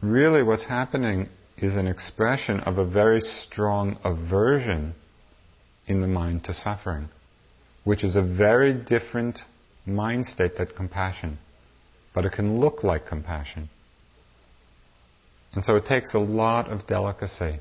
really 0.03 0.43
what's 0.43 0.64
happening 0.64 1.29
is 1.57 1.77
an 1.77 1.87
expression 1.87 2.61
of 2.61 2.79
a 2.79 2.85
very 2.85 3.21
strong 3.21 3.99
aversion 4.05 4.95
in 5.87 6.01
the 6.01 6.07
mind 6.07 6.45
to 6.45 6.55
suffering, 6.55 7.09
which 7.85 8.05
is 8.05 8.16
a 8.16 8.23
very 8.23 8.73
different 8.73 9.41
mind 9.87 10.27
state 10.27 10.57
than 10.57 10.66
compassion. 10.66 11.39
But 12.14 12.25
it 12.25 12.33
can 12.33 12.59
look 12.59 12.85
like 12.85 13.07
compassion. 13.07 13.69
And 15.55 15.64
so 15.64 15.76
it 15.76 15.86
takes 15.86 16.14
a 16.14 16.18
lot 16.18 16.70
of 16.70 16.86
delicacy. 16.86 17.59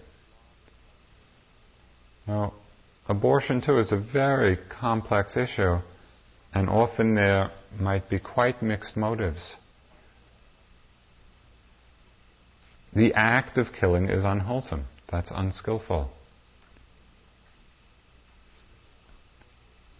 Now, 2.27 2.53
abortion 3.07 3.61
too 3.61 3.77
is 3.77 3.91
a 3.91 3.97
very 3.97 4.57
complex 4.69 5.37
issue, 5.37 5.77
and 6.53 6.69
often 6.69 7.15
there 7.15 7.51
might 7.79 8.09
be 8.09 8.19
quite 8.19 8.61
mixed 8.61 8.97
motives. 8.97 9.55
The 12.93 13.13
act 13.13 13.57
of 13.57 13.67
killing 13.79 14.09
is 14.09 14.25
unwholesome. 14.25 14.85
That's 15.09 15.31
unskillful. 15.33 16.09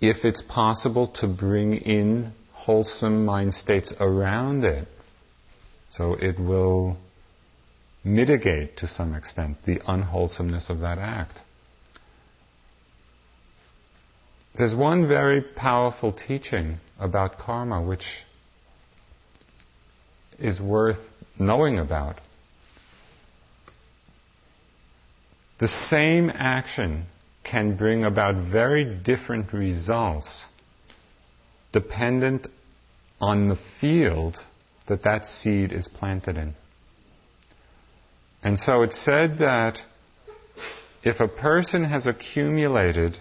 If 0.01 0.25
it's 0.25 0.41
possible 0.41 1.07
to 1.21 1.27
bring 1.27 1.73
in 1.75 2.31
wholesome 2.51 3.25
mind 3.25 3.53
states 3.53 3.93
around 3.99 4.63
it, 4.63 4.87
so 5.89 6.13
it 6.13 6.37
will 6.39 6.97
mitigate 8.07 8.77
to 8.77 8.87
some 8.87 9.13
extent 9.13 9.57
the 9.65 9.79
unwholesomeness 9.87 10.69
of 10.69 10.79
that 10.79 10.97
act. 10.97 11.39
There's 14.57 14.73
one 14.73 15.07
very 15.07 15.41
powerful 15.41 16.11
teaching 16.11 16.77
about 16.99 17.37
karma 17.37 17.81
which 17.81 18.05
is 20.39 20.59
worth 20.59 21.03
knowing 21.37 21.77
about. 21.77 22.19
The 25.59 25.67
same 25.67 26.31
action 26.33 27.05
can 27.43 27.77
bring 27.77 28.03
about 28.03 28.51
very 28.51 28.85
different 28.85 29.53
results 29.53 30.45
dependent 31.71 32.47
on 33.19 33.47
the 33.47 33.57
field 33.79 34.37
that 34.87 35.03
that 35.03 35.25
seed 35.25 35.71
is 35.71 35.87
planted 35.87 36.37
in. 36.37 36.55
And 38.47 38.57
so 38.57 38.83
it's 38.83 38.97
said 38.97 39.39
that 39.39 39.77
if 41.03 41.19
a 41.19 41.27
person 41.27 41.83
has 41.83 42.07
accumulated, 42.07 43.17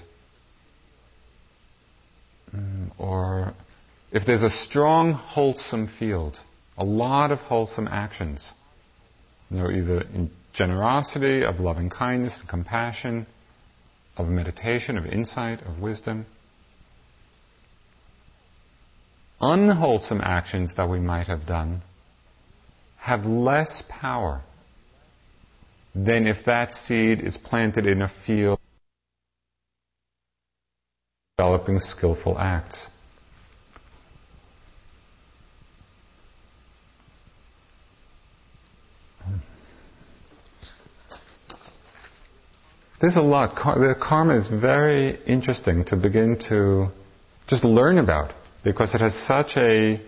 mm, 2.55 2.93
or 2.97 3.53
if 4.13 4.25
there's 4.25 4.45
a 4.45 4.49
strong, 4.49 5.15
wholesome 5.15 5.89
field, 5.89 6.39
a 6.79 6.85
lot 6.85 7.33
of 7.33 7.41
wholesome 7.41 7.89
actions, 7.89 8.53
you 9.51 9.57
know, 9.57 9.69
either 9.69 10.03
in 10.03 10.31
generosity, 10.53 11.43
of 11.43 11.59
loving 11.59 11.91
kindness, 11.91 12.39
and 12.39 12.49
compassion, 12.49 13.27
of 14.17 14.29
meditation, 14.29 14.97
of 14.97 15.07
insight, 15.07 15.61
of 15.63 15.81
wisdom, 15.81 16.25
unwholesome 19.41 20.21
actions 20.21 20.77
that 20.77 20.89
we 20.89 21.01
might 21.01 21.27
have 21.27 21.47
done 21.47 21.83
have 22.99 23.27
less 23.27 23.83
power 23.89 24.45
than 25.97 26.27
if 26.27 26.45
that 26.45 26.73
seed 26.73 27.23
is 27.23 27.39
planted 27.39 27.87
in 27.87 28.03
a 28.03 28.13
field 28.27 28.61
developing 31.39 31.79
skillful 31.79 32.39
acts. 32.39 32.87
There's 43.01 43.17
a 43.17 43.23
lot. 43.23 43.55
The 43.57 43.95
karma 43.99 44.37
is 44.37 44.49
very 44.49 45.19
interesting 45.27 45.85
to 45.87 45.97
begin 45.97 46.39
to 46.49 46.89
just 47.47 47.65
learn 47.65 47.99
about 47.99 48.33
because 48.65 48.95
it 48.95 49.01
has 49.01 49.15
such 49.15 49.57
a 49.57 50.01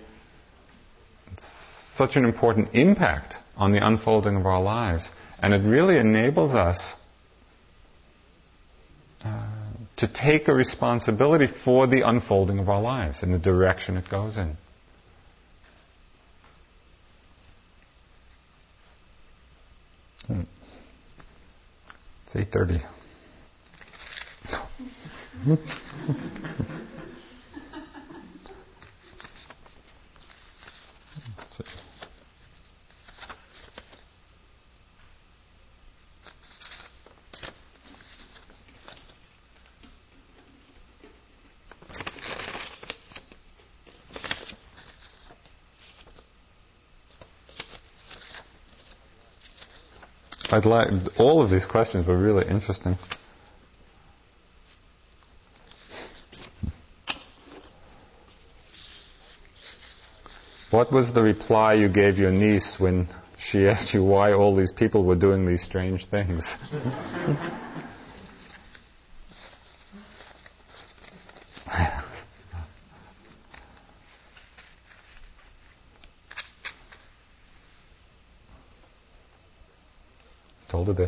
such 1.95 2.16
an 2.16 2.24
important 2.24 2.74
impact 2.74 3.36
on 3.57 3.72
the 3.72 3.86
unfolding 3.86 4.36
of 4.36 4.47
our 4.47 4.62
lives. 4.62 5.11
And 5.43 5.55
it 5.55 5.66
really 5.66 5.99
enables 5.99 6.53
us 6.53 6.95
uh, 9.24 9.47
to 9.97 10.09
take 10.12 10.49
a 10.49 10.55
responsibility 10.55 11.47
for 11.64 11.86
the 11.86 12.03
unfolding 12.09 12.59
of 12.59 12.68
our 12.68 12.80
lives 12.82 13.22
and 13.22 13.32
the 13.32 13.39
direction 13.39 13.97
it 13.97 14.09
goes 14.11 14.36
in. 14.36 14.57
Hmm. 20.26 20.43
It's 22.26 22.34
8.30. 22.34 22.84
I'd 50.59 50.66
like 50.66 50.88
all 51.20 51.40
of 51.40 51.50
these 51.50 51.66
questions 51.66 52.04
were 52.04 52.18
really 52.18 52.44
interesting. 52.48 52.96
What 60.72 60.92
was 60.92 61.14
the 61.14 61.22
reply 61.22 61.74
you 61.74 61.88
gave 61.88 62.18
your 62.18 62.32
niece 62.32 62.74
when 62.80 63.06
she 63.38 63.68
asked 63.68 63.94
you 63.94 64.02
why 64.02 64.32
all 64.32 64.56
these 64.56 64.72
people 64.72 65.04
were 65.04 65.14
doing 65.14 65.46
these 65.46 65.62
strange 65.62 66.09
things? 66.09 66.44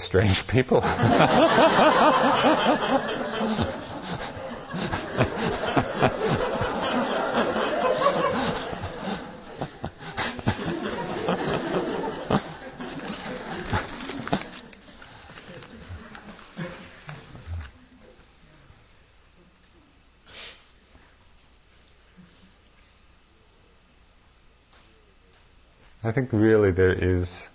strange 0.01 0.47
people. 0.49 0.81
I 26.03 26.13
think 26.13 26.33
really 26.33 26.73
there 26.73 26.93
is 26.93 27.50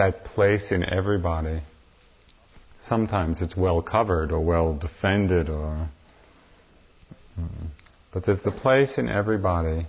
that 0.00 0.24
place 0.24 0.72
in 0.72 0.82
everybody. 0.82 1.60
Sometimes 2.80 3.42
it's 3.42 3.54
well 3.54 3.82
covered 3.82 4.32
or 4.32 4.40
well 4.40 4.74
defended 4.74 5.50
or 5.50 5.88
hmm. 7.36 7.66
but 8.10 8.24
there's 8.24 8.42
the 8.42 8.50
place 8.50 8.96
in 8.96 9.10
everybody 9.10 9.86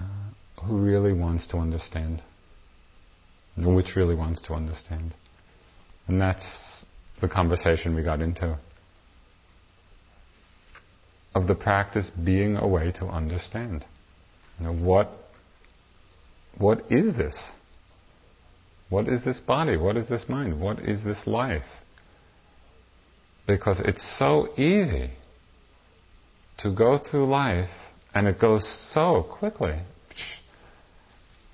uh, 0.00 0.64
who 0.64 0.78
really 0.78 1.12
wants 1.12 1.46
to 1.46 1.58
understand, 1.58 2.20
which 3.56 3.94
really 3.94 4.16
wants 4.16 4.42
to 4.42 4.54
understand. 4.54 5.14
And 6.08 6.20
that's 6.20 6.84
the 7.20 7.28
conversation 7.28 7.94
we 7.94 8.02
got 8.02 8.20
into. 8.20 8.58
Of 11.36 11.46
the 11.46 11.54
practice 11.54 12.10
being 12.10 12.56
a 12.56 12.66
way 12.66 12.90
to 12.98 13.06
understand. 13.06 13.84
You 14.58 14.66
know, 14.66 14.74
what, 14.74 15.21
what 16.58 16.84
is 16.90 17.16
this? 17.16 17.50
What 18.88 19.08
is 19.08 19.24
this 19.24 19.40
body? 19.40 19.76
What 19.76 19.96
is 19.96 20.08
this 20.08 20.28
mind? 20.28 20.60
What 20.60 20.78
is 20.80 21.02
this 21.02 21.26
life? 21.26 21.64
Because 23.46 23.80
it's 23.80 24.18
so 24.18 24.48
easy 24.58 25.10
to 26.58 26.70
go 26.70 26.98
through 26.98 27.26
life 27.26 27.70
and 28.14 28.28
it 28.28 28.38
goes 28.38 28.68
so 28.92 29.22
quickly 29.22 29.78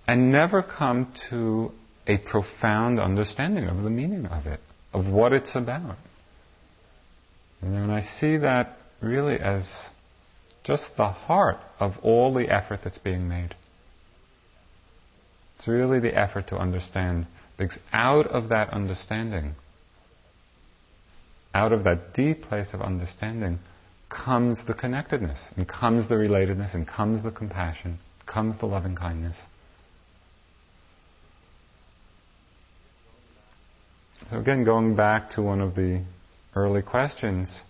and 0.07 0.33
never 0.33 0.63
come 0.63 1.13
to 1.31 1.71
a 2.07 2.19
profound 2.19 2.99
understanding 2.99 3.65
of 3.65 3.83
the 3.83 3.91
meaning 3.91 4.27
of 4.27 4.47
it, 4.47 4.61
of 4.93 5.07
what 5.07 5.33
it's 5.33 5.55
about. 5.55 5.97
And 7.61 7.93
I 7.93 8.03
see 8.03 8.39
that 8.39 8.79
really 9.01 9.39
as 9.39 9.91
just 10.65 10.97
the 10.97 11.09
heart 11.09 11.59
of 11.79 11.99
all 12.03 12.35
the 12.35 12.49
effort 12.49 12.81
that's 12.83 12.99
being 12.99 13.29
made. 13.29 13.55
It's 15.59 15.69
really 15.69 15.99
the 16.01 16.17
effort 16.17 16.49
to 16.49 16.57
understand. 16.57 17.27
Because 17.57 17.79
out 17.93 18.29
of 18.29 18.51
that 18.51 18.71
understanding, 18.71 19.55
out 21.53 21.73
of 21.73 21.85
that 21.85 22.15
deep 22.15 22.43
place 22.43 22.73
of 22.73 22.81
understanding, 22.81 23.59
comes 24.09 24.65
the 24.67 24.75
connectedness, 24.75 25.39
and 25.57 25.69
comes 25.69 26.09
the 26.09 26.15
relatedness, 26.15 26.75
and 26.75 26.87
comes 26.87 27.23
the 27.23 27.33
compassion, 27.33 27.99
comes 28.27 28.59
the 28.59 28.67
loving 28.67 28.95
kindness. 28.95 29.43
So 34.31 34.39
again, 34.39 34.65
going 34.65 34.95
back 34.95 35.31
to 35.31 35.43
one 35.43 35.61
of 35.61 35.75
the 35.75 36.05
early 36.55 36.83
questions, 36.83 37.63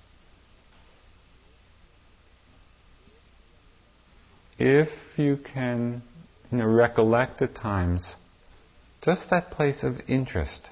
if 4.59 4.91
you 5.17 5.39
can 5.39 6.03
you 6.51 6.59
know, 6.59 6.67
recollect 6.67 7.43
at 7.43 7.55
times 7.55 8.17
just 9.03 9.31
that 9.31 9.51
place 9.51 9.83
of 9.83 9.95
interest, 10.09 10.69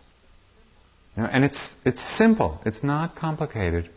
you 1.17 1.23
know, 1.23 1.29
and 1.31 1.45
it's, 1.45 1.77
it's 1.85 2.03
simple, 2.17 2.61
it's 2.67 2.83
not 2.83 3.15
complicated, 3.15 3.89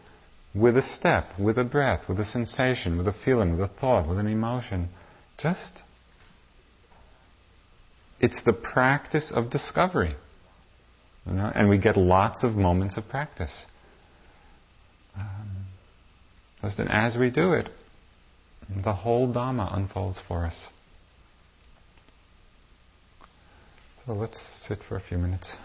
with 0.53 0.77
a 0.77 0.81
step, 0.81 1.27
with 1.39 1.57
a 1.57 1.63
breath, 1.63 2.07
with 2.09 2.19
a 2.19 2.25
sensation, 2.25 2.97
with 2.97 3.07
a 3.07 3.13
feeling, 3.13 3.51
with 3.51 3.61
a 3.61 3.67
thought, 3.67 4.07
with 4.07 4.17
an 4.17 4.27
emotion, 4.27 4.89
just 5.37 5.81
it's 8.19 8.43
the 8.43 8.53
practice 8.53 9.31
of 9.33 9.49
discovery. 9.49 10.15
You 11.25 11.33
know, 11.33 11.51
and 11.53 11.69
we 11.69 11.77
get 11.77 11.95
lots 11.97 12.43
of 12.43 12.53
moments 12.53 12.97
of 12.97 13.07
practice. 13.07 13.65
Um, 15.17 15.65
then 16.77 16.87
as 16.87 17.17
we 17.17 17.29
do 17.29 17.53
it, 17.53 17.69
the 18.83 18.93
whole 18.93 19.31
Dhamma 19.31 19.75
unfolds 19.75 20.19
for 20.27 20.45
us. 20.45 20.67
So 24.09 24.15
let's 24.15 24.41
sit 24.41 24.81
for 24.81 24.95
a 24.95 24.99
few 24.99 25.19
minutes. 25.19 25.55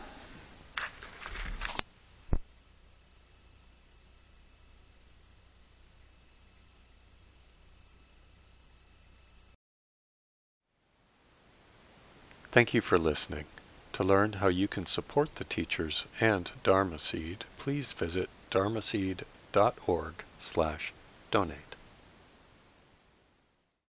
Thank 12.51 12.75
you 12.75 12.83
for 12.83 12.99
listening. 12.99 13.47
To 13.95 14.05
learn 14.05 14.35
how 14.35 14.49
you 14.49 14.69
can 14.69 14.85
support 14.85 15.37
the 15.37 15.45
teachers 15.45 16.05
and 16.21 16.51
Dharma 16.63 16.99
Seed, 16.99 17.47
please 17.57 17.95
visit 17.95 18.29
dharmaseed.org 18.51 20.15
slash 20.39 20.93
donate. 21.31 21.64